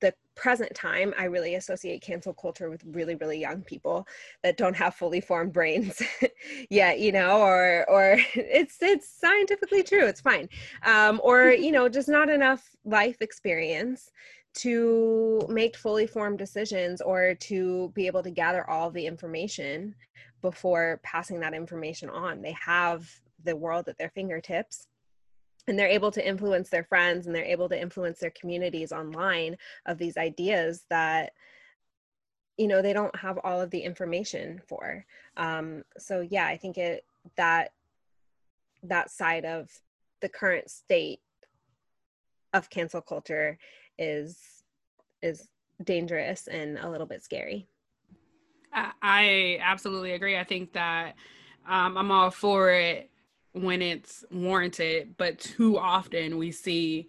the 0.01 0.13
present 0.35 0.73
time, 0.75 1.13
I 1.17 1.25
really 1.25 1.55
associate 1.55 2.01
cancel 2.01 2.33
culture 2.33 2.69
with 2.69 2.83
really, 2.85 3.15
really 3.15 3.39
young 3.39 3.61
people 3.61 4.05
that 4.43 4.57
don't 4.57 4.75
have 4.75 4.95
fully 4.95 5.21
formed 5.21 5.53
brains 5.53 6.01
yet, 6.69 6.99
you 6.99 7.11
know, 7.11 7.39
or 7.39 7.85
or 7.89 8.17
it's 8.35 8.77
it's 8.81 9.07
scientifically 9.07 9.83
true, 9.83 10.05
it's 10.05 10.21
fine, 10.21 10.49
um, 10.85 11.21
or 11.23 11.49
you 11.51 11.71
know, 11.71 11.87
just 11.87 12.09
not 12.09 12.29
enough 12.29 12.67
life 12.83 13.17
experience 13.21 14.11
to 14.53 15.41
make 15.47 15.77
fully 15.77 16.05
formed 16.05 16.37
decisions 16.37 16.99
or 16.99 17.35
to 17.35 17.89
be 17.95 18.05
able 18.05 18.21
to 18.21 18.31
gather 18.31 18.69
all 18.69 18.91
the 18.91 19.05
information 19.05 19.95
before 20.41 20.99
passing 21.03 21.39
that 21.39 21.53
information 21.53 22.09
on. 22.09 22.41
They 22.41 22.55
have 22.63 23.09
the 23.43 23.55
world 23.55 23.87
at 23.87 23.97
their 23.97 24.09
fingertips 24.09 24.87
and 25.67 25.77
they're 25.77 25.87
able 25.87 26.11
to 26.11 26.27
influence 26.27 26.69
their 26.69 26.83
friends 26.83 27.25
and 27.25 27.35
they're 27.35 27.43
able 27.45 27.69
to 27.69 27.79
influence 27.79 28.19
their 28.19 28.31
communities 28.31 28.91
online 28.91 29.57
of 29.85 29.97
these 29.97 30.17
ideas 30.17 30.85
that 30.89 31.33
you 32.57 32.67
know 32.67 32.81
they 32.81 32.93
don't 32.93 33.15
have 33.15 33.39
all 33.43 33.61
of 33.61 33.71
the 33.71 33.79
information 33.79 34.61
for 34.67 35.05
um, 35.37 35.83
so 35.97 36.21
yeah 36.29 36.45
i 36.45 36.57
think 36.57 36.77
it 36.77 37.05
that 37.37 37.71
that 38.83 39.09
side 39.09 39.45
of 39.45 39.69
the 40.21 40.29
current 40.29 40.69
state 40.69 41.19
of 42.53 42.69
cancel 42.69 43.01
culture 43.01 43.57
is 43.97 44.63
is 45.21 45.47
dangerous 45.83 46.47
and 46.47 46.77
a 46.79 46.89
little 46.89 47.07
bit 47.07 47.23
scary 47.23 47.67
i 48.73 49.57
absolutely 49.61 50.11
agree 50.11 50.37
i 50.37 50.43
think 50.43 50.73
that 50.73 51.15
um, 51.67 51.97
i'm 51.97 52.11
all 52.11 52.31
for 52.31 52.71
it 52.71 53.11
when 53.53 53.81
it's 53.81 54.23
warranted, 54.31 55.15
but 55.17 55.39
too 55.39 55.77
often 55.77 56.37
we 56.37 56.51
see 56.51 57.07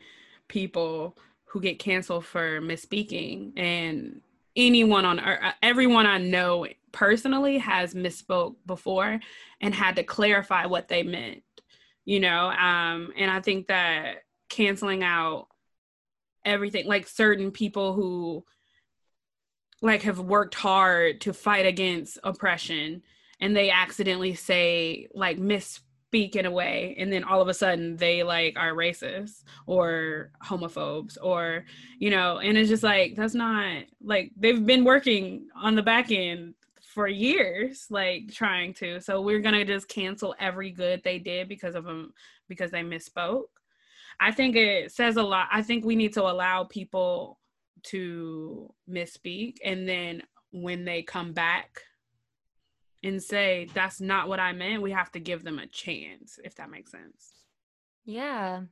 people 0.48 1.16
who 1.44 1.60
get 1.60 1.78
canceled 1.78 2.24
for 2.24 2.60
misspeaking 2.60 3.52
and 3.56 4.20
anyone 4.56 5.04
on 5.04 5.20
earth, 5.20 5.54
everyone 5.62 6.06
I 6.06 6.18
know 6.18 6.66
personally 6.90 7.58
has 7.58 7.94
misspoke 7.94 8.56
before 8.66 9.20
and 9.60 9.74
had 9.74 9.96
to 9.96 10.02
clarify 10.02 10.66
what 10.66 10.88
they 10.88 11.02
meant, 11.02 11.42
you 12.04 12.20
know? 12.20 12.46
Um, 12.50 13.12
and 13.16 13.30
I 13.30 13.40
think 13.40 13.68
that 13.68 14.24
canceling 14.48 15.02
out 15.02 15.46
everything, 16.44 16.86
like 16.86 17.06
certain 17.06 17.50
people 17.50 17.92
who 17.92 18.44
like 19.82 20.02
have 20.02 20.20
worked 20.20 20.54
hard 20.54 21.20
to 21.20 21.32
fight 21.32 21.66
against 21.66 22.18
oppression 22.24 23.02
and 23.40 23.54
they 23.54 23.70
accidentally 23.70 24.34
say 24.34 25.08
like 25.14 25.38
misspeak 25.38 26.36
in 26.36 26.46
a 26.46 26.50
way 26.50 26.94
and 26.98 27.12
then 27.12 27.24
all 27.24 27.42
of 27.42 27.48
a 27.48 27.54
sudden 27.54 27.96
they 27.96 28.22
like 28.22 28.54
are 28.56 28.72
racist 28.72 29.42
or 29.66 30.30
homophobes 30.42 31.18
or 31.20 31.64
you 31.98 32.10
know 32.10 32.38
and 32.38 32.56
it's 32.56 32.68
just 32.68 32.82
like 32.82 33.14
that's 33.16 33.34
not 33.34 33.82
like 34.02 34.30
they've 34.36 34.64
been 34.64 34.84
working 34.84 35.48
on 35.60 35.74
the 35.74 35.82
back 35.82 36.10
end 36.10 36.54
for 36.92 37.08
years 37.08 37.86
like 37.90 38.30
trying 38.32 38.74
to. 38.74 39.00
So 39.00 39.22
we're 39.22 39.40
gonna 39.40 39.64
just 39.64 39.88
cancel 39.88 40.34
every 40.38 40.70
good 40.70 41.02
they 41.02 41.18
did 41.18 41.48
because 41.48 41.74
of 41.74 41.84
them 41.84 42.12
because 42.48 42.70
they 42.70 42.82
misspoke. 42.82 43.44
I 44.20 44.30
think 44.30 44.56
it 44.56 44.92
says 44.92 45.16
a 45.16 45.22
lot 45.22 45.48
i 45.50 45.62
think 45.62 45.84
we 45.84 45.96
need 45.96 46.12
to 46.12 46.22
allow 46.22 46.64
people 46.64 47.38
to 47.84 48.72
misspeak 48.88 49.56
and 49.64 49.88
then 49.88 50.22
when 50.50 50.84
they 50.84 51.02
come 51.02 51.32
back 51.32 51.80
and 53.02 53.22
say 53.22 53.68
that's 53.74 54.00
not 54.00 54.28
what 54.28 54.38
I 54.38 54.52
meant, 54.52 54.82
we 54.82 54.92
have 54.92 55.10
to 55.12 55.20
give 55.20 55.42
them 55.42 55.58
a 55.58 55.66
chance, 55.66 56.38
if 56.44 56.54
that 56.56 56.70
makes 56.70 56.92
sense. 56.92 57.32
Yeah. 58.04 58.62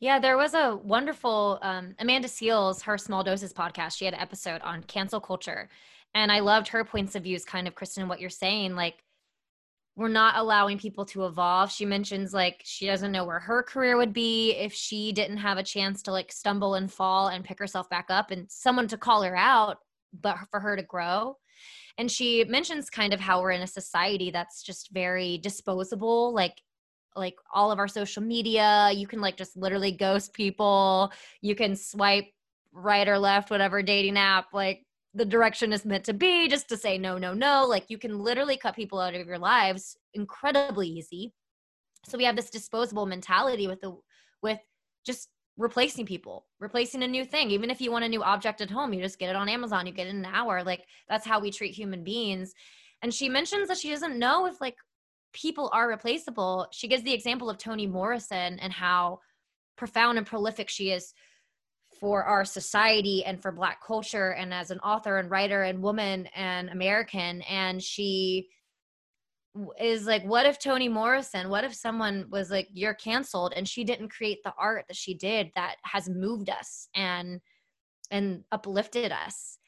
Yeah, 0.00 0.18
there 0.18 0.36
was 0.36 0.54
a 0.54 0.76
wonderful 0.82 1.58
um, 1.62 1.94
Amanda 1.98 2.28
Seales 2.28 2.82
her 2.82 2.98
Small 2.98 3.22
Doses 3.22 3.52
podcast. 3.52 3.96
She 3.96 4.04
had 4.04 4.14
an 4.14 4.20
episode 4.20 4.60
on 4.62 4.82
cancel 4.82 5.20
culture. 5.20 5.68
And 6.14 6.32
I 6.32 6.40
loved 6.40 6.68
her 6.68 6.84
points 6.84 7.14
of 7.14 7.22
views, 7.22 7.44
kind 7.44 7.68
of, 7.68 7.74
Kristen, 7.74 8.08
what 8.08 8.20
you're 8.20 8.30
saying. 8.30 8.74
Like, 8.74 9.04
we're 9.96 10.08
not 10.08 10.36
allowing 10.36 10.78
people 10.78 11.04
to 11.06 11.26
evolve. 11.26 11.70
She 11.70 11.84
mentions 11.84 12.32
like 12.32 12.62
she 12.64 12.86
doesn't 12.86 13.12
know 13.12 13.24
where 13.24 13.40
her 13.40 13.62
career 13.62 13.96
would 13.96 14.12
be 14.12 14.52
if 14.52 14.72
she 14.72 15.12
didn't 15.12 15.38
have 15.38 15.58
a 15.58 15.62
chance 15.62 16.02
to 16.02 16.12
like 16.12 16.32
stumble 16.32 16.74
and 16.74 16.90
fall 16.90 17.28
and 17.28 17.44
pick 17.44 17.58
herself 17.58 17.90
back 17.90 18.06
up 18.08 18.30
and 18.30 18.46
someone 18.50 18.88
to 18.88 18.96
call 18.96 19.22
her 19.22 19.36
out, 19.36 19.78
but 20.18 20.36
for 20.50 20.60
her 20.60 20.76
to 20.76 20.82
grow 20.82 21.36
and 22.00 22.10
she 22.10 22.44
mentions 22.44 22.88
kind 22.88 23.12
of 23.12 23.20
how 23.20 23.42
we're 23.42 23.50
in 23.50 23.60
a 23.60 23.66
society 23.66 24.30
that's 24.30 24.62
just 24.62 24.90
very 24.90 25.38
disposable 25.38 26.32
like 26.34 26.60
like 27.14 27.36
all 27.52 27.70
of 27.70 27.78
our 27.78 27.88
social 27.88 28.22
media 28.22 28.90
you 28.94 29.06
can 29.06 29.20
like 29.20 29.36
just 29.36 29.56
literally 29.56 29.92
ghost 29.92 30.32
people 30.32 31.12
you 31.42 31.54
can 31.54 31.76
swipe 31.76 32.26
right 32.72 33.08
or 33.08 33.18
left 33.18 33.50
whatever 33.50 33.82
dating 33.82 34.16
app 34.16 34.46
like 34.54 34.82
the 35.14 35.24
direction 35.24 35.72
is 35.72 35.84
meant 35.84 36.04
to 36.04 36.14
be 36.14 36.48
just 36.48 36.68
to 36.68 36.76
say 36.76 36.96
no 36.96 37.18
no 37.18 37.34
no 37.34 37.66
like 37.66 37.84
you 37.88 37.98
can 37.98 38.18
literally 38.18 38.56
cut 38.56 38.76
people 38.76 39.00
out 39.00 39.14
of 39.14 39.26
your 39.26 39.38
lives 39.38 39.96
incredibly 40.14 40.86
easy 40.88 41.32
so 42.06 42.16
we 42.16 42.24
have 42.24 42.36
this 42.36 42.50
disposable 42.50 43.06
mentality 43.06 43.66
with 43.66 43.80
the 43.80 43.96
with 44.42 44.58
just 45.04 45.28
replacing 45.56 46.06
people, 46.06 46.46
replacing 46.58 47.02
a 47.02 47.08
new 47.08 47.24
thing. 47.24 47.50
Even 47.50 47.70
if 47.70 47.80
you 47.80 47.92
want 47.92 48.04
a 48.04 48.08
new 48.08 48.22
object 48.22 48.60
at 48.60 48.70
home, 48.70 48.92
you 48.92 49.02
just 49.02 49.18
get 49.18 49.30
it 49.30 49.36
on 49.36 49.48
Amazon, 49.48 49.86
you 49.86 49.92
get 49.92 50.06
it 50.06 50.10
in 50.10 50.24
an 50.24 50.32
hour. 50.32 50.64
Like 50.64 50.84
that's 51.08 51.26
how 51.26 51.38
we 51.38 51.50
treat 51.50 51.74
human 51.74 52.02
beings. 52.02 52.54
And 53.02 53.12
she 53.12 53.28
mentions 53.28 53.68
that 53.68 53.78
she 53.78 53.90
doesn't 53.90 54.18
know 54.18 54.46
if 54.46 54.60
like 54.60 54.76
people 55.32 55.70
are 55.72 55.88
replaceable. 55.88 56.66
She 56.72 56.88
gives 56.88 57.02
the 57.02 57.12
example 57.12 57.50
of 57.50 57.58
Toni 57.58 57.86
Morrison 57.86 58.58
and 58.58 58.72
how 58.72 59.20
profound 59.76 60.18
and 60.18 60.26
prolific 60.26 60.68
she 60.68 60.90
is 60.90 61.12
for 62.00 62.24
our 62.24 62.44
society 62.44 63.24
and 63.24 63.40
for 63.40 63.52
black 63.52 63.84
culture 63.84 64.30
and 64.30 64.54
as 64.54 64.70
an 64.70 64.80
author 64.80 65.18
and 65.18 65.30
writer 65.30 65.62
and 65.62 65.82
woman 65.82 66.26
and 66.34 66.70
American. 66.70 67.42
And 67.42 67.82
she 67.82 68.48
is 69.80 70.06
like 70.06 70.22
what 70.22 70.46
if 70.46 70.60
toni 70.60 70.88
morrison 70.88 71.48
what 71.48 71.64
if 71.64 71.74
someone 71.74 72.24
was 72.30 72.52
like 72.52 72.68
you're 72.72 72.94
canceled 72.94 73.52
and 73.56 73.68
she 73.68 73.82
didn't 73.82 74.08
create 74.08 74.38
the 74.44 74.54
art 74.56 74.84
that 74.86 74.96
she 74.96 75.12
did 75.12 75.50
that 75.56 75.74
has 75.82 76.08
moved 76.08 76.48
us 76.48 76.88
and 76.94 77.40
and 78.12 78.44
uplifted 78.52 79.10
us. 79.10 79.58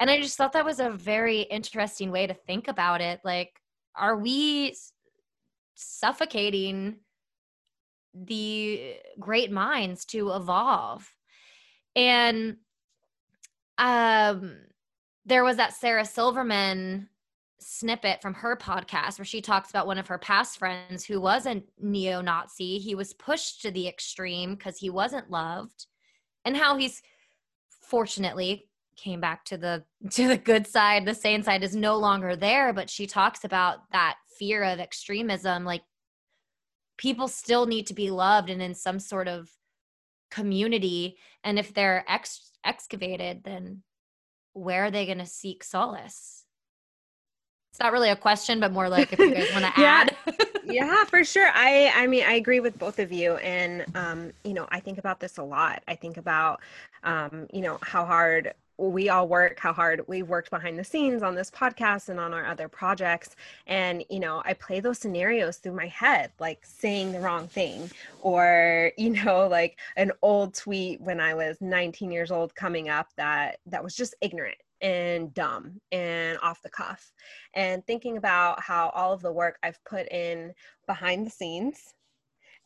And 0.00 0.10
i 0.10 0.20
just 0.20 0.36
thought 0.36 0.52
that 0.52 0.64
was 0.64 0.80
a 0.80 0.90
very 0.90 1.42
interesting 1.42 2.10
way 2.10 2.26
to 2.26 2.34
think 2.34 2.66
about 2.66 3.00
it. 3.00 3.20
Like 3.24 3.52
are 3.94 4.16
we 4.16 4.76
suffocating 5.76 6.96
the 8.12 8.96
great 9.20 9.52
minds 9.52 10.04
to 10.06 10.32
evolve 10.32 11.12
and 11.98 12.56
um 13.76 14.56
there 15.26 15.44
was 15.44 15.56
that 15.56 15.74
sarah 15.74 16.04
silverman 16.04 17.08
snippet 17.60 18.22
from 18.22 18.34
her 18.34 18.56
podcast 18.56 19.18
where 19.18 19.24
she 19.24 19.40
talks 19.40 19.70
about 19.70 19.86
one 19.86 19.98
of 19.98 20.06
her 20.06 20.18
past 20.18 20.58
friends 20.58 21.04
who 21.04 21.20
was 21.20 21.46
a 21.46 21.62
neo 21.80 22.20
Nazi. 22.20 22.78
He 22.78 22.94
was 22.94 23.12
pushed 23.12 23.62
to 23.62 23.70
the 23.70 23.88
extreme 23.88 24.54
because 24.54 24.78
he 24.78 24.90
wasn't 24.90 25.30
loved, 25.30 25.86
and 26.44 26.56
how 26.56 26.76
he's 26.76 27.02
fortunately 27.82 28.68
came 28.96 29.20
back 29.20 29.44
to 29.46 29.56
the 29.56 29.84
to 30.10 30.28
the 30.28 30.36
good 30.36 30.66
side 30.66 31.04
the 31.04 31.14
sane 31.14 31.42
side 31.42 31.62
is 31.62 31.74
no 31.74 31.96
longer 31.96 32.34
there 32.34 32.72
but 32.72 32.90
she 32.90 33.06
talks 33.06 33.44
about 33.44 33.78
that 33.92 34.16
fear 34.38 34.64
of 34.64 34.80
extremism 34.80 35.64
like 35.64 35.82
people 36.96 37.28
still 37.28 37.64
need 37.64 37.86
to 37.86 37.94
be 37.94 38.10
loved 38.10 38.50
and 38.50 38.60
in 38.60 38.74
some 38.74 38.98
sort 38.98 39.28
of 39.28 39.48
community 40.30 41.16
and 41.44 41.58
if 41.58 41.72
they're 41.74 42.04
ex- 42.08 42.52
excavated 42.64 43.42
then 43.44 43.82
where 44.52 44.84
are 44.86 44.90
they 44.90 45.06
going 45.06 45.18
to 45.18 45.26
seek 45.26 45.62
solace? 45.62 46.44
It's 47.72 47.80
not 47.80 47.92
really 47.92 48.10
a 48.10 48.16
question 48.16 48.60
but 48.60 48.72
more 48.72 48.88
like 48.88 49.12
if 49.12 49.24
you 49.24 49.32
guys 49.32 49.52
want 49.52 49.64
to 49.64 49.72
Yeah. 49.76 50.00
add. 50.00 50.16
Yeah 50.64 51.04
for 51.04 51.24
sure. 51.24 51.48
I 51.54 51.92
i 51.94 52.06
mean 52.06 52.24
i 52.26 52.32
agree 52.34 52.60
with 52.60 52.78
both 52.78 52.98
of 52.98 53.10
you 53.12 53.34
and 53.36 53.86
um 53.94 54.32
you 54.44 54.52
know 54.52 54.66
i 54.70 54.80
think 54.80 54.98
about 54.98 55.20
this 55.20 55.38
a 55.38 55.42
lot. 55.42 55.82
I 55.88 55.94
think 55.94 56.16
about 56.16 56.60
um 57.04 57.46
you 57.52 57.60
know 57.62 57.78
how 57.82 58.04
hard 58.04 58.52
we 58.78 59.08
all 59.08 59.28
work 59.28 59.58
how 59.58 59.72
hard 59.72 60.02
we've 60.06 60.28
worked 60.28 60.50
behind 60.50 60.78
the 60.78 60.84
scenes 60.84 61.22
on 61.22 61.34
this 61.34 61.50
podcast 61.50 62.08
and 62.08 62.18
on 62.20 62.32
our 62.32 62.46
other 62.46 62.68
projects. 62.68 63.36
And 63.66 64.04
you 64.08 64.20
know 64.20 64.42
i 64.44 64.54
play 64.54 64.80
those 64.80 64.98
scenarios 64.98 65.58
through 65.58 65.74
my 65.74 65.86
head 65.86 66.32
like 66.38 66.64
saying 66.64 67.12
the 67.12 67.20
wrong 67.20 67.48
thing 67.48 67.90
or 68.20 68.92
you 68.98 69.10
know 69.10 69.46
like 69.48 69.78
an 69.96 70.12
old 70.22 70.54
tweet 70.54 71.00
when 71.00 71.20
i 71.20 71.34
was 71.34 71.60
19 71.60 72.10
years 72.10 72.30
old 72.30 72.54
coming 72.54 72.88
up 72.88 73.08
that 73.16 73.58
that 73.66 73.82
was 73.82 73.94
just 73.94 74.14
ignorant 74.20 74.56
and 74.80 75.34
dumb 75.34 75.80
and 75.92 76.38
off 76.42 76.62
the 76.62 76.68
cuff. 76.68 77.12
And 77.54 77.84
thinking 77.86 78.16
about 78.16 78.60
how 78.60 78.90
all 78.94 79.12
of 79.12 79.22
the 79.22 79.32
work 79.32 79.58
I've 79.62 79.82
put 79.84 80.10
in 80.12 80.54
behind 80.86 81.26
the 81.26 81.30
scenes 81.30 81.94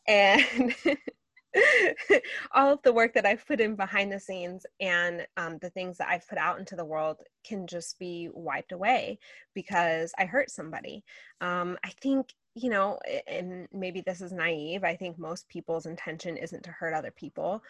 and 0.07 0.43
all 2.51 2.73
of 2.73 2.81
the 2.83 2.93
work 2.93 3.13
that 3.13 3.25
I've 3.25 3.45
put 3.45 3.61
in 3.61 3.75
behind 3.75 4.11
the 4.11 4.19
scenes 4.19 4.65
and 4.79 5.25
um, 5.37 5.57
the 5.59 5.69
things 5.69 5.97
that 5.97 6.09
I've 6.09 6.27
put 6.27 6.37
out 6.37 6.59
into 6.59 6.75
the 6.75 6.85
world 6.85 7.21
can 7.45 7.67
just 7.67 7.99
be 7.99 8.29
wiped 8.33 8.71
away 8.71 9.19
because 9.53 10.13
I 10.17 10.25
hurt 10.25 10.49
somebody. 10.49 11.03
Um, 11.41 11.77
I 11.83 11.91
think, 12.01 12.33
you 12.55 12.69
know, 12.69 12.99
and 13.27 13.67
maybe 13.71 14.01
this 14.01 14.21
is 14.21 14.31
naive, 14.31 14.83
I 14.83 14.95
think 14.95 15.17
most 15.17 15.47
people's 15.49 15.85
intention 15.85 16.37
isn't 16.37 16.63
to 16.63 16.71
hurt 16.71 16.93
other 16.93 17.11
people. 17.11 17.63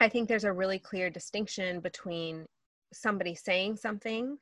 I 0.00 0.08
think 0.08 0.28
there's 0.28 0.44
a 0.44 0.52
really 0.52 0.78
clear 0.78 1.10
distinction 1.10 1.80
between 1.80 2.46
somebody 2.92 3.34
saying 3.34 3.76
something 3.76 4.38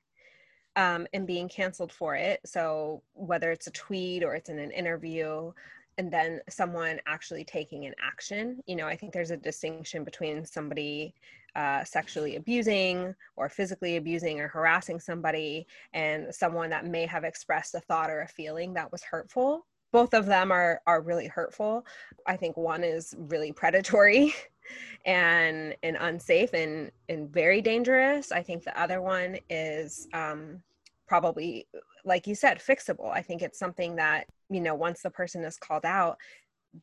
um, 0.77 1.07
and 1.13 1.27
being 1.27 1.49
canceled 1.49 1.93
for 1.93 2.15
it. 2.15 2.41
So 2.45 3.03
whether 3.15 3.51
it's 3.51 3.67
a 3.67 3.73
tweet 3.73 4.23
or 4.23 4.35
it's 4.35 4.51
in 4.51 4.59
an 4.59 4.71
interview, 4.71 5.53
and 5.99 6.12
then 6.12 6.40
someone 6.49 7.01
actually 7.07 7.44
taking 7.44 7.86
an 7.86 7.94
action, 8.03 8.62
you 8.66 8.76
know, 8.76 8.86
I 8.86 8.97
think 8.97 9.12
there's 9.12 9.30
a 9.30 9.36
distinction 9.36 10.05
between 10.05 10.44
somebody 10.44 11.14
uh, 11.55 11.82
sexually 11.84 12.36
abusing 12.36 13.14
or 13.36 13.49
physically 13.49 13.97
abusing 13.97 14.40
or 14.40 14.49
harassing 14.49 15.01
somebody 15.01 15.66
and 15.94 16.34
someone 16.34 16.68
that 16.68 16.84
may 16.84 17.07
have 17.07 17.24
expressed 17.24 17.74
a 17.74 17.80
thought 17.80 18.11
or 18.11 18.20
a 18.20 18.28
feeling 18.28 18.74
that 18.74 18.92
was 18.92 19.03
hurtful. 19.03 19.66
Both 19.90 20.12
of 20.12 20.26
them 20.26 20.53
are 20.53 20.82
are 20.86 21.01
really 21.01 21.28
hurtful. 21.28 21.86
I 22.26 22.36
think 22.36 22.59
one 22.59 22.84
is 22.84 23.14
really 23.16 23.53
predatory 23.53 24.34
and 25.07 25.74
and 25.82 25.97
unsafe 25.99 26.53
and 26.53 26.90
and 27.09 27.30
very 27.30 27.62
dangerous. 27.62 28.32
I 28.32 28.42
think 28.42 28.64
the 28.64 28.78
other 28.78 29.01
one 29.01 29.38
is 29.49 30.09
um, 30.12 30.62
probably, 31.07 31.68
like 32.05 32.26
you 32.26 32.34
said, 32.34 32.59
fixable. 32.59 33.11
I 33.11 33.22
think 33.22 33.40
it's 33.40 33.59
something 33.59 33.97
that 33.97 34.26
you 34.51 34.61
know 34.61 34.74
once 34.74 35.03
the 35.03 35.11
person 35.11 35.44
is 35.44 35.57
called 35.57 35.84
out, 35.84 36.16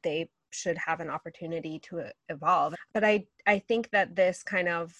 they 0.03 0.30
should 0.51 0.78
have 0.78 0.99
an 0.99 1.09
opportunity 1.09 1.80
to 1.80 2.05
evolve. 2.30 2.76
But 2.93 3.03
I 3.03 3.26
I 3.45 3.59
think 3.59 3.89
that 3.91 4.16
this 4.16 4.43
kind 4.43 4.68
of 4.70 4.93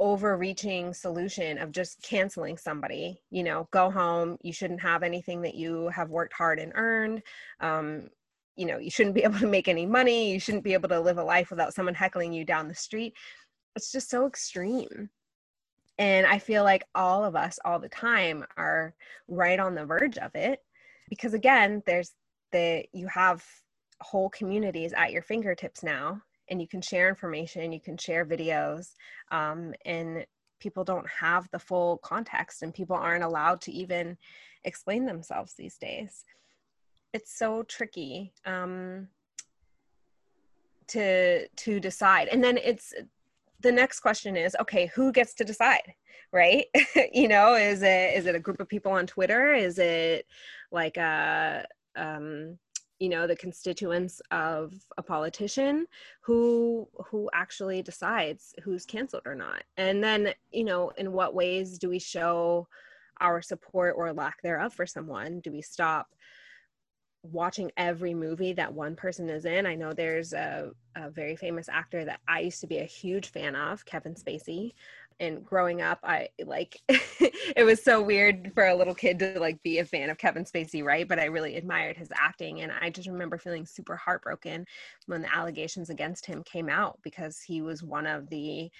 overreaching 0.00 0.94
solution 0.94 1.58
of 1.58 1.72
just 1.72 2.00
canceling 2.02 2.56
somebody 2.56 3.20
you 3.30 3.42
know 3.42 3.66
go 3.72 3.90
home 3.90 4.38
you 4.42 4.52
shouldn't 4.52 4.80
have 4.80 5.02
anything 5.02 5.42
that 5.42 5.56
you 5.56 5.88
have 5.88 6.08
worked 6.08 6.32
hard 6.32 6.60
and 6.60 6.72
earned 6.76 7.20
um, 7.60 8.08
you 8.54 8.64
know 8.64 8.78
you 8.78 8.90
shouldn't 8.90 9.14
be 9.14 9.22
able 9.24 9.38
to 9.38 9.46
make 9.46 9.66
any 9.66 9.86
money 9.86 10.32
you 10.32 10.38
shouldn't 10.38 10.62
be 10.62 10.72
able 10.72 10.88
to 10.88 11.00
live 11.00 11.18
a 11.18 11.24
life 11.24 11.50
without 11.50 11.74
someone 11.74 11.94
heckling 11.94 12.32
you 12.32 12.44
down 12.44 12.68
the 12.68 12.74
street. 12.74 13.14
It's 13.76 13.92
just 13.92 14.10
so 14.10 14.26
extreme. 14.26 15.10
And 15.98 16.26
i 16.26 16.38
feel 16.38 16.62
like 16.62 16.84
all 16.94 17.24
of 17.24 17.34
us 17.34 17.58
all 17.64 17.80
the 17.80 17.88
time 17.88 18.44
are 18.56 18.94
right 19.26 19.58
on 19.58 19.74
the 19.74 19.84
verge 19.84 20.16
of 20.18 20.32
it 20.36 20.60
because 21.08 21.34
again 21.34 21.82
there's 21.86 22.12
the 22.52 22.84
you 22.92 23.06
have 23.06 23.44
whole 24.00 24.30
communities 24.30 24.92
at 24.96 25.12
your 25.12 25.22
fingertips 25.22 25.82
now 25.82 26.20
and 26.50 26.60
you 26.60 26.68
can 26.68 26.80
share 26.80 27.08
information 27.08 27.72
you 27.72 27.80
can 27.80 27.96
share 27.96 28.24
videos 28.24 28.92
um, 29.30 29.74
and 29.84 30.24
people 30.60 30.84
don't 30.84 31.08
have 31.08 31.48
the 31.50 31.58
full 31.58 31.98
context 31.98 32.62
and 32.62 32.74
people 32.74 32.96
aren't 32.96 33.24
allowed 33.24 33.60
to 33.62 33.72
even 33.72 34.16
explain 34.64 35.06
themselves 35.06 35.54
these 35.54 35.76
days. 35.78 36.24
It's 37.12 37.36
so 37.36 37.62
tricky 37.62 38.32
um, 38.44 39.08
to 40.88 41.48
to 41.48 41.80
decide. 41.80 42.28
And 42.28 42.42
then 42.42 42.58
it's 42.58 42.92
the 43.60 43.72
next 43.72 44.00
question 44.00 44.36
is 44.36 44.56
okay 44.60 44.86
who 44.94 45.12
gets 45.12 45.34
to 45.34 45.44
decide 45.44 45.94
right? 46.32 46.66
You 47.12 47.28
know 47.28 47.54
is 47.54 47.82
it 47.82 48.16
is 48.16 48.26
it 48.26 48.34
a 48.34 48.40
group 48.40 48.60
of 48.60 48.68
people 48.68 48.92
on 48.92 49.06
twitter? 49.06 49.54
Is 49.54 49.78
it 49.78 50.26
like 50.70 50.96
a 50.96 51.66
um, 51.96 52.58
you 52.98 53.08
know 53.08 53.26
the 53.26 53.36
constituents 53.36 54.20
of 54.30 54.74
a 54.96 55.02
politician 55.02 55.86
who 56.20 56.88
who 57.06 57.30
actually 57.32 57.82
decides 57.82 58.54
who's 58.62 58.84
canceled 58.84 59.22
or 59.26 59.34
not? 59.34 59.62
And 59.76 60.02
then 60.02 60.34
you 60.50 60.64
know 60.64 60.90
in 60.98 61.12
what 61.12 61.34
ways 61.34 61.78
do 61.78 61.88
we 61.88 61.98
show 61.98 62.68
our 63.20 63.42
support 63.42 63.94
or 63.96 64.12
lack 64.12 64.42
thereof 64.42 64.72
for 64.74 64.86
someone? 64.86 65.40
Do 65.40 65.50
we 65.50 65.62
stop 65.62 66.08
watching 67.32 67.70
every 67.76 68.14
movie 68.14 68.52
that 68.54 68.72
one 68.72 68.96
person 68.96 69.28
is 69.28 69.44
in. 69.44 69.66
I 69.66 69.74
know 69.74 69.92
there's 69.92 70.32
a, 70.32 70.70
a 70.96 71.10
very 71.10 71.36
famous 71.36 71.68
actor 71.68 72.04
that 72.04 72.20
I 72.28 72.40
used 72.40 72.60
to 72.60 72.66
be 72.66 72.78
a 72.78 72.84
huge 72.84 73.30
fan 73.30 73.56
of, 73.56 73.84
Kevin 73.84 74.14
Spacey. 74.14 74.72
And 75.20 75.44
growing 75.44 75.82
up, 75.82 75.98
I 76.04 76.28
like 76.44 76.80
it 76.88 77.64
was 77.64 77.82
so 77.82 78.00
weird 78.00 78.52
for 78.54 78.66
a 78.66 78.74
little 78.74 78.94
kid 78.94 79.18
to 79.18 79.40
like 79.40 79.60
be 79.64 79.78
a 79.78 79.84
fan 79.84 80.10
of 80.10 80.18
Kevin 80.18 80.44
Spacey, 80.44 80.84
right? 80.84 81.08
But 81.08 81.18
I 81.18 81.24
really 81.24 81.56
admired 81.56 81.96
his 81.96 82.12
acting. 82.14 82.60
And 82.60 82.70
I 82.80 82.90
just 82.90 83.08
remember 83.08 83.36
feeling 83.36 83.66
super 83.66 83.96
heartbroken 83.96 84.64
when 85.06 85.22
the 85.22 85.36
allegations 85.36 85.90
against 85.90 86.24
him 86.24 86.44
came 86.44 86.68
out 86.68 86.98
because 87.02 87.40
he 87.40 87.62
was 87.62 87.82
one 87.82 88.06
of 88.06 88.28
the 88.30 88.70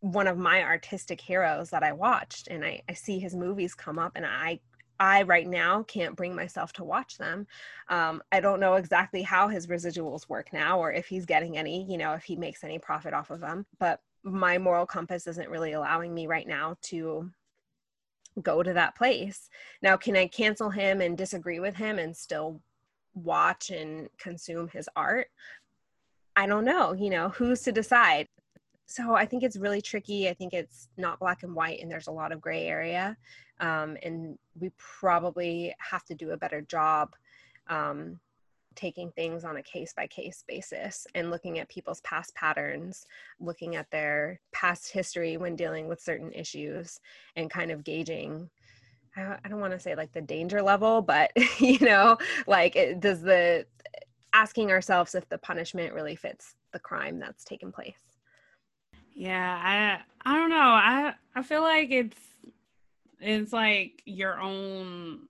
one 0.00 0.28
of 0.28 0.38
my 0.38 0.62
artistic 0.62 1.20
heroes 1.20 1.70
that 1.70 1.82
I 1.82 1.92
watched. 1.92 2.48
And 2.48 2.64
I, 2.64 2.82
I 2.88 2.92
see 2.92 3.18
his 3.18 3.34
movies 3.34 3.74
come 3.74 3.98
up 3.98 4.12
and 4.14 4.26
I 4.26 4.60
I 5.00 5.22
right 5.22 5.46
now 5.46 5.82
can't 5.84 6.16
bring 6.16 6.34
myself 6.34 6.72
to 6.74 6.84
watch 6.84 7.18
them. 7.18 7.46
Um, 7.88 8.22
I 8.32 8.40
don't 8.40 8.60
know 8.60 8.74
exactly 8.74 9.22
how 9.22 9.48
his 9.48 9.66
residuals 9.66 10.28
work 10.28 10.52
now 10.52 10.78
or 10.78 10.92
if 10.92 11.06
he's 11.06 11.26
getting 11.26 11.56
any, 11.56 11.84
you 11.84 11.98
know, 11.98 12.14
if 12.14 12.24
he 12.24 12.36
makes 12.36 12.64
any 12.64 12.78
profit 12.78 13.14
off 13.14 13.30
of 13.30 13.40
them. 13.40 13.66
But 13.78 14.00
my 14.24 14.58
moral 14.58 14.86
compass 14.86 15.26
isn't 15.26 15.50
really 15.50 15.72
allowing 15.72 16.12
me 16.14 16.26
right 16.26 16.46
now 16.46 16.76
to 16.82 17.30
go 18.42 18.62
to 18.62 18.72
that 18.72 18.96
place. 18.96 19.48
Now, 19.82 19.96
can 19.96 20.16
I 20.16 20.26
cancel 20.26 20.70
him 20.70 21.00
and 21.00 21.16
disagree 21.16 21.60
with 21.60 21.76
him 21.76 21.98
and 21.98 22.16
still 22.16 22.60
watch 23.14 23.70
and 23.70 24.08
consume 24.18 24.68
his 24.68 24.88
art? 24.96 25.28
I 26.36 26.46
don't 26.46 26.64
know, 26.64 26.92
you 26.92 27.10
know, 27.10 27.30
who's 27.30 27.62
to 27.62 27.72
decide? 27.72 28.28
So 28.90 29.14
I 29.14 29.26
think 29.26 29.42
it's 29.42 29.58
really 29.58 29.82
tricky. 29.82 30.30
I 30.30 30.34
think 30.34 30.54
it's 30.54 30.88
not 30.96 31.18
black 31.18 31.42
and 31.42 31.54
white, 31.54 31.80
and 31.82 31.90
there's 31.90 32.06
a 32.06 32.12
lot 32.12 32.32
of 32.32 32.40
gray 32.40 32.64
area. 32.64 33.18
Um, 33.60 33.98
and 34.02 34.38
we 34.58 34.70
probably 34.78 35.74
have 35.78 36.04
to 36.06 36.14
do 36.14 36.30
a 36.30 36.38
better 36.38 36.62
job 36.62 37.14
um, 37.68 38.18
taking 38.74 39.10
things 39.12 39.44
on 39.44 39.58
a 39.58 39.62
case 39.62 39.92
by 39.94 40.06
case 40.06 40.42
basis 40.48 41.06
and 41.14 41.30
looking 41.30 41.58
at 41.58 41.68
people's 41.68 42.00
past 42.00 42.34
patterns, 42.34 43.04
looking 43.40 43.76
at 43.76 43.90
their 43.90 44.40
past 44.52 44.90
history 44.90 45.36
when 45.36 45.54
dealing 45.54 45.86
with 45.86 46.00
certain 46.00 46.32
issues, 46.32 46.98
and 47.36 47.50
kind 47.50 47.70
of 47.70 47.84
gauging. 47.84 48.48
I 49.14 49.36
I 49.44 49.48
don't 49.50 49.60
want 49.60 49.74
to 49.74 49.80
say 49.80 49.96
like 49.96 50.12
the 50.12 50.22
danger 50.22 50.62
level, 50.62 51.02
but 51.02 51.30
you 51.58 51.78
know, 51.80 52.16
like 52.46 52.74
it, 52.74 53.00
does 53.00 53.20
the 53.20 53.66
asking 54.32 54.70
ourselves 54.70 55.14
if 55.14 55.28
the 55.28 55.36
punishment 55.36 55.92
really 55.92 56.16
fits 56.16 56.54
the 56.72 56.78
crime 56.78 57.18
that's 57.18 57.44
taken 57.44 57.70
place. 57.70 58.07
Yeah, 59.18 60.00
I 60.24 60.30
I 60.30 60.36
don't 60.36 60.50
know. 60.50 60.56
I 60.56 61.12
I 61.34 61.42
feel 61.42 61.62
like 61.62 61.90
it's 61.90 62.16
it's 63.20 63.52
like 63.52 64.00
your 64.06 64.40
own 64.40 65.26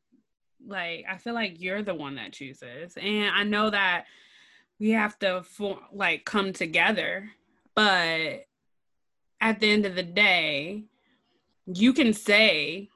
like 0.66 1.06
I 1.08 1.16
feel 1.16 1.32
like 1.32 1.58
you're 1.58 1.82
the 1.82 1.94
one 1.94 2.16
that 2.16 2.34
chooses. 2.34 2.98
And 3.00 3.34
I 3.34 3.44
know 3.44 3.70
that 3.70 4.04
we 4.78 4.90
have 4.90 5.18
to 5.20 5.42
for, 5.42 5.78
like 5.90 6.26
come 6.26 6.52
together, 6.52 7.30
but 7.74 8.44
at 9.40 9.58
the 9.58 9.70
end 9.70 9.86
of 9.86 9.94
the 9.94 10.02
day, 10.02 10.84
you 11.64 11.94
can 11.94 12.12
say, 12.12 12.90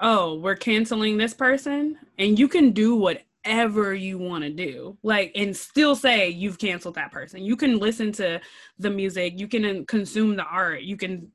"Oh, 0.00 0.34
we're 0.40 0.56
canceling 0.56 1.18
this 1.18 1.34
person," 1.34 1.98
and 2.18 2.36
you 2.36 2.48
can 2.48 2.72
do 2.72 2.96
whatever 3.44 3.94
you 3.94 4.18
want 4.18 4.44
to 4.44 4.50
do. 4.50 4.96
Like 5.02 5.32
and 5.34 5.56
still 5.56 5.96
say 5.96 6.28
you've 6.28 6.58
canceled 6.58 6.94
that 6.94 7.12
person. 7.12 7.42
You 7.42 7.56
can 7.56 7.78
listen 7.78 8.12
to 8.12 8.40
the 8.78 8.90
music, 8.90 9.38
you 9.38 9.48
can 9.48 9.64
uh, 9.64 9.82
consume 9.86 10.36
the 10.36 10.44
art, 10.44 10.82
you 10.82 10.96
can 10.96 11.32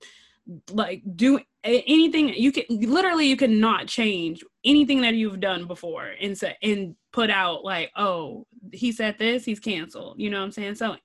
like 0.72 1.04
do 1.18 1.40
anything 1.66 2.30
you 2.30 2.54
can 2.54 2.64
literally 2.70 3.28
you 3.28 3.36
cannot 3.36 3.86
change 3.86 4.42
anything 4.64 5.02
that 5.02 5.14
you've 5.14 5.42
done 5.42 5.66
before 5.68 6.14
and 6.22 6.38
say 6.38 6.56
and 6.64 6.96
put 7.12 7.30
out 7.30 7.66
like 7.66 7.92
oh 7.98 8.48
he 8.72 8.92
said 8.92 9.18
this, 9.18 9.46
he's 9.46 9.60
canceled. 9.60 10.20
You 10.20 10.30
know 10.30 10.40
what 10.40 10.46
I'm 10.46 10.52
saying? 10.52 10.76
So 10.76 10.98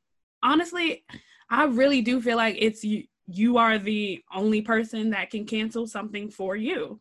honestly, 0.42 1.04
I 1.50 1.64
really 1.64 2.02
do 2.02 2.20
feel 2.20 2.36
like 2.36 2.56
it's 2.58 2.84
you 2.84 3.04
you 3.26 3.56
are 3.56 3.78
the 3.78 4.20
only 4.34 4.62
person 4.62 5.10
that 5.10 5.30
can 5.30 5.46
cancel 5.46 5.86
something 5.86 6.30
for 6.30 6.56
you. 6.56 7.00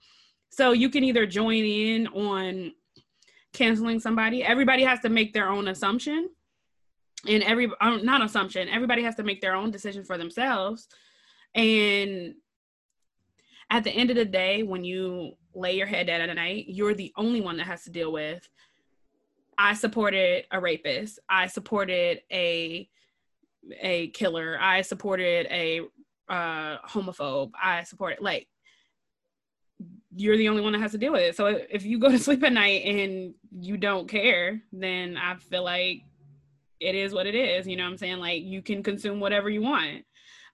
So 0.49 0.71
you 0.71 0.89
can 0.89 1.03
either 1.03 1.25
join 1.25 1.63
in 1.63 2.07
on 2.07 2.73
canceling 3.53 3.99
somebody. 3.99 4.43
Everybody 4.43 4.83
has 4.83 4.99
to 5.01 5.09
make 5.09 5.33
their 5.33 5.49
own 5.49 5.67
assumption. 5.67 6.29
And 7.27 7.43
every 7.43 7.71
um, 7.81 8.03
not 8.03 8.23
assumption, 8.23 8.67
everybody 8.69 9.03
has 9.03 9.15
to 9.15 9.23
make 9.23 9.41
their 9.41 9.53
own 9.53 9.69
decision 9.69 10.03
for 10.03 10.17
themselves. 10.17 10.87
And 11.53 12.35
at 13.69 13.83
the 13.83 13.91
end 13.91 14.09
of 14.09 14.15
the 14.15 14.25
day, 14.25 14.63
when 14.63 14.83
you 14.83 15.33
lay 15.53 15.77
your 15.77 15.87
head 15.87 16.07
down 16.07 16.21
at 16.21 16.35
night, 16.35 16.65
you're 16.67 16.93
the 16.93 17.13
only 17.17 17.41
one 17.41 17.57
that 17.57 17.67
has 17.67 17.83
to 17.83 17.91
deal 17.91 18.11
with. 18.11 18.47
I 19.57 19.73
supported 19.73 20.45
a 20.51 20.59
rapist. 20.59 21.19
I 21.29 21.47
supported 21.47 22.21
a 22.31 22.89
a 23.79 24.07
killer. 24.09 24.57
I 24.59 24.81
supported 24.81 25.45
a 25.51 25.81
uh, 26.27 26.77
homophobe. 26.87 27.51
I 27.61 27.83
supported 27.83 28.21
like 28.21 28.47
you're 30.15 30.37
the 30.37 30.49
only 30.49 30.61
one 30.61 30.73
that 30.73 30.81
has 30.81 30.91
to 30.91 30.97
deal 30.97 31.13
with 31.13 31.21
it. 31.21 31.35
So 31.35 31.47
if 31.69 31.85
you 31.85 31.99
go 31.99 32.09
to 32.09 32.19
sleep 32.19 32.43
at 32.43 32.53
night 32.53 32.85
and 32.85 33.33
you 33.59 33.77
don't 33.77 34.07
care, 34.07 34.61
then 34.71 35.17
I 35.17 35.35
feel 35.35 35.63
like 35.63 36.03
it 36.79 36.95
is 36.95 37.13
what 37.13 37.27
it 37.27 37.35
is. 37.35 37.67
You 37.67 37.77
know 37.77 37.83
what 37.83 37.91
I'm 37.91 37.97
saying? 37.97 38.17
Like 38.17 38.43
you 38.43 38.61
can 38.61 38.83
consume 38.83 39.19
whatever 39.19 39.49
you 39.49 39.61
want. 39.61 40.03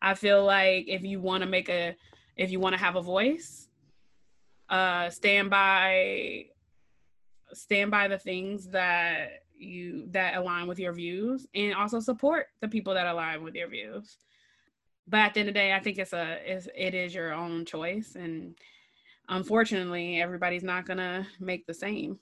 I 0.01 0.13
feel 0.13 0.43
like 0.45 0.85
if 0.87 1.03
you 1.03 1.19
want 1.19 1.43
to 1.43 1.49
make 1.49 1.69
a 1.69 1.95
if 2.35 2.51
you 2.51 2.59
want 2.59 2.73
to 2.73 2.79
have 2.79 2.95
a 2.95 3.01
voice, 3.01 3.67
uh 4.69 5.09
stand 5.09 5.49
by 5.49 6.45
stand 7.53 7.89
by 7.89 8.07
the 8.07 8.17
things 8.17 8.67
that 8.67 9.43
you 9.57 10.07
that 10.11 10.35
align 10.35 10.67
with 10.67 10.77
your 10.77 10.93
views 10.93 11.47
and 11.55 11.73
also 11.73 11.99
support 11.99 12.47
the 12.61 12.67
people 12.67 12.93
that 12.93 13.07
align 13.07 13.43
with 13.43 13.55
your 13.55 13.69
views. 13.69 14.17
But 15.07 15.19
at 15.21 15.33
the 15.33 15.39
end 15.39 15.49
of 15.49 15.55
the 15.55 15.59
day, 15.59 15.73
I 15.73 15.79
think 15.79 15.97
it's 15.97 16.13
a 16.13 16.39
it's, 16.45 16.67
it 16.75 16.93
is 16.93 17.15
your 17.15 17.33
own 17.33 17.65
choice 17.65 18.15
and 18.15 18.55
unfortunately 19.29 20.21
everybody's 20.21 20.63
not 20.63 20.85
gonna 20.85 21.27
make 21.39 21.65
the 21.67 21.73
same. 21.73 22.19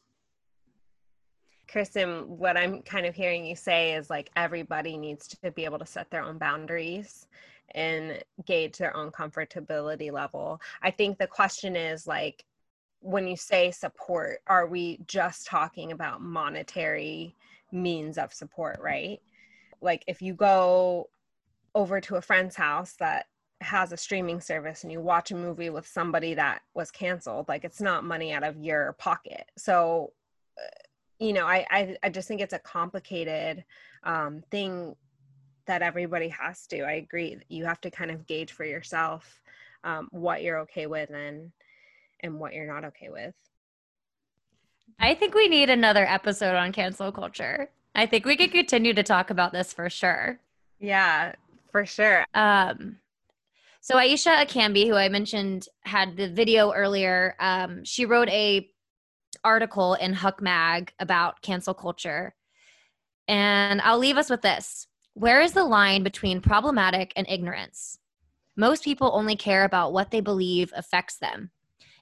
Kristen, 1.67 2.37
what 2.37 2.57
I'm 2.57 2.81
kind 2.83 3.05
of 3.05 3.15
hearing 3.15 3.45
you 3.45 3.55
say 3.55 3.95
is 3.95 4.09
like 4.09 4.29
everybody 4.35 4.97
needs 4.97 5.27
to 5.27 5.51
be 5.51 5.65
able 5.65 5.79
to 5.79 5.85
set 5.85 6.09
their 6.11 6.23
own 6.23 6.37
boundaries 6.37 7.27
and 7.73 8.23
gauge 8.45 8.77
their 8.77 8.95
own 8.95 9.11
comfortability 9.11 10.11
level. 10.11 10.61
I 10.81 10.91
think 10.91 11.17
the 11.17 11.27
question 11.27 11.75
is 11.75 12.07
like, 12.07 12.45
when 12.99 13.27
you 13.27 13.35
say 13.35 13.71
support, 13.71 14.39
are 14.47 14.67
we 14.67 14.99
just 15.07 15.45
talking 15.45 15.91
about 15.91 16.21
monetary 16.21 17.35
means 17.71 18.17
of 18.17 18.33
support, 18.33 18.79
right? 18.81 19.19
Like 19.81 20.03
if 20.07 20.21
you 20.21 20.33
go 20.33 21.09
over 21.75 21.99
to 22.01 22.15
a 22.15 22.21
friend's 22.21 22.55
house 22.55 22.93
that 22.99 23.25
has 23.61 23.91
a 23.91 23.97
streaming 23.97 24.41
service 24.41 24.83
and 24.83 24.91
you 24.91 24.99
watch 24.99 25.31
a 25.31 25.35
movie 25.35 25.69
with 25.69 25.87
somebody 25.87 26.33
that 26.33 26.61
was 26.73 26.91
canceled, 26.91 27.47
like 27.47 27.63
it's 27.63 27.81
not 27.81 28.03
money 28.03 28.33
out 28.33 28.43
of 28.43 28.57
your 28.57 28.93
pocket. 28.93 29.49
So, 29.57 30.13
uh, 30.57 30.67
you 31.19 31.33
know, 31.33 31.45
I, 31.45 31.65
I, 31.69 31.97
I 32.03 32.09
just 32.09 32.27
think 32.27 32.41
it's 32.41 32.53
a 32.53 32.59
complicated 32.59 33.63
um, 34.03 34.43
thing 34.51 34.95
that 35.65 35.81
everybody 35.81 36.29
has 36.29 36.67
to. 36.67 36.81
I 36.81 36.93
agree. 36.93 37.37
You 37.49 37.65
have 37.65 37.81
to 37.81 37.91
kind 37.91 38.11
of 38.11 38.27
gauge 38.27 38.51
for 38.51 38.65
yourself 38.65 39.41
um, 39.83 40.07
what 40.11 40.43
you're 40.43 40.59
okay 40.59 40.87
with 40.87 41.09
and 41.11 41.51
and 42.21 42.39
what 42.39 42.53
you're 42.53 42.67
not 42.67 42.85
okay 42.85 43.09
with. 43.09 43.33
I 44.99 45.15
think 45.15 45.35
we 45.35 45.47
need 45.47 45.69
another 45.69 46.05
episode 46.05 46.55
on 46.55 46.71
cancel 46.71 47.11
culture. 47.11 47.69
I 47.93 48.05
think 48.05 48.25
we 48.25 48.35
could 48.35 48.51
continue 48.51 48.93
to 48.93 49.03
talk 49.03 49.29
about 49.29 49.51
this 49.51 49.73
for 49.73 49.89
sure. 49.89 50.39
Yeah, 50.79 51.33
for 51.71 51.85
sure. 51.85 52.25
Um, 52.33 52.97
so 53.85 53.97
Ayishat 53.97 54.47
Akanbi, 54.47 54.87
who 54.87 54.95
I 54.95 55.09
mentioned 55.09 55.67
had 55.81 56.17
the 56.17 56.27
video 56.27 56.73
earlier, 56.73 57.35
um, 57.39 57.83
she 57.83 58.07
wrote 58.07 58.29
a 58.29 58.67
article 59.43 59.93
in 59.93 60.11
Huck 60.11 60.41
Mag 60.41 60.91
about 60.97 61.43
cancel 61.43 61.75
culture. 61.75 62.33
And 63.27 63.79
I'll 63.81 63.99
leave 63.99 64.17
us 64.17 64.27
with 64.27 64.41
this. 64.41 64.87
Where 65.13 65.39
is 65.39 65.51
the 65.51 65.65
line 65.65 66.01
between 66.01 66.41
problematic 66.41 67.13
and 67.15 67.29
ignorance? 67.29 67.99
Most 68.57 68.83
people 68.83 69.11
only 69.13 69.35
care 69.35 69.65
about 69.65 69.93
what 69.93 70.09
they 70.09 70.19
believe 70.19 70.73
affects 70.75 71.17
them. 71.17 71.51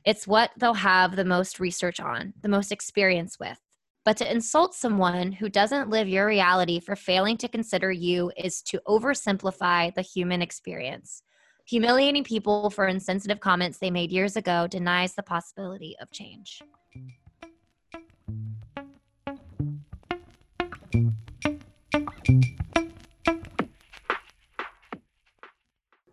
It's 0.05 0.25
what 0.25 0.51
they'll 0.57 0.75
have 0.75 1.17
the 1.17 1.25
most 1.25 1.59
research 1.59 1.99
on, 1.99 2.33
the 2.41 2.47
most 2.47 2.71
experience 2.71 3.37
with. 3.41 3.59
But 4.05 4.15
to 4.17 4.31
insult 4.31 4.73
someone 4.73 5.33
who 5.33 5.49
doesn't 5.49 5.89
live 5.89 6.07
your 6.07 6.27
reality 6.27 6.79
for 6.79 6.95
failing 6.95 7.35
to 7.39 7.49
consider 7.49 7.91
you 7.91 8.31
is 8.37 8.61
to 8.61 8.79
oversimplify 8.87 9.93
the 9.93 10.01
human 10.01 10.41
experience. 10.41 11.23
Humiliating 11.65 12.25
people 12.25 12.69
for 12.69 12.87
insensitive 12.87 13.39
comments 13.39 13.77
they 13.77 13.89
made 13.89 14.11
years 14.11 14.35
ago 14.35 14.67
denies 14.67 15.15
the 15.15 15.23
possibility 15.23 15.95
of 16.01 16.11
change. 16.11 16.61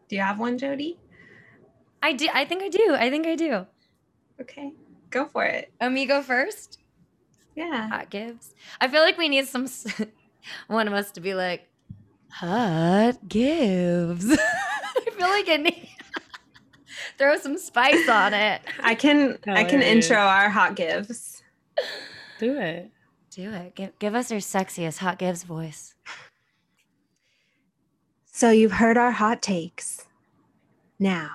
Do 0.08 0.16
you 0.16 0.20
have 0.20 0.38
one, 0.38 0.56
Jody? 0.56 0.98
I 2.00 2.12
do. 2.12 2.28
I 2.32 2.44
think 2.44 2.62
I 2.62 2.68
do. 2.68 2.94
I 2.94 3.10
think 3.10 3.26
I 3.26 3.34
do. 3.34 3.66
Okay, 4.40 4.72
go 5.10 5.26
for 5.26 5.44
it. 5.44 5.72
Amigo 5.80 6.22
first. 6.22 6.78
Yeah. 7.56 7.88
Hot 7.88 8.08
gives. 8.08 8.54
I 8.80 8.86
feel 8.86 9.02
like 9.02 9.18
we 9.18 9.28
need 9.28 9.46
some 9.48 9.66
one 10.68 10.86
of 10.86 10.94
us 10.94 11.10
to 11.12 11.20
be 11.20 11.34
like 11.34 11.68
hot 12.30 13.28
gives. 13.28 14.36
I 15.20 15.22
feel 15.22 15.28
like 15.28 15.48
it 15.48 15.60
needs 15.60 15.90
throw 17.18 17.36
some 17.36 17.58
spice 17.58 18.08
on 18.08 18.32
it. 18.32 18.62
I 18.80 18.94
can 18.94 19.38
I 19.46 19.64
can 19.64 19.82
intro 19.82 20.16
our 20.16 20.48
hot 20.48 20.76
gives. 20.76 21.42
Do 22.38 22.58
it. 22.58 22.90
Do 23.30 23.50
it. 23.50 23.74
Give 23.74 23.98
give 23.98 24.14
us 24.14 24.30
your 24.30 24.40
sexiest 24.40 24.98
hot 24.98 25.18
gives 25.18 25.42
voice. 25.42 25.94
So 28.24 28.50
you've 28.50 28.72
heard 28.72 28.96
our 28.96 29.12
hot 29.12 29.42
takes. 29.42 30.06
Now, 30.98 31.30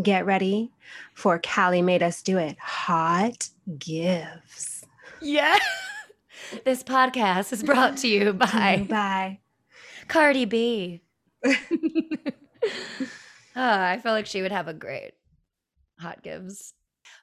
get 0.00 0.26
ready 0.26 0.72
for 1.14 1.38
Callie 1.38 1.82
made 1.82 2.02
us 2.02 2.22
do 2.22 2.38
it. 2.38 2.58
Hot 2.58 3.48
gives. 3.78 4.84
Yeah. 5.20 5.56
this 6.64 6.82
podcast 6.82 7.52
is 7.52 7.62
brought 7.62 7.96
to 7.98 8.08
you 8.08 8.32
by 8.32 8.86
Bye. 8.88 9.38
Cardi 10.08 10.44
B. 10.44 11.02
I 13.56 13.98
feel 13.98 14.12
like 14.12 14.26
she 14.26 14.42
would 14.42 14.52
have 14.52 14.68
a 14.68 14.74
great 14.74 15.12
hot 15.98 16.22
gives. 16.22 16.74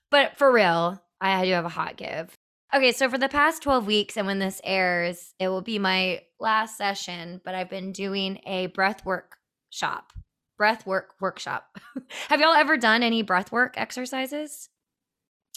But 0.10 0.38
for 0.38 0.52
real, 0.52 1.02
I 1.22 1.46
do 1.46 1.52
have 1.52 1.66
a 1.66 1.70
hot 1.70 1.98
give. 1.98 2.36
Okay, 2.74 2.92
so 2.92 3.10
for 3.10 3.18
the 3.18 3.30
past 3.30 3.64
12 3.64 3.88
weeks, 3.88 4.16
and 4.16 4.28
when 4.28 4.40
this 4.40 4.62
airs, 4.64 5.34
it 5.40 5.48
will 5.48 5.62
be 5.62 5.80
my 5.80 6.22
last 6.40 6.78
session, 6.78 7.42
but 7.44 7.56
I've 7.56 7.70
been 7.70 7.92
doing 7.92 8.40
a 8.46 8.68
breath 8.68 9.04
work 9.06 9.38
shop, 9.72 10.14
breath 10.58 10.86
work 10.86 11.16
workshop. 11.20 11.66
have 12.30 12.40
y'all 12.40 12.54
ever 12.54 12.78
done 12.78 13.02
any 13.02 13.24
breath 13.24 13.52
work 13.52 13.74
exercises? 13.76 14.70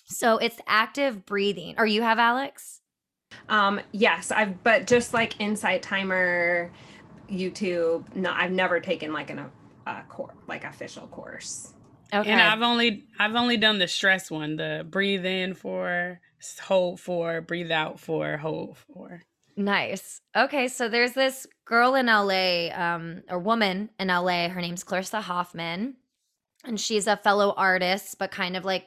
So 0.07 0.39
it's 0.39 0.59
active 0.67 1.27
breathing. 1.27 1.75
Or 1.77 1.87
you 1.87 2.03
have, 2.03 2.19
Alex? 2.19 2.81
Um, 3.49 3.81
yes, 3.93 4.31
I've 4.31 4.63
but 4.63 4.87
just 4.87 5.13
like 5.15 5.39
Insight 5.41 5.83
Timer, 5.83 6.71
YouTube. 7.31 8.15
No, 8.15 8.33
I've 8.33 8.53
never 8.53 8.81
taken 8.81 9.13
like 9.13 9.31
an 9.31 9.39
a 9.87 10.03
course, 10.09 10.35
like 10.49 10.65
official 10.65 11.07
course. 11.09 11.75
Okay. 12.15 12.31
And 12.31 12.41
I've 12.41 12.63
only 12.63 13.07
I've 13.19 13.35
only 13.35 13.57
done 13.57 13.79
the 13.79 13.89
stress 13.89 14.31
one, 14.31 14.57
the 14.57 14.87
breathe 14.89 15.25
in 15.25 15.55
for, 15.55 16.21
hold 16.63 17.01
for, 17.01 17.41
breathe 17.41 17.71
out 17.71 17.99
for, 17.99 18.37
hold 18.37 18.77
for. 18.77 19.23
Nice. 19.57 20.21
Okay, 20.37 20.69
so 20.69 20.89
there's 20.89 21.13
this 21.13 21.47
girl 21.65 21.95
in 21.95 22.07
LA, 22.07 22.69
um, 22.75 23.23
or 23.29 23.39
woman 23.39 23.91
in 23.99 24.09
LA. 24.09 24.49
Her 24.49 24.61
name's 24.61 24.85
Clarissa 24.85 25.21
Hoffman, 25.21 25.97
and 26.65 26.81
she's 26.81 27.07
a 27.07 27.17
fellow 27.17 27.55
artist, 27.57 28.17
but 28.19 28.31
kind 28.31 28.57
of 28.57 28.65
like 28.65 28.87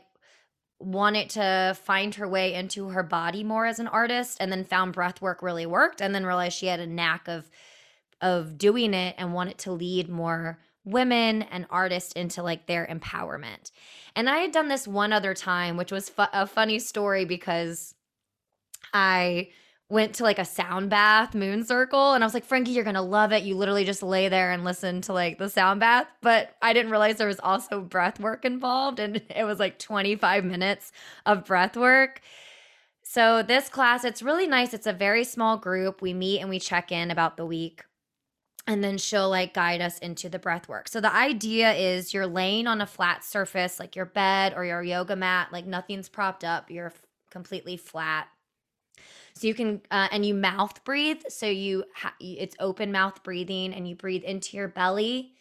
wanted 0.80 1.30
to 1.32 1.78
find 1.84 2.14
her 2.16 2.28
way 2.28 2.54
into 2.54 2.89
her 2.89 3.04
body 3.04 3.43
more 3.43 3.66
as 3.66 3.80
an 3.80 3.88
artist, 3.88 4.38
and 4.39 4.52
then 4.52 4.66
found 4.66 4.93
breath 4.93 5.22
work 5.22 5.41
really 5.41 5.66
worked, 5.66 6.02
and 6.02 6.14
then 6.14 6.26
realized 6.26 6.58
she 6.58 6.68
had 6.68 6.80
a 6.80 6.88
knack 6.88 7.28
of 7.28 7.50
of 8.22 8.58
doing 8.58 8.93
it 8.93 9.16
and 9.18 9.34
wanted 9.34 9.58
to 9.58 9.72
lead 9.72 10.10
more 10.10 10.58
women 10.86 11.42
and 11.42 11.66
artists 11.70 12.14
into 12.14 12.44
like 12.44 12.68
their 12.68 12.88
empowerment. 12.88 13.72
And 14.16 14.30
I 14.30 14.38
had 14.38 14.52
done 14.52 14.68
this 14.68 14.88
one 14.88 15.12
other 15.12 15.34
time, 15.34 15.76
which 15.78 15.92
was 15.92 16.10
fu- 16.10 16.24
a 16.32 16.48
funny 16.48 16.80
story 16.80 17.26
because 17.26 17.96
I 18.94 19.50
went 19.90 20.16
to 20.16 20.24
like 20.24 20.40
a 20.40 20.46
sound 20.46 20.90
bath 20.90 21.36
moon 21.36 21.64
circle 21.64 22.14
and 22.14 22.24
I 22.24 22.28
was 22.28 22.34
like, 22.34 22.46
Frankie, 22.46 22.72
you're 22.72 22.84
gonna 22.84 23.02
love 23.02 23.32
it. 23.32 23.44
You 23.44 23.56
literally 23.56 23.84
just 23.84 24.02
lay 24.02 24.30
there 24.30 24.52
and 24.52 24.64
listen 24.64 25.02
to 25.02 25.14
like 25.14 25.38
the 25.38 25.50
sound 25.50 25.80
bath. 25.80 26.08
But 26.22 26.56
I 26.62 26.74
didn't 26.74 26.92
realize 26.92 27.18
there 27.18 27.28
was 27.28 27.40
also 27.40 27.82
breath 27.82 28.20
work 28.20 28.46
involved. 28.46 29.00
And 29.00 29.18
it 29.36 29.44
was 29.44 29.60
like 29.60 29.80
25 29.80 30.46
minutes 30.46 30.92
of 31.26 31.46
breath 31.46 31.76
work. 31.76 32.22
So 33.04 33.44
this 33.44 33.70
class, 33.70 34.04
it's 34.04 34.24
really 34.24 34.48
nice. 34.48 34.74
It's 34.74 34.88
a 34.88 34.94
very 34.94 35.24
small 35.24 35.58
group. 35.58 36.02
We 36.02 36.14
meet 36.14 36.40
and 36.40 36.50
we 36.50 36.60
check 36.60 36.92
in 36.92 37.12
about 37.12 37.38
the 37.38 37.46
week. 37.46 37.84
And 38.68 38.84
then 38.84 38.97
she'll 38.97 39.30
like 39.30 39.53
guide 39.53 39.82
us 39.82 39.99
into 39.99 40.28
the 40.28 40.39
breath 40.39 40.68
work. 40.68 40.88
So 40.88 40.99
the 40.99 41.13
idea 41.13 41.74
is 41.74 42.13
you're 42.13 42.26
laying 42.26 42.66
on 42.66 42.82
a 42.82 42.88
flat 42.88 43.24
surface, 43.24 43.80
like 43.80 43.95
your 43.95 44.05
bed 44.05 44.53
or 44.55 44.66
your 44.66 44.82
yoga 44.82 45.16
mat, 45.16 45.49
like 45.51 45.68
nothing's 45.68 46.09
propped 46.09 46.43
up. 46.43 46.72
You're 46.72 46.88
f- 46.88 47.05
completely 47.30 47.78
flat. 47.78 48.28
So 49.36 49.47
you 49.47 49.53
can, 49.53 49.82
uh, 49.91 50.07
and 50.11 50.26
you 50.26 50.34
mouth 50.34 50.84
breathe. 50.84 51.22
So 51.30 51.45
you, 51.45 51.84
ha- 51.93 52.16
it's 52.20 52.55
open 52.59 52.91
mouth 52.91 53.22
breathing, 53.22 53.74
and 53.74 53.88
you 53.88 53.93
breathe 53.93 54.24
into 54.24 54.57
your 54.57 54.70
belly, 54.70 55.34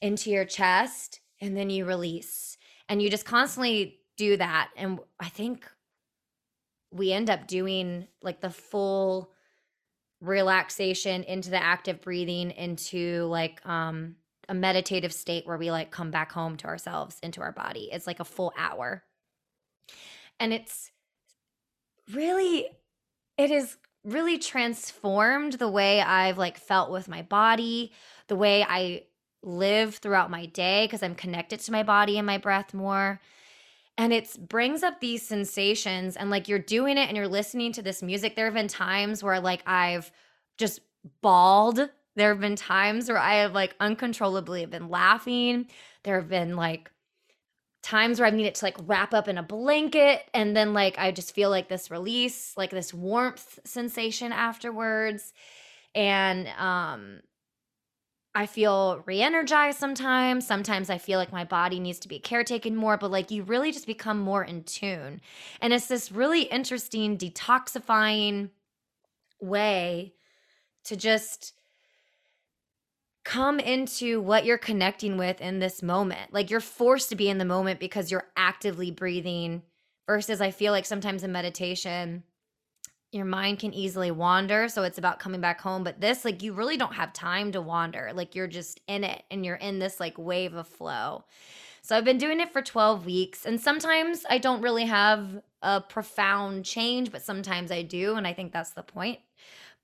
into 0.00 0.30
your 0.30 0.44
chest, 0.44 1.20
and 1.40 1.56
then 1.56 1.68
you 1.68 1.84
release. 1.84 2.56
And 2.88 3.02
you 3.02 3.10
just 3.10 3.26
constantly 3.26 3.98
do 4.16 4.36
that. 4.36 4.70
And 4.76 5.00
I 5.18 5.28
think 5.28 5.68
we 6.92 7.12
end 7.12 7.28
up 7.28 7.48
doing 7.48 8.06
like 8.22 8.40
the 8.40 8.50
full 8.50 9.33
relaxation 10.24 11.22
into 11.24 11.50
the 11.50 11.62
active 11.62 12.00
breathing 12.00 12.50
into 12.50 13.24
like 13.24 13.64
um 13.66 14.16
a 14.48 14.54
meditative 14.54 15.12
state 15.12 15.46
where 15.46 15.56
we 15.56 15.70
like 15.70 15.90
come 15.90 16.10
back 16.10 16.32
home 16.32 16.56
to 16.58 16.66
ourselves 16.66 17.18
into 17.22 17.40
our 17.40 17.52
body. 17.52 17.88
It's 17.92 18.06
like 18.06 18.20
a 18.20 18.24
full 18.24 18.52
hour. 18.58 19.02
And 20.38 20.52
it's 20.52 20.90
really 22.12 22.68
it 23.38 23.50
is 23.50 23.76
really 24.04 24.38
transformed 24.38 25.54
the 25.54 25.68
way 25.68 26.00
I've 26.00 26.38
like 26.38 26.58
felt 26.58 26.90
with 26.90 27.08
my 27.08 27.22
body, 27.22 27.92
the 28.28 28.36
way 28.36 28.62
I 28.62 29.04
live 29.42 29.96
throughout 29.96 30.30
my 30.30 30.46
day 30.46 30.86
because 30.86 31.02
I'm 31.02 31.14
connected 31.14 31.60
to 31.60 31.72
my 31.72 31.82
body 31.82 32.18
and 32.18 32.26
my 32.26 32.38
breath 32.38 32.74
more 32.74 33.20
and 33.96 34.12
it 34.12 34.36
brings 34.48 34.82
up 34.82 35.00
these 35.00 35.26
sensations 35.26 36.16
and 36.16 36.30
like 36.30 36.48
you're 36.48 36.58
doing 36.58 36.98
it 36.98 37.08
and 37.08 37.16
you're 37.16 37.28
listening 37.28 37.72
to 37.72 37.82
this 37.82 38.02
music. 38.02 38.34
There 38.34 38.46
have 38.46 38.54
been 38.54 38.68
times 38.68 39.22
where 39.22 39.40
like 39.40 39.62
i've 39.66 40.10
just 40.58 40.80
bawled. 41.22 41.80
There 42.16 42.30
have 42.30 42.40
been 42.40 42.56
times 42.56 43.08
where 43.08 43.18
i 43.18 43.34
have 43.36 43.52
like 43.52 43.74
uncontrollably 43.80 44.66
been 44.66 44.88
laughing. 44.88 45.66
There 46.02 46.20
have 46.20 46.28
been 46.28 46.56
like 46.56 46.90
times 47.82 48.18
where 48.18 48.26
i've 48.26 48.34
needed 48.34 48.54
to 48.56 48.64
like 48.64 48.76
wrap 48.86 49.12
up 49.12 49.28
in 49.28 49.36
a 49.36 49.42
blanket 49.42 50.22
and 50.32 50.56
then 50.56 50.72
like 50.72 50.98
i 50.98 51.12
just 51.12 51.34
feel 51.34 51.50
like 51.50 51.68
this 51.68 51.90
release 51.90 52.56
like 52.56 52.70
this 52.70 52.92
warmth 52.92 53.60
sensation 53.64 54.32
afterwards. 54.32 55.32
And 55.94 56.48
um 56.58 57.20
I 58.34 58.46
feel 58.46 59.02
re 59.06 59.22
energized 59.22 59.78
sometimes. 59.78 60.46
Sometimes 60.46 60.90
I 60.90 60.98
feel 60.98 61.18
like 61.18 61.32
my 61.32 61.44
body 61.44 61.78
needs 61.78 62.00
to 62.00 62.08
be 62.08 62.18
caretaken 62.18 62.74
more, 62.74 62.96
but 62.96 63.10
like 63.10 63.30
you 63.30 63.44
really 63.44 63.70
just 63.70 63.86
become 63.86 64.18
more 64.18 64.42
in 64.42 64.64
tune. 64.64 65.20
And 65.60 65.72
it's 65.72 65.86
this 65.86 66.10
really 66.10 66.42
interesting 66.42 67.16
detoxifying 67.16 68.50
way 69.40 70.14
to 70.84 70.96
just 70.96 71.52
come 73.24 73.58
into 73.58 74.20
what 74.20 74.44
you're 74.44 74.58
connecting 74.58 75.16
with 75.16 75.40
in 75.40 75.60
this 75.60 75.82
moment. 75.82 76.32
Like 76.32 76.50
you're 76.50 76.60
forced 76.60 77.08
to 77.10 77.16
be 77.16 77.28
in 77.28 77.38
the 77.38 77.44
moment 77.44 77.80
because 77.80 78.10
you're 78.10 78.28
actively 78.36 78.90
breathing, 78.90 79.62
versus 80.06 80.40
I 80.40 80.50
feel 80.50 80.72
like 80.72 80.84
sometimes 80.86 81.24
in 81.24 81.32
meditation, 81.32 82.24
your 83.14 83.24
mind 83.24 83.58
can 83.58 83.72
easily 83.72 84.10
wander 84.10 84.68
so 84.68 84.82
it's 84.82 84.98
about 84.98 85.20
coming 85.20 85.40
back 85.40 85.60
home 85.60 85.84
but 85.84 86.00
this 86.00 86.24
like 86.24 86.42
you 86.42 86.52
really 86.52 86.76
don't 86.76 86.94
have 86.94 87.12
time 87.12 87.52
to 87.52 87.60
wander 87.60 88.10
like 88.14 88.34
you're 88.34 88.46
just 88.46 88.80
in 88.88 89.04
it 89.04 89.22
and 89.30 89.44
you're 89.44 89.56
in 89.56 89.78
this 89.78 90.00
like 90.00 90.18
wave 90.18 90.54
of 90.54 90.66
flow. 90.66 91.24
So 91.82 91.96
i've 91.96 92.04
been 92.04 92.18
doing 92.18 92.40
it 92.40 92.52
for 92.52 92.62
12 92.62 93.06
weeks 93.06 93.46
and 93.46 93.60
sometimes 93.60 94.24
i 94.28 94.38
don't 94.38 94.62
really 94.62 94.86
have 94.86 95.42
a 95.62 95.80
profound 95.80 96.64
change 96.64 97.12
but 97.12 97.22
sometimes 97.22 97.70
i 97.70 97.82
do 97.82 98.16
and 98.16 98.26
i 98.26 98.32
think 98.32 98.52
that's 98.52 98.70
the 98.70 98.82
point. 98.82 99.20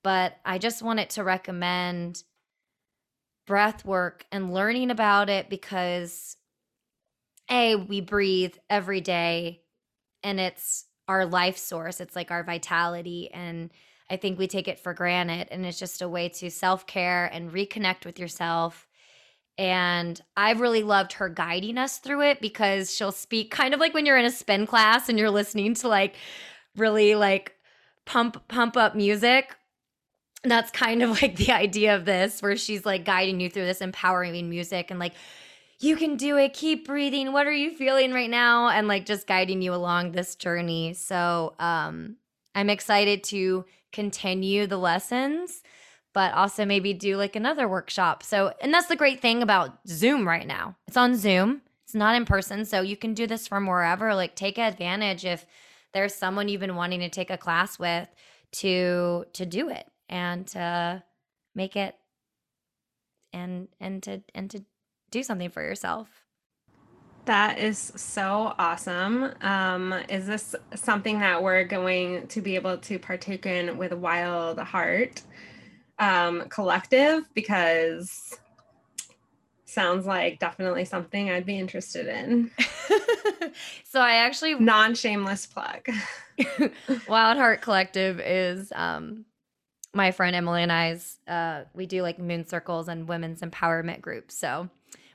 But 0.03 0.37
i 0.45 0.57
just 0.57 0.81
wanted 0.81 1.09
to 1.11 1.23
recommend 1.23 2.23
breath 3.47 3.85
work 3.85 4.25
and 4.31 4.53
learning 4.53 4.91
about 4.91 5.29
it 5.29 5.49
because 5.49 6.37
a 7.49 7.75
we 7.75 8.01
breathe 8.01 8.55
every 8.69 9.01
day 9.01 9.61
and 10.23 10.39
it's 10.39 10.85
our 11.07 11.25
life 11.25 11.57
source. 11.57 11.99
It's 11.99 12.15
like 12.15 12.31
our 12.31 12.43
vitality. 12.43 13.29
And 13.33 13.69
I 14.09 14.17
think 14.17 14.37
we 14.37 14.47
take 14.47 14.67
it 14.67 14.79
for 14.79 14.93
granted. 14.93 15.47
And 15.51 15.65
it's 15.65 15.79
just 15.79 16.01
a 16.01 16.09
way 16.09 16.29
to 16.29 16.49
self 16.51 16.85
care 16.87 17.25
and 17.25 17.51
reconnect 17.51 18.05
with 18.05 18.19
yourself. 18.19 18.87
And 19.57 20.19
I've 20.35 20.61
really 20.61 20.83
loved 20.83 21.13
her 21.13 21.29
guiding 21.29 21.77
us 21.77 21.99
through 21.99 22.21
it 22.23 22.41
because 22.41 22.93
she'll 22.93 23.11
speak 23.11 23.51
kind 23.51 23.73
of 23.73 23.79
like 23.79 23.93
when 23.93 24.05
you're 24.05 24.17
in 24.17 24.25
a 24.25 24.31
spin 24.31 24.65
class 24.65 25.09
and 25.09 25.19
you're 25.19 25.29
listening 25.29 25.75
to 25.75 25.87
like 25.87 26.15
really 26.75 27.15
like 27.15 27.53
pump 28.05 28.47
pump 28.47 28.77
up 28.77 28.95
music 28.95 29.55
And 30.43 30.51
that's 30.51 30.71
kind 30.71 31.03
of 31.03 31.21
like 31.21 31.35
the 31.35 31.51
idea 31.53 31.95
of 31.95 32.05
this 32.05 32.41
where 32.41 32.57
she's 32.57 32.85
like 32.85 33.05
guiding 33.05 33.39
you 33.39 33.49
through 33.49 33.65
this 33.65 33.81
empowering 33.81 34.49
music 34.49 34.89
and 34.89 34.99
like 34.99 35.13
you 35.81 35.95
can 35.95 36.15
do 36.15 36.37
it. 36.37 36.53
Keep 36.53 36.87
breathing. 36.87 37.33
What 37.33 37.47
are 37.47 37.51
you 37.51 37.75
feeling 37.75 38.13
right 38.13 38.29
now? 38.29 38.69
And 38.69 38.87
like 38.87 39.05
just 39.05 39.27
guiding 39.27 39.61
you 39.61 39.73
along 39.73 40.11
this 40.11 40.35
journey. 40.35 40.93
So 40.93 41.55
um, 41.59 42.17
I'm 42.53 42.69
excited 42.69 43.23
to 43.25 43.65
continue 43.91 44.67
the 44.67 44.77
lessons, 44.77 45.63
but 46.13 46.33
also 46.33 46.65
maybe 46.65 46.93
do 46.93 47.17
like 47.17 47.35
another 47.35 47.67
workshop. 47.67 48.23
So, 48.23 48.53
and 48.61 48.73
that's 48.73 48.87
the 48.87 48.95
great 48.95 49.21
thing 49.21 49.41
about 49.41 49.79
Zoom 49.87 50.27
right 50.27 50.45
now. 50.45 50.75
It's 50.87 50.97
on 50.97 51.15
Zoom, 51.15 51.61
it's 51.83 51.95
not 51.95 52.15
in 52.15 52.25
person. 52.25 52.63
So 52.65 52.81
you 52.81 52.95
can 52.95 53.13
do 53.13 53.25
this 53.25 53.47
from 53.47 53.65
wherever. 53.65 54.13
Like 54.13 54.35
take 54.35 54.59
advantage 54.59 55.25
if 55.25 55.45
there's 55.93 56.13
someone 56.13 56.47
you've 56.47 56.61
been 56.61 56.75
wanting 56.75 56.99
to 57.01 57.09
take 57.09 57.29
a 57.29 57.37
class 57.37 57.79
with 57.79 58.07
to 58.53 59.25
to 59.33 59.45
do 59.45 59.69
it 59.69 59.87
and 60.09 60.45
to 60.47 61.03
make 61.55 61.75
it 61.75 61.95
and 63.33 63.67
and 63.79 64.03
to 64.03 64.21
and 64.35 64.49
to 64.51 64.63
do 65.11 65.23
something 65.23 65.49
for 65.49 65.61
yourself. 65.61 66.07
That 67.25 67.59
is 67.59 67.93
so 67.95 68.55
awesome. 68.57 69.31
Um, 69.41 69.93
is 70.09 70.25
this 70.25 70.55
something 70.73 71.19
that 71.19 71.43
we're 71.43 71.65
going 71.65 72.27
to 72.27 72.41
be 72.41 72.55
able 72.55 72.77
to 72.79 72.97
partake 72.97 73.45
in 73.45 73.77
with 73.77 73.93
Wild 73.93 74.57
Heart 74.57 75.21
um, 75.99 76.49
Collective? 76.49 77.29
Because 77.35 78.39
sounds 79.65 80.05
like 80.05 80.39
definitely 80.39 80.83
something 80.83 81.29
I'd 81.29 81.45
be 81.45 81.59
interested 81.59 82.07
in. 82.07 82.51
so 83.85 84.01
I 84.01 84.15
actually 84.15 84.55
non 84.55 84.95
shameless 84.95 85.45
plug. 85.45 85.87
Wild 87.07 87.37
Heart 87.37 87.61
Collective 87.61 88.19
is 88.19 88.73
um, 88.75 89.25
my 89.93 90.11
friend 90.11 90.35
Emily 90.35 90.63
and 90.63 90.71
I's. 90.71 91.19
Uh, 91.27 91.63
we 91.75 91.85
do 91.85 92.01
like 92.01 92.17
moon 92.17 92.47
circles 92.47 92.87
and 92.87 93.07
women's 93.07 93.41
empowerment 93.41 94.01
groups. 94.01 94.35
So 94.35 94.69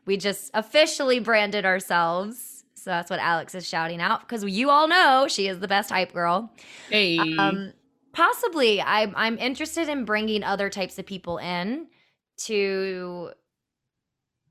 we 0.07 0.17
just 0.17 0.51
officially 0.55 1.19
branded 1.19 1.67
ourselves. 1.67 2.65
So 2.75 2.91
that's 2.91 3.11
what 3.11 3.19
Alex 3.19 3.55
is 3.55 3.69
shouting 3.69 4.01
out 4.01 4.21
because 4.21 4.45
you 4.45 4.71
all 4.71 4.87
know 4.87 5.27
she 5.29 5.49
is 5.49 5.59
the 5.59 5.69
best 5.69 5.91
hype 5.91 6.13
girl. 6.13 6.53
Hey. 6.89 7.19
Um, 7.19 7.73
possibly, 8.13 8.81
I'm 8.81 9.13
I'm 9.17 9.39
interested 9.39 9.89
in 9.89 10.05
bringing 10.05 10.45
other 10.45 10.71
types 10.71 10.99
of 10.99 11.05
people 11.05 11.39
in 11.39 11.89
to 12.45 13.31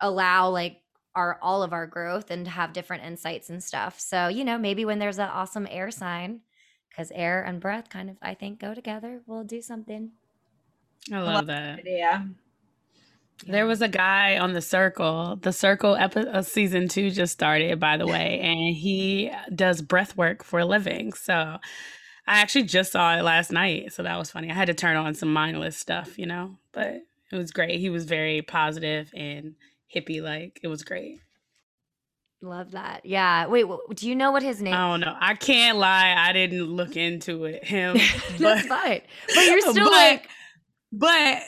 allow 0.01 0.49
like 0.49 0.81
our 1.15 1.39
all 1.41 1.63
of 1.63 1.71
our 1.71 1.87
growth 1.87 2.29
and 2.29 2.43
to 2.45 2.51
have 2.51 2.73
different 2.73 3.05
insights 3.05 3.49
and 3.49 3.63
stuff. 3.63 3.99
So 3.99 4.27
you 4.27 4.43
know, 4.43 4.57
maybe 4.57 4.83
when 4.83 4.99
there's 4.99 5.15
that 5.15 5.31
awesome 5.31 5.67
air 5.71 5.89
sign, 5.89 6.41
because 6.89 7.11
air 7.15 7.41
and 7.41 7.61
breath 7.61 7.89
kind 7.89 8.09
of 8.09 8.17
I 8.21 8.33
think 8.33 8.59
go 8.59 8.73
together, 8.73 9.21
we'll 9.25 9.45
do 9.45 9.61
something. 9.61 10.11
I 11.11 11.19
love 11.19 11.45
that. 11.47 11.81
Yeah. 11.85 12.23
There 13.45 13.65
was 13.65 13.81
a 13.81 13.87
guy 13.87 14.37
on 14.37 14.53
the 14.53 14.61
Circle. 14.61 15.37
The 15.41 15.51
Circle 15.51 15.95
episode 15.95 16.29
uh, 16.29 16.41
season 16.41 16.87
two 16.87 17.11
just 17.11 17.33
started, 17.33 17.79
by 17.79 17.97
the 17.97 18.07
way, 18.07 18.39
and 18.43 18.75
he 18.75 19.31
does 19.53 19.81
breath 19.81 20.15
work 20.15 20.43
for 20.43 20.59
a 20.59 20.65
living. 20.65 21.13
So 21.13 21.33
I 21.33 21.59
actually 22.39 22.63
just 22.63 22.91
saw 22.93 23.17
it 23.17 23.23
last 23.23 23.51
night, 23.51 23.93
so 23.93 24.03
that 24.03 24.17
was 24.17 24.31
funny. 24.31 24.49
I 24.49 24.53
had 24.53 24.67
to 24.67 24.73
turn 24.73 24.97
on 24.97 25.13
some 25.13 25.31
mindless 25.31 25.77
stuff, 25.77 26.17
you 26.17 26.25
know, 26.25 26.57
but 26.71 27.01
it 27.31 27.35
was 27.35 27.51
great. 27.51 27.79
He 27.79 27.89
was 27.89 28.05
very 28.05 28.41
positive 28.41 29.11
and 29.15 29.55
hippie 29.93 30.21
like. 30.21 30.59
It 30.63 30.67
was 30.67 30.83
great. 30.83 31.19
Love 32.41 32.71
that. 32.71 33.05
Yeah. 33.05 33.47
Wait, 33.47 33.65
do 33.95 34.07
you 34.07 34.15
know 34.15 34.31
what 34.31 34.43
his 34.43 34.61
name? 34.61 34.73
I 34.73 34.89
don't 34.89 34.99
know. 34.99 35.15
I 35.19 35.33
can't 35.33 35.77
lie. 35.77 36.13
I 36.15 36.31
didn't 36.31 36.63
look 36.63 36.95
into 36.95 37.45
it. 37.45 37.63
Him. 37.63 37.97
That's 38.37 38.67
but, 38.67 38.81
fine. 38.83 39.01
But 39.33 39.45
you're 39.45 39.61
still 39.71 39.85
but, 39.85 39.91
like. 39.91 40.29
But 40.91 41.39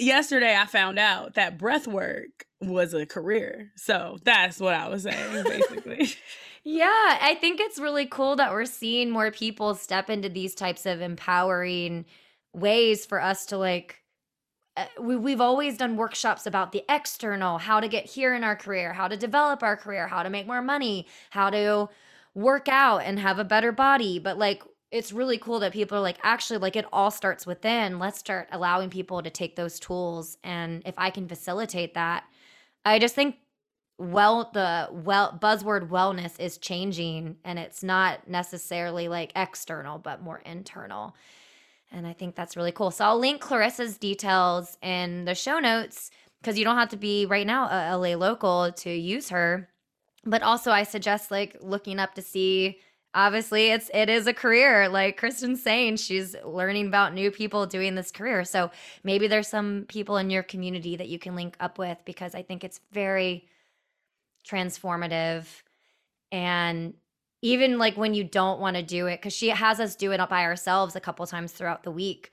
yesterday 0.00 0.56
I 0.56 0.66
found 0.66 0.98
out 0.98 1.34
that 1.34 1.58
breath 1.58 1.86
work 1.86 2.46
was 2.60 2.94
a 2.94 3.06
career. 3.06 3.72
So 3.76 4.18
that's 4.24 4.60
what 4.60 4.74
I 4.74 4.88
was 4.88 5.04
saying, 5.04 5.44
basically. 5.44 6.10
yeah, 6.64 7.18
I 7.20 7.36
think 7.40 7.60
it's 7.60 7.78
really 7.78 8.06
cool 8.06 8.36
that 8.36 8.52
we're 8.52 8.66
seeing 8.66 9.10
more 9.10 9.30
people 9.30 9.74
step 9.74 10.10
into 10.10 10.28
these 10.28 10.54
types 10.54 10.86
of 10.86 11.00
empowering 11.00 12.04
ways 12.52 13.06
for 13.06 13.20
us 13.20 13.46
to 13.46 13.56
like 13.56 14.02
uh, 14.76 14.86
we, 15.00 15.16
we've 15.16 15.40
always 15.40 15.76
done 15.76 15.96
workshops 15.96 16.46
about 16.46 16.72
the 16.72 16.84
external 16.88 17.58
how 17.58 17.80
to 17.80 17.88
get 17.88 18.06
here 18.06 18.34
in 18.34 18.42
our 18.42 18.56
career 18.56 18.92
how 18.92 19.06
to 19.06 19.16
develop 19.16 19.62
our 19.62 19.76
career 19.76 20.08
how 20.08 20.22
to 20.22 20.30
make 20.30 20.46
more 20.46 20.62
money 20.62 21.06
how 21.30 21.48
to 21.50 21.88
work 22.34 22.68
out 22.68 22.98
and 22.98 23.18
have 23.18 23.38
a 23.38 23.44
better 23.44 23.70
body 23.70 24.18
but 24.18 24.36
like 24.36 24.62
it's 24.90 25.12
really 25.12 25.38
cool 25.38 25.60
that 25.60 25.72
people 25.72 25.98
are 25.98 26.02
like, 26.02 26.18
actually, 26.22 26.58
like 26.58 26.76
it 26.76 26.86
all 26.92 27.10
starts 27.10 27.46
within. 27.46 27.98
Let's 27.98 28.18
start 28.18 28.48
allowing 28.50 28.90
people 28.90 29.22
to 29.22 29.30
take 29.30 29.56
those 29.56 29.78
tools. 29.78 30.36
And 30.42 30.82
if 30.84 30.94
I 30.98 31.10
can 31.10 31.28
facilitate 31.28 31.94
that, 31.94 32.24
I 32.84 32.98
just 32.98 33.14
think 33.14 33.36
well 34.00 34.50
the 34.54 34.88
well 34.90 35.38
buzzword 35.40 35.90
wellness 35.90 36.40
is 36.40 36.56
changing 36.56 37.36
and 37.44 37.58
it's 37.58 37.82
not 37.82 38.26
necessarily 38.26 39.08
like 39.08 39.30
external 39.36 39.98
but 39.98 40.22
more 40.22 40.38
internal 40.46 41.14
and 41.92 42.06
i 42.06 42.12
think 42.14 42.34
that's 42.34 42.56
really 42.56 42.72
cool 42.72 42.90
so 42.90 43.04
i'll 43.04 43.18
link 43.18 43.42
clarissa's 43.42 43.98
details 43.98 44.78
in 44.80 45.26
the 45.26 45.34
show 45.34 45.58
notes 45.58 46.10
because 46.40 46.58
you 46.58 46.64
don't 46.64 46.78
have 46.78 46.88
to 46.88 46.96
be 46.96 47.26
right 47.26 47.46
now 47.46 47.66
a 47.66 47.94
la 47.98 48.16
local 48.16 48.72
to 48.72 48.90
use 48.90 49.28
her 49.28 49.68
but 50.24 50.42
also 50.42 50.70
i 50.70 50.82
suggest 50.82 51.30
like 51.30 51.54
looking 51.60 51.98
up 51.98 52.14
to 52.14 52.22
see 52.22 52.78
obviously 53.14 53.70
it's 53.70 53.90
it 53.92 54.08
is 54.08 54.26
a 54.28 54.32
career 54.32 54.88
like 54.88 55.16
kristen's 55.16 55.60
saying 55.60 55.96
she's 55.96 56.36
learning 56.44 56.86
about 56.86 57.12
new 57.12 57.30
people 57.30 57.66
doing 57.66 57.94
this 57.94 58.10
career. 58.12 58.44
So 58.44 58.70
maybe 59.02 59.26
there's 59.26 59.48
some 59.48 59.84
people 59.88 60.16
in 60.16 60.30
your 60.30 60.44
community 60.44 60.96
that 60.96 61.08
you 61.08 61.18
can 61.18 61.34
link 61.34 61.56
up 61.58 61.78
with 61.78 61.98
because 62.04 62.34
i 62.34 62.42
think 62.42 62.64
it's 62.64 62.80
very 62.92 63.48
transformative. 64.46 65.46
And 66.32 66.94
even 67.42 67.78
like 67.78 67.96
when 67.96 68.14
you 68.14 68.24
don't 68.24 68.60
want 68.60 68.76
to 68.76 68.82
do 68.82 69.06
it 69.06 69.16
because 69.16 69.32
she 69.32 69.48
has 69.48 69.80
us 69.80 69.96
do 69.96 70.12
it 70.12 70.28
by 70.28 70.44
ourselves 70.44 70.94
a 70.94 71.00
couple 71.00 71.26
times 71.26 71.52
throughout 71.52 71.82
the 71.82 71.90
week 71.90 72.32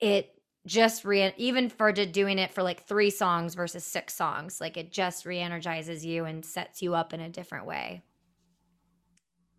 it 0.00 0.34
just 0.66 1.04
re 1.04 1.32
even 1.36 1.68
for 1.68 1.92
doing 1.92 2.38
it 2.38 2.50
for 2.50 2.62
like 2.62 2.86
three 2.86 3.10
songs 3.10 3.54
versus 3.54 3.84
six 3.84 4.14
songs 4.14 4.60
like 4.60 4.76
it 4.76 4.90
just 4.90 5.26
re-energizes 5.26 6.06
you 6.06 6.24
and 6.24 6.44
sets 6.44 6.80
you 6.80 6.94
up 6.94 7.12
in 7.12 7.20
a 7.20 7.28
different 7.28 7.66
way 7.66 8.00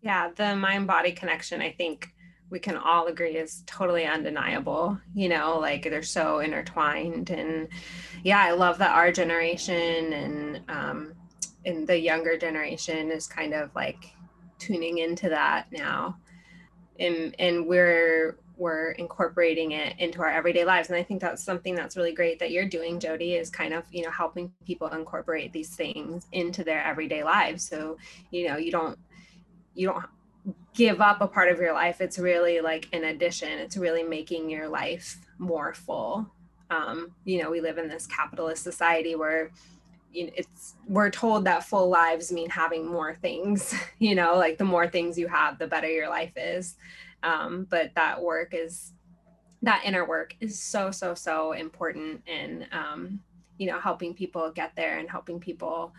yeah 0.04 0.30
the 0.36 0.54
mind 0.54 0.86
body 0.86 1.10
connection 1.12 1.60
i 1.60 1.70
think 1.72 2.10
we 2.50 2.60
can 2.60 2.76
all 2.76 3.06
agree 3.06 3.36
is 3.36 3.64
totally 3.66 4.04
undeniable 4.04 4.96
you 5.14 5.28
know 5.28 5.58
like 5.58 5.82
they're 5.82 6.02
so 6.02 6.38
intertwined 6.38 7.30
and 7.30 7.68
yeah 8.22 8.40
i 8.40 8.52
love 8.52 8.78
that 8.78 8.92
our 8.92 9.10
generation 9.10 10.12
and 10.12 10.60
um 10.68 11.14
and 11.66 11.86
the 11.86 11.98
younger 11.98 12.36
generation 12.36 13.10
is 13.10 13.26
kind 13.26 13.54
of 13.54 13.74
like 13.74 14.14
tuning 14.58 14.98
into 14.98 15.28
that 15.28 15.66
now. 15.72 16.18
And 16.98 17.34
and 17.38 17.66
we're 17.66 18.38
we're 18.56 18.92
incorporating 18.92 19.72
it 19.72 19.98
into 19.98 20.20
our 20.20 20.30
everyday 20.30 20.64
lives. 20.64 20.88
And 20.88 20.96
i 20.96 21.02
think 21.02 21.20
that's 21.20 21.42
something 21.42 21.74
that's 21.74 21.96
really 21.96 22.14
great 22.14 22.38
that 22.38 22.52
you're 22.52 22.68
doing 22.68 23.00
jody 23.00 23.34
is 23.34 23.50
kind 23.50 23.74
of 23.74 23.84
you 23.90 24.04
know 24.04 24.10
helping 24.10 24.52
people 24.64 24.88
incorporate 24.88 25.52
these 25.52 25.74
things 25.74 26.26
into 26.32 26.62
their 26.62 26.82
everyday 26.84 27.24
lives. 27.24 27.66
So 27.66 27.96
you 28.30 28.48
know 28.48 28.56
you 28.56 28.70
don't 28.70 28.98
you 29.74 29.88
don't 29.88 30.06
give 30.74 31.00
up 31.00 31.20
a 31.20 31.26
part 31.26 31.50
of 31.50 31.58
your 31.58 31.72
life. 31.72 32.00
It's 32.00 32.18
really 32.18 32.60
like 32.60 32.88
an 32.92 33.04
addition. 33.04 33.48
It's 33.58 33.76
really 33.76 34.02
making 34.02 34.50
your 34.50 34.68
life 34.68 35.18
more 35.38 35.74
full. 35.74 36.30
Um, 36.70 37.12
you 37.24 37.42
know 37.42 37.50
we 37.50 37.60
live 37.60 37.78
in 37.78 37.88
this 37.88 38.06
capitalist 38.06 38.62
society 38.62 39.14
where 39.14 39.50
you 40.12 40.26
know, 40.26 40.32
it's 40.36 40.74
we're 40.88 41.10
told 41.10 41.44
that 41.44 41.64
full 41.64 41.88
lives 41.88 42.32
mean 42.32 42.48
having 42.48 42.86
more 42.86 43.14
things 43.16 43.74
you 43.98 44.14
know 44.14 44.36
like 44.36 44.58
the 44.58 44.64
more 44.64 44.88
things 44.88 45.18
you 45.18 45.28
have 45.28 45.58
the 45.58 45.66
better 45.66 45.88
your 45.88 46.08
life 46.08 46.32
is. 46.36 46.76
Um, 47.22 47.66
but 47.70 47.92
that 47.94 48.22
work 48.22 48.52
is 48.52 48.92
that 49.62 49.82
inner 49.84 50.06
work 50.06 50.36
is 50.40 50.58
so 50.58 50.90
so 50.90 51.14
so 51.14 51.52
important 51.52 52.22
in 52.26 52.66
um, 52.72 53.20
you 53.58 53.66
know 53.66 53.80
helping 53.80 54.14
people 54.14 54.50
get 54.50 54.74
there 54.76 54.98
and 54.98 55.10
helping 55.10 55.40
people 55.40 55.92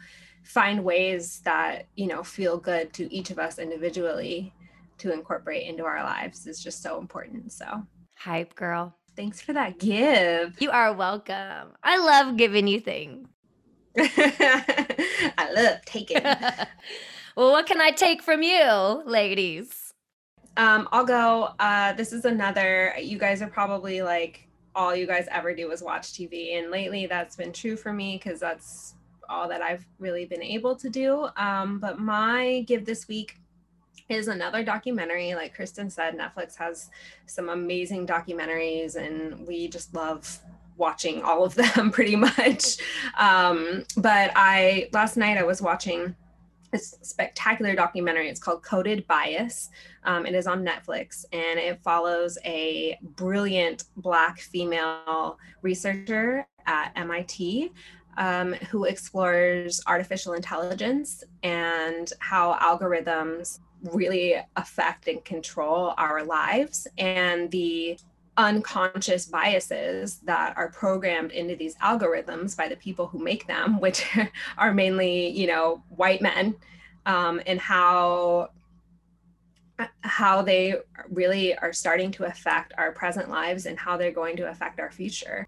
find 0.46 0.84
ways 0.84 1.42
that 1.44 1.88
you 1.96 2.08
know 2.08 2.24
feel 2.24 2.58
good 2.58 2.94
to 2.94 3.14
each 3.14 3.32
of 3.32 3.40
us 3.40 3.60
individually 3.60 4.54
to 4.98 5.12
incorporate 5.12 5.68
into 5.68 5.84
our 5.84 6.04
lives 6.04 6.48
is 6.48 6.64
just 6.64 6.82
so 6.82 7.00
important 7.00 7.52
so 7.52 7.86
hype 8.16 8.56
girl 8.56 8.96
thanks 9.16 9.42
for 9.42 9.54
that 9.54 9.80
give 9.80 10.56
you 10.62 10.72
are 10.72 10.94
welcome 10.94 11.74
i 11.84 11.98
love 11.98 12.38
giving 12.38 12.68
you 12.68 12.80
things 12.80 13.28
I 13.98 15.52
love 15.56 15.86
taking. 15.86 16.22
well, 17.36 17.52
what 17.52 17.66
can 17.66 17.80
I 17.80 17.92
take 17.92 18.22
from 18.22 18.44
you, 18.44 19.04
ladies? 19.06 19.94
Um, 20.58 20.90
I'll 20.92 21.06
go. 21.06 21.50
Uh, 21.60 21.94
this 21.94 22.12
is 22.12 22.26
another. 22.26 22.94
You 23.00 23.18
guys 23.18 23.42
are 23.42 23.48
probably 23.48 24.02
like 24.02 24.48
all 24.76 24.94
you 24.94 25.08
guys 25.08 25.28
ever 25.32 25.56
do 25.56 25.72
is 25.72 25.82
watch 25.82 26.12
TV, 26.12 26.58
and 26.58 26.72
lately 26.72 27.06
that's 27.06 27.38
been 27.38 27.54
true 27.54 27.78
for 27.78 27.94
me 27.94 28.20
because 28.22 28.42
that's 28.42 28.95
all 29.30 29.48
that 29.50 29.62
I've 29.62 29.86
really 30.00 30.26
been 30.26 30.44
able 30.44 30.76
to 30.76 30.90
do. 30.90 31.28
Um, 31.38 31.80
but 31.80 32.00
my 32.00 32.64
give 32.68 32.86
this 32.86 33.08
week 33.08 33.40
is 34.10 34.28
another 34.28 34.64
documentary. 34.64 35.34
Like 35.34 35.56
Kristen 35.56 35.90
said, 35.90 36.18
Netflix 36.18 36.56
has 36.58 36.90
some 37.26 37.50
amazing 37.50 38.06
documentaries, 38.08 38.96
and 38.96 39.48
we 39.48 39.68
just 39.68 39.94
love 39.94 40.40
watching 40.78 41.24
all 41.24 41.44
of 41.44 41.56
them 41.76 41.92
pretty 41.92 42.16
much. 42.16 42.78
Um, 43.18 43.86
but 43.98 44.32
I 44.36 44.90
last 44.94 45.18
night 45.18 45.38
I 45.38 45.44
was 45.44 45.62
watching 45.62 46.16
this 46.72 46.96
spectacular 47.02 47.76
documentary. 47.76 48.30
It's 48.30 48.40
called 48.40 48.62
Coded 48.64 49.08
Bias. 49.08 49.70
Um, 50.04 50.26
it 50.26 50.36
is 50.36 50.46
on 50.46 50.66
Netflix 50.66 51.26
and 51.32 51.58
it 51.58 51.82
follows 51.82 52.38
a 52.44 53.00
brilliant 53.02 53.86
Black 53.98 54.40
female 54.40 55.40
researcher 55.62 56.46
at 56.66 56.92
MIT 56.96 57.72
um, 58.18 58.54
who 58.70 58.86
explores 58.86 59.82
artificial 59.88 60.34
intelligence 60.34 61.24
and 61.44 62.12
how 62.20 62.58
algorithms 62.62 63.60
really 63.84 64.36
affect 64.56 65.08
and 65.08 65.24
control 65.26 65.94
our 65.98 66.24
lives 66.24 66.88
and 66.98 67.52
the 67.52 67.98
unconscious 68.38 69.26
biases 69.26 70.20
that 70.24 70.58
are 70.58 70.70
programmed 70.70 71.32
into 71.32 71.56
these 71.56 71.76
algorithms 71.78 72.56
by 72.56 72.68
the 72.68 72.76
people 72.76 73.08
who 73.08 73.20
make 73.20 73.48
them, 73.48 73.80
which 73.80 74.06
are 74.58 74.74
mainly, 74.74 75.30
you 75.30 75.48
know, 75.48 75.84
white 75.90 76.22
men, 76.22 76.56
um, 77.06 77.42
and 77.46 77.60
how 77.60 78.50
how 80.02 80.42
they 80.42 80.74
really 81.10 81.54
are 81.58 81.74
starting 81.74 82.10
to 82.10 82.24
affect 82.24 82.74
our 82.78 82.94
present 82.94 83.30
lives 83.30 83.66
and 83.66 83.78
how 83.78 83.98
they're 83.98 84.10
going 84.10 84.38
to 84.38 84.48
affect 84.48 84.80
our 84.80 84.90
future. 84.90 85.46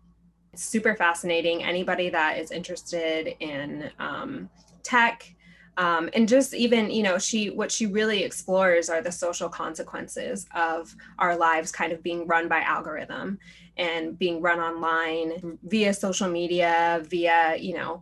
Super 0.57 0.95
fascinating. 0.95 1.63
Anybody 1.63 2.09
that 2.09 2.37
is 2.37 2.51
interested 2.51 3.35
in 3.39 3.89
um, 3.99 4.49
tech 4.83 5.33
um, 5.77 6.09
and 6.13 6.27
just 6.27 6.53
even 6.53 6.89
you 6.89 7.03
know 7.03 7.17
she 7.17 7.49
what 7.49 7.71
she 7.71 7.85
really 7.85 8.23
explores 8.23 8.89
are 8.89 9.01
the 9.01 9.11
social 9.11 9.47
consequences 9.47 10.47
of 10.55 10.93
our 11.19 11.37
lives 11.37 11.71
kind 11.71 11.93
of 11.93 12.01
being 12.01 12.25
run 12.27 12.47
by 12.47 12.61
algorithm 12.61 13.37
and 13.77 14.17
being 14.17 14.41
run 14.41 14.59
online 14.59 15.57
via 15.63 15.93
social 15.93 16.27
media 16.27 17.03
via 17.07 17.55
you 17.57 17.75
know 17.75 18.01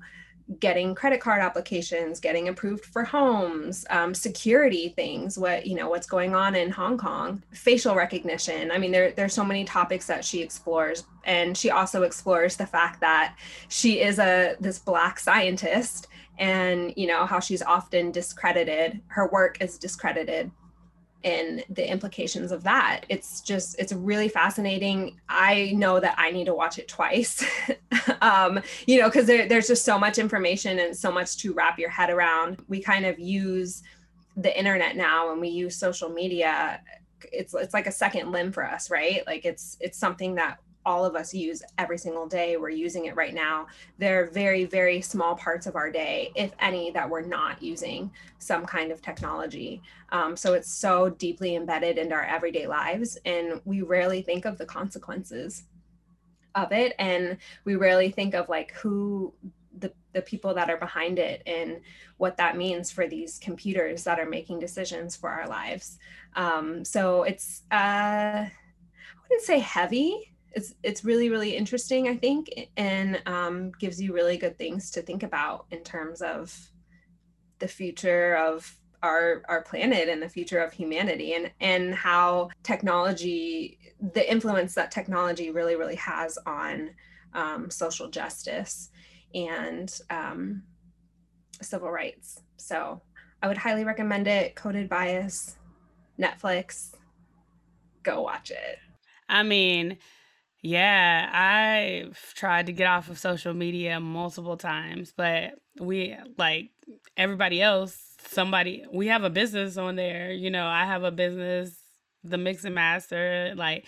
getting 0.60 0.94
credit 0.94 1.20
card 1.20 1.42
applications 1.42 2.20
getting 2.20 2.50
approved 2.50 2.86
for 2.86 3.04
homes 3.04 3.84
um, 3.90 4.14
security 4.14 4.90
things 4.90 5.40
what 5.40 5.66
you 5.66 5.74
know 5.74 5.90
what's 5.90 6.06
going 6.06 6.36
on 6.36 6.56
in 6.56 6.70
hong 6.70 6.98
kong 6.98 7.42
facial 7.52 7.96
recognition. 7.96 8.72
I 8.72 8.78
mean 8.78 8.92
there 8.92 9.12
there's 9.12 9.34
so 9.34 9.44
many 9.44 9.66
topics 9.66 10.06
that 10.08 10.24
she 10.24 10.42
explores. 10.42 11.06
And 11.24 11.58
she 11.58 11.72
also 11.72 12.04
explores 12.04 12.56
the 12.56 12.68
fact 12.68 13.02
that 13.02 13.36
she 13.68 14.02
is 14.02 14.20
a 14.20 14.56
this 14.60 14.78
black 14.78 15.20
scientist 15.20 16.08
and 16.38 16.94
you 16.96 17.08
know 17.08 17.26
how 17.26 17.40
she's 17.40 17.64
often 17.64 18.12
discredited. 18.12 19.02
Her 19.08 19.28
work 19.30 19.58
is 19.62 19.78
discredited 19.78 20.52
and 21.26 21.66
the 21.70 21.90
implications 21.90 22.52
of 22.52 22.64
that. 22.64 23.02
It's 23.10 23.42
just 23.42 23.78
it's 23.80 23.92
really 23.92 24.30
fascinating. 24.30 25.20
I 25.28 25.74
know 25.76 26.00
that 26.00 26.16
i 26.18 26.30
need 26.32 26.46
to 26.46 26.54
watch 26.54 26.80
it 26.80 26.88
twice. 26.88 27.44
Um, 28.22 28.60
you 28.86 29.00
know 29.00 29.08
because 29.08 29.26
there, 29.26 29.48
there's 29.48 29.68
just 29.68 29.84
so 29.84 29.98
much 29.98 30.18
information 30.20 30.80
and 30.80 30.96
so 30.96 31.12
much 31.12 31.38
to 31.38 31.54
wrap 31.54 31.80
your 31.80 31.90
head 31.90 32.10
around. 32.10 32.64
We 32.68 32.80
kind 32.80 33.06
of 33.06 33.20
use 33.20 33.82
the 34.38 34.56
internet 34.58 34.96
now 34.96 35.32
and 35.32 35.42
we 35.42 35.50
use 35.50 35.76
social 35.76 36.10
media. 36.10 36.82
It's 37.32 37.54
it's 37.54 37.74
like 37.74 37.88
a 37.88 37.92
second 37.92 38.32
limb 38.32 38.52
for 38.52 38.64
us 38.64 38.92
right? 38.92 39.24
Like 39.26 39.44
it's 39.44 39.78
it's 39.80 39.98
something 39.98 40.36
that 40.36 40.60
all 40.86 41.04
of 41.06 41.16
us 41.16 41.34
use 41.34 41.64
every 41.78 41.98
single 41.98 42.28
day. 42.28 42.58
We're 42.58 42.70
using 42.70 43.06
it 43.06 43.16
right 43.16 43.34
now. 43.34 43.68
There 43.98 44.22
are 44.22 44.28
very, 44.28 44.66
very 44.66 45.02
small 45.02 45.36
parts 45.36 45.66
of 45.66 45.76
our 45.76 45.90
day, 45.90 46.32
if 46.36 46.52
any, 46.60 46.92
that 46.92 47.10
we're 47.10 47.22
not 47.22 47.62
using 47.62 48.12
some 48.38 48.66
kind 48.66 48.92
of 48.92 49.02
technology. 49.02 49.82
Um, 50.12 50.38
so 50.38 50.54
it's 50.54 50.72
so 50.72 51.10
deeply 51.10 51.56
embedded 51.56 51.98
into 51.98 52.16
our 52.16 52.24
everyday 52.24 52.68
lives, 52.68 53.18
and 53.26 53.62
we 53.66 53.82
rarely 53.82 54.22
think 54.22 54.46
of 54.46 54.58
the 54.58 54.66
consequences 54.66 55.64
of 56.54 56.72
it. 56.72 56.94
And 57.00 57.38
we 57.66 57.76
rarely 57.76 58.12
think 58.12 58.34
of 58.34 58.48
like 58.48 58.72
who 58.74 59.34
the, 59.78 59.92
the 60.14 60.22
people 60.22 60.54
that 60.54 60.70
are 60.70 60.78
behind 60.78 61.20
it 61.20 61.44
and 61.46 61.82
what 62.18 62.38
that 62.38 62.56
means 62.56 62.92
for 62.92 63.08
these 63.08 63.40
computers 63.40 64.06
that 64.06 64.20
are 64.20 64.30
making 64.30 64.60
decisions 64.60 65.18
for 65.18 65.30
our 65.30 65.48
lives. 65.50 65.98
Um, 66.36 66.86
so 66.86 67.24
it's, 67.24 67.64
uh, 67.72 67.76
I 68.48 68.52
wouldn't 69.24 69.46
say 69.46 69.60
heavy, 69.60 70.32
it's 70.56 70.74
it's 70.84 71.04
really 71.04 71.30
really 71.30 71.56
interesting 71.56 72.08
i 72.08 72.16
think 72.16 72.50
and 72.78 73.22
um, 73.26 73.72
gives 73.80 74.02
you 74.02 74.14
really 74.14 74.38
good 74.38 74.58
things 74.58 74.90
to 74.90 75.02
think 75.02 75.22
about 75.22 75.66
in 75.72 75.84
terms 75.84 76.22
of 76.22 76.58
the 77.60 77.68
future 77.68 78.36
of 78.36 78.78
our 79.04 79.44
our 79.48 79.62
planet 79.62 80.10
and 80.10 80.22
the 80.22 80.30
future 80.30 80.60
of 80.60 80.74
humanity 80.74 81.34
and 81.34 81.52
and 81.60 81.94
how 81.94 82.50
technology 82.64 83.78
the 84.14 84.32
influence 84.32 84.74
that 84.74 84.92
technology 84.92 85.52
really 85.52 85.76
really 85.76 85.96
has 85.96 86.38
on 86.46 86.90
um, 87.34 87.70
social 87.70 88.10
justice 88.10 88.90
and 89.34 90.00
um, 90.10 90.64
civil 91.62 91.92
rights. 91.92 92.42
So 92.58 93.02
i 93.44 93.48
would 93.48 93.58
highly 93.58 93.84
recommend 93.84 94.28
it. 94.28 94.56
Coded 94.56 94.90
bias 94.90 95.58
netflix 96.20 96.94
go 98.04 98.22
watch 98.22 98.52
it. 98.52 98.78
I 99.28 99.44
mean, 99.44 99.98
yeah, 100.66 101.30
I've 101.32 102.34
tried 102.34 102.66
to 102.66 102.72
get 102.72 102.88
off 102.88 103.08
of 103.12 103.20
social 103.20 103.54
media 103.54 104.00
multiple 104.00 104.58
times, 104.58 105.14
but 105.16 105.52
we 105.80 106.16
like 106.40 106.72
everybody 107.16 107.62
else, 107.62 107.96
somebody 108.26 108.84
we 108.92 109.08
have 109.08 109.24
a 109.24 109.30
business 109.30 109.78
on 109.78 109.96
there, 109.96 110.32
you 110.32 110.50
know, 110.50 110.66
I 110.66 110.86
have 110.86 111.04
a 111.04 111.12
business, 111.12 111.78
the 112.24 112.40
mix 112.40 112.66
and 112.66 112.74
master, 112.74 113.54
like 113.56 113.86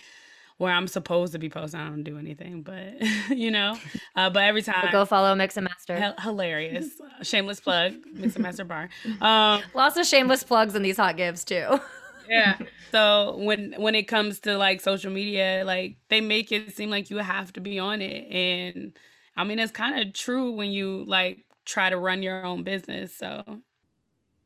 where 0.58 0.72
I'm 0.72 0.86
supposed 0.86 1.32
to 1.32 1.40
be 1.40 1.48
posting. 1.48 1.80
I 1.80 1.88
don't 1.88 2.04
do 2.04 2.16
anything, 2.16 2.62
but 2.62 2.94
you 3.36 3.50
know, 3.50 3.76
uh, 4.14 4.30
but 4.30 4.44
every 4.44 4.62
time 4.62 4.88
Go 4.92 5.04
follow 5.04 5.34
Mix 5.34 5.56
and 5.56 5.64
Master. 5.64 5.96
Hil- 5.96 6.14
hilarious, 6.20 6.90
shameless 7.22 7.58
plug, 7.58 7.94
mix 8.12 8.36
and 8.36 8.44
master 8.44 8.64
bar. 8.64 8.88
Um, 9.20 9.62
Lots 9.74 9.96
of 9.96 10.06
shameless 10.06 10.44
plugs 10.44 10.76
in 10.76 10.82
these 10.82 10.96
hot 10.96 11.16
gives 11.16 11.44
too. 11.44 11.80
yeah. 12.28 12.58
So 12.90 13.36
when 13.36 13.74
when 13.76 13.94
it 13.94 14.04
comes 14.04 14.40
to 14.40 14.56
like 14.56 14.80
social 14.80 15.12
media 15.12 15.62
like 15.66 15.96
they 16.08 16.22
make 16.22 16.50
it 16.50 16.74
seem 16.74 16.88
like 16.88 17.10
you 17.10 17.18
have 17.18 17.52
to 17.54 17.60
be 17.60 17.78
on 17.78 18.00
it. 18.00 18.26
And 18.32 18.96
i 19.36 19.44
mean 19.44 19.58
it's 19.58 19.72
kind 19.72 20.00
of 20.00 20.14
true 20.14 20.52
when 20.52 20.70
you 20.70 21.04
like 21.06 21.44
try 21.66 21.90
to 21.90 21.98
run 21.98 22.22
your 22.22 22.44
own 22.44 22.62
business 22.62 23.14
so. 23.16 23.60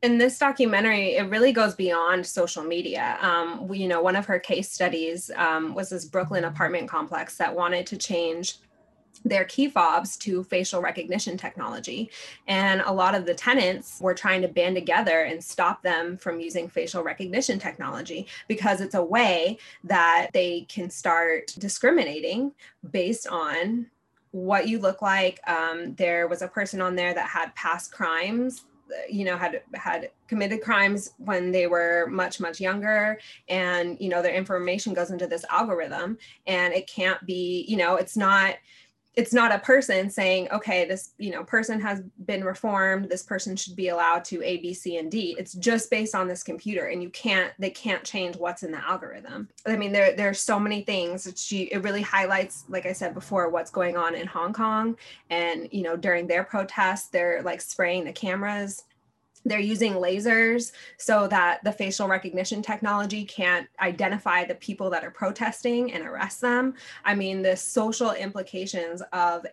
In 0.01 0.17
this 0.17 0.37
documentary, 0.37 1.15
it 1.15 1.29
really 1.29 1.53
goes 1.53 1.75
beyond 1.75 2.27
social 2.27 2.61
media. 2.61 3.17
Um, 3.21 3.73
you 3.73 3.87
know, 3.87 4.01
one 4.01 4.17
of 4.17 4.25
her 4.25 4.37
case 4.37 4.69
studies 4.69 5.31
um, 5.37 5.73
was 5.73 5.89
this 5.89 6.03
Brooklyn 6.03 6.43
apartment 6.43 6.89
complex 6.89 7.37
that 7.37 7.55
wanted 7.55 7.87
to 7.87 7.97
change 7.97 8.57
their 9.25 9.45
key 9.45 9.69
fobs 9.69 10.17
to 10.17 10.43
facial 10.43 10.81
recognition 10.81 11.37
technology. 11.37 12.09
And 12.47 12.81
a 12.81 12.91
lot 12.91 13.15
of 13.15 13.25
the 13.25 13.33
tenants 13.33 13.99
were 14.01 14.13
trying 14.13 14.41
to 14.41 14.47
band 14.47 14.75
together 14.75 15.21
and 15.23 15.43
stop 15.43 15.81
them 15.81 16.17
from 16.17 16.39
using 16.39 16.67
facial 16.67 17.03
recognition 17.03 17.59
technology 17.59 18.27
because 18.47 18.81
it's 18.81 18.95
a 18.95 19.03
way 19.03 19.57
that 19.83 20.29
they 20.33 20.65
can 20.69 20.89
start 20.89 21.53
discriminating 21.57 22.51
based 22.91 23.27
on 23.27 23.87
what 24.31 24.67
you 24.67 24.79
look 24.79 25.01
like. 25.01 25.39
Um, 25.47 25.93
there 25.95 26.27
was 26.27 26.41
a 26.41 26.47
person 26.47 26.81
on 26.81 26.95
there 26.95 27.13
that 27.13 27.27
had 27.27 27.53
past 27.55 27.91
crimes 27.91 28.65
you 29.09 29.25
know 29.25 29.37
had 29.37 29.61
had 29.73 30.09
committed 30.27 30.61
crimes 30.61 31.13
when 31.17 31.51
they 31.51 31.67
were 31.67 32.07
much 32.11 32.39
much 32.39 32.59
younger 32.59 33.19
and 33.49 33.97
you 33.99 34.09
know 34.09 34.21
their 34.21 34.33
information 34.33 34.93
goes 34.93 35.11
into 35.11 35.27
this 35.27 35.45
algorithm 35.49 36.17
and 36.47 36.73
it 36.73 36.87
can't 36.87 37.23
be 37.25 37.65
you 37.67 37.77
know 37.77 37.95
it's 37.95 38.17
not 38.17 38.55
it's 39.15 39.33
not 39.33 39.53
a 39.53 39.59
person 39.59 40.09
saying 40.09 40.47
okay 40.51 40.85
this 40.85 41.11
you 41.17 41.31
know 41.31 41.43
person 41.43 41.79
has 41.79 42.01
been 42.25 42.43
reformed 42.43 43.09
this 43.09 43.23
person 43.23 43.55
should 43.55 43.75
be 43.75 43.89
allowed 43.89 44.23
to 44.25 44.41
a 44.43 44.57
b 44.57 44.73
c 44.73 44.97
and 44.97 45.11
d. 45.11 45.35
It's 45.37 45.53
just 45.53 45.89
based 45.89 46.15
on 46.15 46.27
this 46.27 46.43
computer 46.43 46.87
and 46.87 47.01
you 47.01 47.09
can't 47.09 47.53
they 47.59 47.69
can't 47.69 48.03
change 48.03 48.35
what's 48.35 48.63
in 48.63 48.71
the 48.71 48.85
algorithm. 48.85 49.49
I 49.65 49.75
mean 49.75 49.91
there 49.91 50.15
there's 50.15 50.39
so 50.39 50.59
many 50.59 50.81
things 50.81 51.23
that 51.23 51.37
she 51.37 51.63
it 51.63 51.83
really 51.83 52.01
highlights 52.01 52.65
like 52.69 52.85
i 52.85 52.93
said 52.93 53.13
before 53.13 53.49
what's 53.49 53.71
going 53.71 53.97
on 53.97 54.15
in 54.15 54.27
hong 54.27 54.53
kong 54.53 54.97
and 55.29 55.67
you 55.71 55.83
know 55.83 55.95
during 55.95 56.27
their 56.27 56.43
protests 56.43 57.07
they're 57.09 57.41
like 57.43 57.61
spraying 57.61 58.03
the 58.05 58.11
cameras 58.11 58.83
they're 59.45 59.59
using 59.59 59.93
lasers 59.93 60.71
so 60.97 61.27
that 61.27 61.63
the 61.63 61.71
facial 61.71 62.07
recognition 62.07 62.61
technology 62.61 63.25
can't 63.25 63.67
identify 63.81 64.45
the 64.45 64.55
people 64.55 64.89
that 64.89 65.03
are 65.03 65.11
protesting 65.11 65.93
and 65.93 66.05
arrest 66.05 66.41
them. 66.41 66.73
I 67.03 67.15
mean, 67.15 67.41
the 67.41 67.55
social 67.55 68.11
implications 68.11 69.01
of 69.11 69.45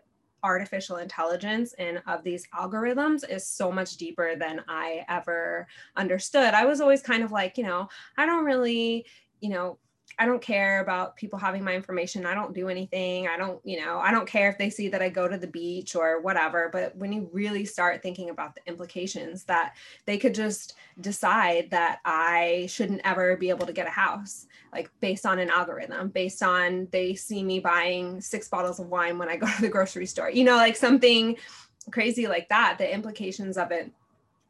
artificial 0.42 0.96
intelligence 0.96 1.74
and 1.74 2.02
of 2.06 2.24
these 2.24 2.46
algorithms 2.58 3.28
is 3.28 3.46
so 3.46 3.70
much 3.70 3.96
deeper 3.96 4.36
than 4.36 4.62
I 4.68 5.04
ever 5.08 5.66
understood. 5.96 6.54
I 6.54 6.64
was 6.64 6.80
always 6.80 7.02
kind 7.02 7.22
of 7.22 7.32
like, 7.32 7.58
you 7.58 7.64
know, 7.64 7.88
I 8.16 8.26
don't 8.26 8.44
really, 8.44 9.06
you 9.40 9.50
know, 9.50 9.78
I 10.18 10.26
don't 10.26 10.42
care 10.42 10.80
about 10.80 11.16
people 11.16 11.38
having 11.38 11.64
my 11.64 11.74
information. 11.74 12.26
I 12.26 12.34
don't 12.34 12.54
do 12.54 12.68
anything. 12.68 13.26
I 13.26 13.36
don't, 13.36 13.60
you 13.64 13.80
know, 13.80 13.98
I 13.98 14.10
don't 14.10 14.26
care 14.26 14.50
if 14.50 14.58
they 14.58 14.68
see 14.68 14.88
that 14.88 15.00
I 15.00 15.08
go 15.08 15.28
to 15.28 15.38
the 15.38 15.46
beach 15.46 15.94
or 15.96 16.20
whatever. 16.20 16.68
But 16.72 16.94
when 16.96 17.12
you 17.12 17.30
really 17.32 17.64
start 17.64 18.02
thinking 18.02 18.30
about 18.30 18.54
the 18.54 18.60
implications 18.66 19.44
that 19.44 19.76
they 20.04 20.18
could 20.18 20.34
just 20.34 20.74
decide 21.00 21.70
that 21.70 22.00
I 22.04 22.66
shouldn't 22.68 23.00
ever 23.04 23.36
be 23.36 23.48
able 23.48 23.66
to 23.66 23.72
get 23.72 23.86
a 23.86 23.90
house, 23.90 24.46
like 24.72 24.90
based 25.00 25.24
on 25.24 25.38
an 25.38 25.48
algorithm, 25.48 26.08
based 26.08 26.42
on 26.42 26.88
they 26.90 27.14
see 27.14 27.42
me 27.42 27.60
buying 27.60 28.20
six 28.20 28.48
bottles 28.48 28.78
of 28.78 28.88
wine 28.88 29.16
when 29.16 29.28
I 29.28 29.36
go 29.36 29.46
to 29.54 29.60
the 29.62 29.68
grocery 29.68 30.06
store, 30.06 30.30
you 30.30 30.44
know, 30.44 30.56
like 30.56 30.76
something 30.76 31.36
crazy 31.90 32.26
like 32.26 32.48
that, 32.50 32.76
the 32.78 32.92
implications 32.92 33.56
of 33.56 33.70
it 33.70 33.90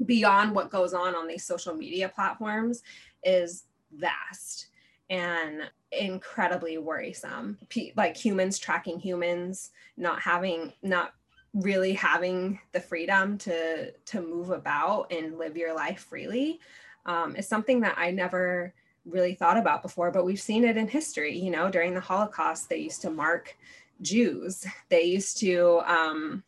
beyond 0.05 0.55
what 0.55 0.71
goes 0.71 0.95
on 0.95 1.15
on 1.15 1.29
these 1.29 1.45
social 1.45 1.75
media 1.75 2.09
platforms 2.09 2.83
is 3.23 3.65
vast 3.93 4.70
and 5.11 5.63
incredibly 5.93 6.79
worrisome. 6.79 7.59
P- 7.69 7.93
like 7.97 8.17
humans 8.17 8.59
tracking 8.59 8.99
humans, 8.99 9.71
not 9.97 10.23
having, 10.23 10.73
not 10.83 11.13
really 11.53 11.93
having 11.93 12.61
the 12.73 12.81
freedom 12.81 13.37
to 13.37 13.91
to 13.91 14.23
move 14.23 14.51
about 14.51 15.13
and 15.13 15.37
live 15.37 15.57
your 15.57 15.75
life 15.75 16.07
freely 16.09 16.61
um, 17.07 17.35
is 17.35 17.49
something 17.49 17.81
that 17.81 17.97
I 17.99 18.13
never 18.13 18.73
really 19.05 19.35
thought 19.35 19.57
about 19.57 19.83
before. 19.83 20.11
But 20.11 20.25
we've 20.25 20.41
seen 20.41 20.65
it 20.65 20.77
in 20.77 20.87
history. 20.89 21.37
You 21.37 21.51
know, 21.51 21.71
during 21.71 21.95
the 21.95 22.01
Holocaust, 22.01 22.69
they 22.69 22.79
used 22.79 23.03
to 23.03 23.11
mark 23.11 23.57
Jews. 24.01 24.65
They 24.89 25.03
used 25.03 25.39
to, 25.39 25.81
um, 25.87 26.45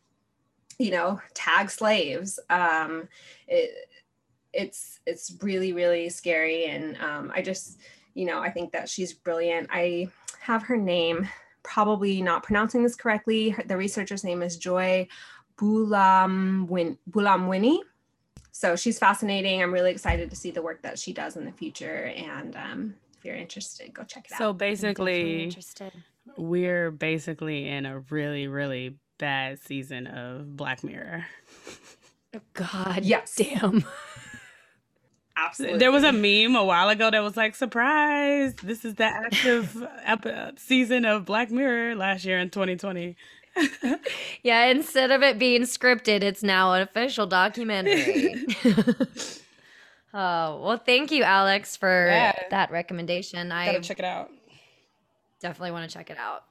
you 0.79 0.91
know, 0.91 1.19
tag 1.33 1.69
slaves. 1.69 2.39
Um, 2.49 3.09
it, 3.47 3.89
it's 4.53 4.99
it's 5.05 5.35
really 5.41 5.73
really 5.73 6.09
scary, 6.09 6.65
and 6.65 6.95
um, 6.97 7.31
I 7.33 7.41
just 7.41 7.79
you 8.13 8.25
know, 8.25 8.39
I 8.39 8.49
think 8.49 8.71
that 8.71 8.89
she's 8.89 9.13
brilliant. 9.13 9.69
I 9.71 10.07
have 10.39 10.63
her 10.63 10.77
name, 10.77 11.27
probably 11.63 12.21
not 12.21 12.43
pronouncing 12.43 12.83
this 12.83 12.95
correctly. 12.95 13.55
The 13.65 13.77
researcher's 13.77 14.23
name 14.23 14.41
is 14.43 14.57
Joy 14.57 15.07
Buolamwini. 15.57 16.97
So 18.51 18.75
she's 18.75 18.99
fascinating. 18.99 19.63
I'm 19.63 19.73
really 19.73 19.91
excited 19.91 20.29
to 20.29 20.35
see 20.35 20.51
the 20.51 20.61
work 20.61 20.81
that 20.83 20.99
she 20.99 21.11
does 21.13 21.37
in 21.37 21.45
the 21.45 21.51
future. 21.51 22.13
And 22.15 22.55
um, 22.55 22.95
if 23.17 23.25
you're 23.25 23.35
interested, 23.35 23.93
go 23.93 24.03
check 24.03 24.25
it 24.25 24.29
so 24.29 24.35
out. 24.35 24.39
So 24.39 24.53
basically 24.53 25.55
we're 26.37 26.91
basically 26.91 27.67
in 27.67 27.85
a 27.85 27.99
really 28.09 28.47
really 28.47 28.95
bad 29.17 29.59
season 29.61 30.07
of 30.07 30.55
black 30.55 30.83
mirror 30.83 31.25
God 32.53 33.03
Yes. 33.03 33.35
damn. 33.35 33.85
Absolutely. 35.35 35.79
There 35.79 35.91
was 35.91 36.03
a 36.03 36.11
meme 36.11 36.55
a 36.55 36.63
while 36.63 36.89
ago 36.89 37.09
that 37.09 37.19
was 37.23 37.35
like, 37.35 37.55
"Surprise! 37.55 38.53
This 38.63 38.85
is 38.85 38.95
the 38.95 39.05
active 39.05 39.83
ep- 40.05 40.59
season 40.59 41.05
of 41.05 41.25
Black 41.25 41.49
Mirror 41.49 41.95
last 41.95 42.23
year 42.25 42.39
in 42.39 42.49
2020." 42.49 43.15
Yeah, 44.43 44.65
instead 44.65 45.11
of 45.11 45.21
it 45.23 45.37
being 45.39 45.61
scripted, 45.61 46.21
it's 46.23 46.41
now 46.43 46.73
an 46.73 46.81
official 46.81 47.25
documentary. 47.27 48.45
oh, 50.13 50.61
well, 50.63 50.77
thank 50.83 51.11
you, 51.11 51.23
Alex, 51.23 51.75
for 51.77 52.07
Yeah. 52.07 52.33
that 52.49 52.71
recommendation. 52.71 53.51
I 53.51 53.65
Gotta 53.67 53.81
check 53.81 53.99
it 53.99 54.05
out. 54.05 54.29
definitely 55.39 55.71
want 55.71 55.89
to 55.89 55.95
check 55.97 56.09
it 56.09 56.17
out. 56.17 56.43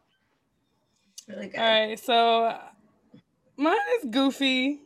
really 1.29 1.49
good. 1.49 1.61
All 1.61 1.67
right, 1.67 1.99
so 1.99 2.57
mine 3.57 3.77
is 4.03 4.11
Goofy. 4.11 4.81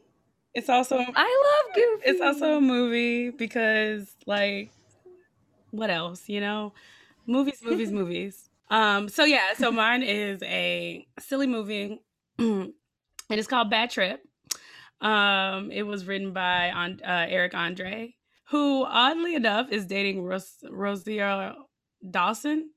It's 0.57 0.69
also 0.71 0.97
I 0.99 1.43
love 1.65 1.75
Goofy. 1.75 2.03
it's 2.11 2.21
also 2.21 2.57
a 2.57 2.61
movie 2.61 3.31
because 3.31 4.17
like 4.27 4.71
what 5.71 5.91
else 5.91 6.29
you 6.29 6.41
know? 6.41 6.73
Movies 7.27 7.61
movies 7.63 7.93
movies. 8.01 8.49
Um 8.71 9.09
so 9.09 9.25
yeah 9.25 9.53
so 9.57 9.71
mine 9.71 10.03
is 10.03 10.43
a 10.43 11.07
silly 11.19 11.47
movie. 11.47 12.01
And 13.29 13.41
it's 13.41 13.49
called 13.49 13.71
bad 13.71 13.91
trip. 13.91 14.21
Um 15.01 15.71
it 15.73 15.83
was 15.83 16.07
written 16.07 16.33
by 16.33 16.71
on 16.71 17.01
uh, 17.05 17.27
eric 17.29 17.55
andre 17.55 18.15
who 18.51 18.85
oddly 18.85 19.35
enough 19.35 19.71
is 19.71 19.85
dating 19.87 20.23
Ros- 20.23 20.63
rosario 20.71 21.67
dawson 22.09 22.71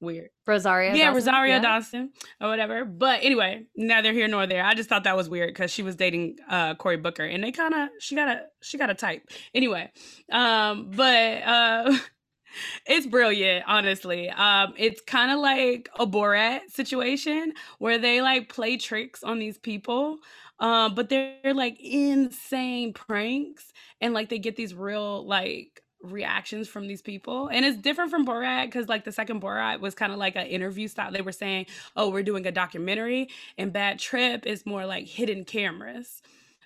weird 0.00 0.30
Rosario. 0.46 0.94
yeah, 0.94 1.12
Dawson? 1.12 1.14
Rosario 1.14 1.56
Yeah. 1.56 1.60
Dawson 1.60 2.10
or 2.40 2.48
whatever. 2.48 2.84
But 2.84 3.20
anyway, 3.22 3.64
neither 3.76 4.12
here 4.12 4.28
nor 4.28 4.46
there. 4.46 4.64
I 4.64 4.74
just 4.74 4.88
thought 4.88 5.04
that 5.04 5.16
was 5.16 5.28
weird 5.28 5.50
because 5.50 5.70
she 5.70 5.82
was 5.82 5.96
dating 5.96 6.36
uh 6.48 6.74
Cory 6.76 6.96
Booker 6.96 7.24
and 7.24 7.42
they 7.42 7.52
kind 7.52 7.74
of 7.74 7.88
she 8.00 8.14
got 8.14 8.28
a 8.28 8.42
she 8.62 8.78
got 8.78 8.90
a 8.90 8.94
type. 8.94 9.28
Anyway, 9.54 9.90
um, 10.32 10.90
but 10.94 11.42
uh 11.42 11.96
it's 12.86 13.06
brilliant, 13.06 13.64
honestly. 13.66 14.30
Um, 14.30 14.74
it's 14.76 15.00
kind 15.00 15.30
of 15.30 15.38
like 15.40 15.88
a 15.98 16.06
Borat 16.06 16.70
situation 16.70 17.52
where 17.78 17.98
they 17.98 18.22
like 18.22 18.48
play 18.48 18.76
tricks 18.76 19.22
on 19.22 19.38
these 19.38 19.58
people 19.58 20.18
Um, 20.58 20.94
but 20.94 21.08
they're, 21.10 21.34
they're 21.42 21.54
like 21.54 21.78
insane 21.80 22.94
pranks 22.94 23.72
and 24.00 24.14
like 24.14 24.30
they 24.30 24.38
get 24.38 24.56
these 24.56 24.74
real 24.74 25.26
like 25.26 25.82
reactions 26.12 26.68
from 26.68 26.86
these 26.86 27.02
people. 27.02 27.48
And 27.48 27.64
it's 27.64 27.76
different 27.76 28.10
from 28.10 28.26
borat 28.26 28.66
because 28.66 28.88
like 28.88 29.04
the 29.04 29.12
second 29.12 29.40
borat 29.40 29.80
was 29.80 29.94
kind 29.94 30.12
of 30.12 30.18
like 30.18 30.36
an 30.36 30.46
interview 30.46 30.88
style. 30.88 31.12
They 31.12 31.20
were 31.20 31.32
saying 31.32 31.66
oh 31.96 32.10
we're 32.10 32.22
doing 32.22 32.46
a 32.46 32.52
documentary 32.52 33.28
and 33.58 33.72
bad 33.72 33.98
trip 33.98 34.46
is 34.46 34.66
more 34.66 34.86
like 34.86 35.06
hidden 35.06 35.44
cameras. 35.44 36.22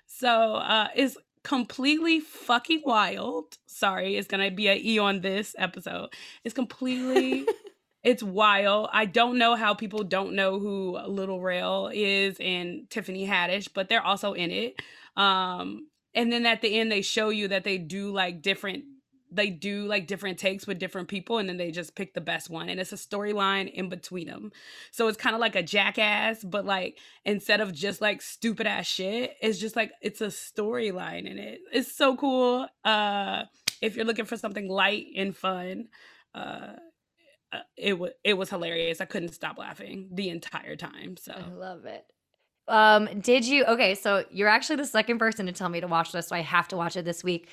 So 0.07 0.55
uh 0.55 0.87
it's 0.95 1.17
completely 1.43 2.19
fucking 2.19 2.83
wild. 2.85 3.57
Sorry 3.67 4.15
it's 4.15 4.27
gonna 4.27 4.51
be 4.51 4.67
a 4.67 4.75
e 4.75 4.99
on 4.99 5.21
this 5.21 5.55
episode. 5.57 6.09
It's 6.43 6.55
completely 6.55 7.47
it's 8.03 8.23
wild. 8.23 8.89
I 8.93 9.05
don't 9.05 9.37
know 9.37 9.55
how 9.55 9.73
people 9.73 10.03
don't 10.03 10.33
know 10.33 10.59
who 10.59 10.97
Lil 11.07 11.39
Rel 11.39 11.89
is 11.93 12.37
and 12.39 12.89
tiffany 12.89 13.27
haddish 13.27 13.69
but 13.73 13.89
they're 13.89 14.05
also 14.05 14.33
in 14.33 14.51
it. 14.51 14.75
Um 15.15 15.87
and 16.13 16.31
then 16.31 16.45
at 16.45 16.61
the 16.61 16.79
end 16.79 16.91
they 16.91 17.01
show 17.01 17.29
you 17.29 17.47
that 17.49 17.63
they 17.63 17.77
do 17.77 18.11
like 18.11 18.41
different 18.41 18.85
they 19.31 19.49
do 19.49 19.85
like 19.85 20.07
different 20.07 20.37
takes 20.37 20.67
with 20.67 20.79
different 20.79 21.07
people 21.07 21.37
and 21.37 21.47
then 21.47 21.57
they 21.57 21.71
just 21.71 21.95
pick 21.95 22.13
the 22.13 22.21
best 22.21 22.49
one 22.49 22.69
and 22.69 22.79
it's 22.79 22.91
a 22.91 22.97
storyline 22.97 23.71
in 23.71 23.89
between 23.89 24.27
them 24.27 24.51
so 24.91 25.07
it's 25.07 25.17
kind 25.17 25.33
of 25.33 25.39
like 25.39 25.55
a 25.55 25.63
jackass 25.63 26.43
but 26.43 26.65
like 26.65 26.97
instead 27.25 27.61
of 27.61 27.73
just 27.73 28.01
like 28.01 28.21
stupid 28.21 28.67
ass 28.67 28.85
shit 28.85 29.35
it's 29.41 29.59
just 29.59 29.75
like 29.75 29.91
it's 30.01 30.21
a 30.21 30.27
storyline 30.27 31.29
in 31.29 31.37
it 31.37 31.59
it's 31.71 31.91
so 31.91 32.15
cool 32.15 32.67
uh 32.83 33.43
if 33.81 33.95
you're 33.95 34.05
looking 34.05 34.25
for 34.25 34.37
something 34.37 34.67
light 34.67 35.07
and 35.15 35.35
fun 35.35 35.87
uh, 36.35 36.73
uh 37.51 37.59
it 37.77 37.97
was 37.97 38.11
it 38.23 38.33
was 38.33 38.49
hilarious 38.49 39.01
i 39.01 39.05
couldn't 39.05 39.33
stop 39.33 39.57
laughing 39.57 40.09
the 40.11 40.29
entire 40.29 40.75
time 40.75 41.15
so 41.17 41.33
I 41.33 41.53
love 41.53 41.85
it. 41.85 42.05
Um, 42.67 43.09
did 43.19 43.45
you 43.45 43.65
okay, 43.65 43.95
so 43.95 44.23
you're 44.31 44.47
actually 44.47 44.77
the 44.77 44.85
second 44.85 45.17
person 45.17 45.45
to 45.47 45.51
tell 45.51 45.67
me 45.67 45.81
to 45.81 45.87
watch 45.87 46.11
this, 46.11 46.27
so 46.27 46.35
I 46.35 46.39
have 46.39 46.67
to 46.69 46.77
watch 46.77 46.95
it 46.95 47.03
this 47.03 47.23
week. 47.23 47.49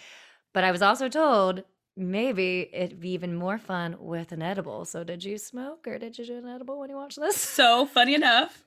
But 0.53 0.65
I 0.65 0.71
was 0.71 0.83
also 0.83 1.09
told 1.09 1.63
maybe 1.99 2.71
it'd 2.73 3.01
be 3.01 3.11
even 3.11 3.35
more 3.35 3.59
fun 3.59 3.97
with 3.99 4.31
an 4.31 4.41
edible. 4.41 4.85
So 4.85 5.03
did 5.03 5.25
you 5.25 5.37
smoke 5.37 5.87
or 5.89 5.99
did 5.99 6.17
you 6.17 6.25
do 6.25 6.39
an 6.39 6.49
edible 6.49 6.79
when 6.79 6.89
you 6.89 6.97
watched 6.97 7.21
this? 7.21 7.37
So 7.59 7.87
funny 7.87 8.15
enough, 8.15 8.65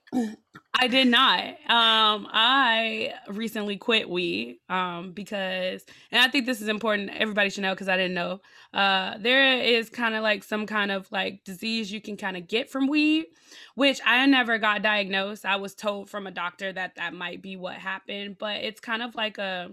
I 0.78 0.88
did 0.88 1.08
not. 1.08 1.46
Um, 1.70 2.28
I 2.30 3.14
recently 3.30 3.78
quit 3.78 4.10
weed 4.10 4.60
um, 4.68 5.14
because, 5.14 5.86
and 6.12 6.22
I 6.22 6.28
think 6.28 6.46
this 6.46 6.62
is 6.62 6.68
important. 6.68 7.12
Everybody 7.16 7.50
should 7.50 7.62
know 7.62 7.74
because 7.74 7.88
I 7.88 7.96
didn't 7.96 8.16
know. 8.16 8.42
Uh, 8.74 9.18
there 9.18 9.62
is 9.62 9.90
kind 9.90 10.14
of 10.14 10.24
like 10.24 10.44
some 10.44 10.66
kind 10.66 10.92
of 10.92 11.10
like 11.10 11.46
disease 11.46 11.90
you 11.90 12.02
can 12.02 12.18
kind 12.18 12.36
of 12.36 12.50
get 12.50 12.70
from 12.70 12.88
weed, 12.88 13.28
which 13.76 14.02
I 14.06 14.26
never 14.26 14.58
got 14.58 14.82
diagnosed. 14.82 15.46
I 15.46 15.56
was 15.56 15.74
told 15.74 16.10
from 16.10 16.28
a 16.28 16.32
doctor 16.32 16.74
that 16.74 16.96
that 16.96 17.14
might 17.14 17.42
be 17.42 17.56
what 17.56 17.76
happened, 17.76 18.38
but 18.38 18.58
it's 18.58 18.82
kind 18.82 19.02
of 19.02 19.16
like 19.16 19.38
a 19.38 19.72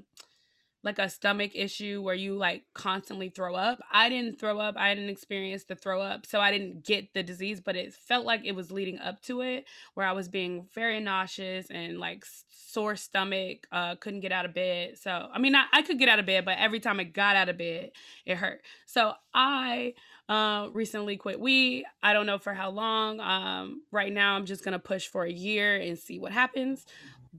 like 0.88 0.98
a 0.98 1.10
stomach 1.10 1.50
issue 1.54 2.00
where 2.00 2.14
you 2.14 2.34
like 2.34 2.64
constantly 2.72 3.28
throw 3.28 3.54
up. 3.54 3.78
I 3.92 4.08
didn't 4.08 4.40
throw 4.40 4.58
up. 4.58 4.74
I 4.78 4.94
didn't 4.94 5.10
experience 5.10 5.64
the 5.64 5.74
throw 5.74 6.00
up. 6.00 6.24
So 6.24 6.40
I 6.40 6.50
didn't 6.50 6.82
get 6.82 7.12
the 7.12 7.22
disease, 7.22 7.60
but 7.60 7.76
it 7.76 7.92
felt 7.92 8.24
like 8.24 8.40
it 8.46 8.52
was 8.52 8.72
leading 8.72 8.98
up 8.98 9.20
to 9.22 9.42
it 9.42 9.66
where 9.92 10.06
I 10.06 10.12
was 10.12 10.28
being 10.28 10.66
very 10.74 10.98
nauseous 10.98 11.70
and 11.70 11.98
like 11.98 12.24
sore 12.48 12.96
stomach, 12.96 13.66
uh 13.70 13.96
couldn't 13.96 14.20
get 14.20 14.32
out 14.32 14.46
of 14.46 14.54
bed. 14.54 14.96
So, 14.96 15.10
I 15.10 15.38
mean, 15.38 15.54
I, 15.54 15.64
I 15.72 15.82
could 15.82 15.98
get 15.98 16.08
out 16.08 16.18
of 16.18 16.26
bed, 16.26 16.46
but 16.46 16.56
every 16.58 16.80
time 16.80 16.98
I 17.00 17.04
got 17.04 17.36
out 17.36 17.50
of 17.50 17.58
bed, 17.58 17.90
it 18.24 18.36
hurt. 18.36 18.62
So, 18.86 19.12
I 19.34 19.92
uh, 20.28 20.68
recently 20.72 21.16
quit 21.18 21.38
weed. 21.38 21.84
I 22.02 22.14
don't 22.14 22.26
know 22.26 22.38
for 22.38 22.54
how 22.54 22.70
long. 22.70 23.20
Um, 23.20 23.82
right 23.92 24.12
now, 24.12 24.36
I'm 24.36 24.46
just 24.46 24.64
gonna 24.64 24.78
push 24.78 25.06
for 25.06 25.24
a 25.24 25.30
year 25.30 25.76
and 25.76 25.98
see 25.98 26.18
what 26.18 26.32
happens. 26.32 26.86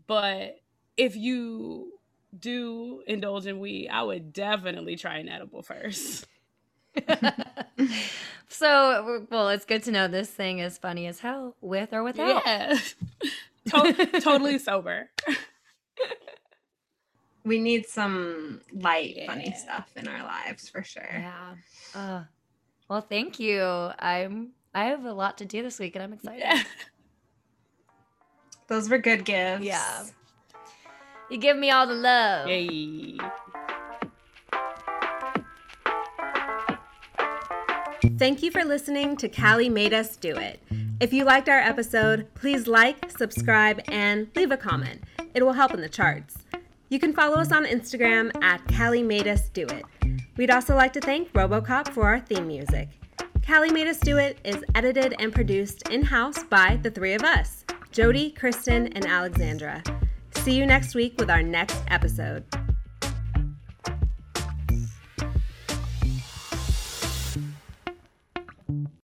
But 0.07 0.59
if 0.97 1.15
you 1.15 1.98
do 2.37 3.01
indulge 3.07 3.45
in 3.47 3.59
weed, 3.59 3.89
I 3.89 4.03
would 4.03 4.33
definitely 4.33 4.95
try 4.95 5.17
an 5.17 5.29
edible 5.29 5.61
first. 5.61 6.27
so, 8.49 9.25
well, 9.29 9.49
it's 9.49 9.65
good 9.65 9.83
to 9.83 9.91
know 9.91 10.07
this 10.07 10.29
thing 10.29 10.59
is 10.59 10.77
funny 10.77 11.07
as 11.07 11.19
hell 11.19 11.55
with 11.61 11.93
or 11.93 12.03
without. 12.03 12.43
Yeah. 12.45 12.77
to- 13.69 14.21
totally 14.21 14.57
sober. 14.57 15.09
We 17.45 17.59
need 17.59 17.87
some 17.87 18.61
light, 18.73 19.15
Yeah. 19.15 19.27
funny 19.27 19.55
stuff 19.57 19.89
in 19.95 20.07
our 20.07 20.23
lives 20.23 20.67
for 20.69 20.83
sure. 20.83 21.07
Yeah. 21.11 21.55
Uh, 21.95 22.23
well, 22.89 23.01
thank 23.01 23.39
you. 23.39 23.63
I'm 23.63 24.49
I 24.73 24.85
have 24.85 25.05
a 25.05 25.13
lot 25.13 25.37
to 25.39 25.45
do 25.45 25.63
this 25.63 25.79
week 25.79 25.95
and 25.95 26.03
I'm 26.03 26.13
excited. 26.13 26.39
Yeah. 26.41 26.61
Those 28.67 28.89
were 28.89 28.99
good 28.99 29.25
gifts. 29.25 29.63
Yeah. 29.63 30.03
You 31.29 31.37
give 31.37 31.57
me 31.57 31.69
all 31.69 31.85
the 31.85 31.93
love. 31.93 32.47
Yay. 32.47 33.17
Thank 38.17 38.41
you 38.41 38.49
for 38.49 38.65
listening 38.65 39.15
to 39.17 39.29
Callie 39.29 39.69
Made 39.69 39.93
Us 39.93 40.17
Do 40.17 40.35
It. 40.35 40.59
If 40.99 41.13
you 41.13 41.23
liked 41.23 41.47
our 41.47 41.59
episode, 41.59 42.27
please 42.33 42.67
like, 42.67 43.11
subscribe, 43.11 43.81
and 43.87 44.27
leave 44.35 44.51
a 44.51 44.57
comment. 44.57 45.03
It 45.35 45.43
will 45.43 45.53
help 45.53 45.73
in 45.73 45.81
the 45.81 45.87
charts. 45.87 46.39
You 46.89 46.99
can 46.99 47.13
follow 47.13 47.37
us 47.37 47.51
on 47.51 47.63
Instagram 47.65 48.31
at 48.43 48.67
Callie 48.75 49.03
Made 49.03 49.27
Us 49.27 49.49
Do 49.49 49.67
It. 49.67 49.85
We'd 50.35 50.49
also 50.49 50.75
like 50.75 50.93
to 50.93 50.99
thank 50.99 51.31
Robocop 51.33 51.89
for 51.89 52.07
our 52.07 52.19
theme 52.19 52.47
music. 52.47 52.89
Callie 53.45 53.71
Made 53.71 53.87
Us 53.87 53.99
Do 53.99 54.17
It 54.17 54.39
is 54.43 54.65
edited 54.73 55.15
and 55.19 55.31
produced 55.31 55.87
in 55.89 56.01
house 56.01 56.43
by 56.43 56.79
the 56.81 56.89
three 56.89 57.13
of 57.13 57.23
us 57.23 57.65
Jody, 57.91 58.31
Kristen, 58.31 58.87
and 58.93 59.05
Alexandra. 59.05 59.83
See 60.39 60.53
you 60.53 60.65
next 60.65 60.95
week 60.95 61.15
with 61.19 61.29
our 61.29 61.43
next 61.43 61.77
episode. 61.89 62.45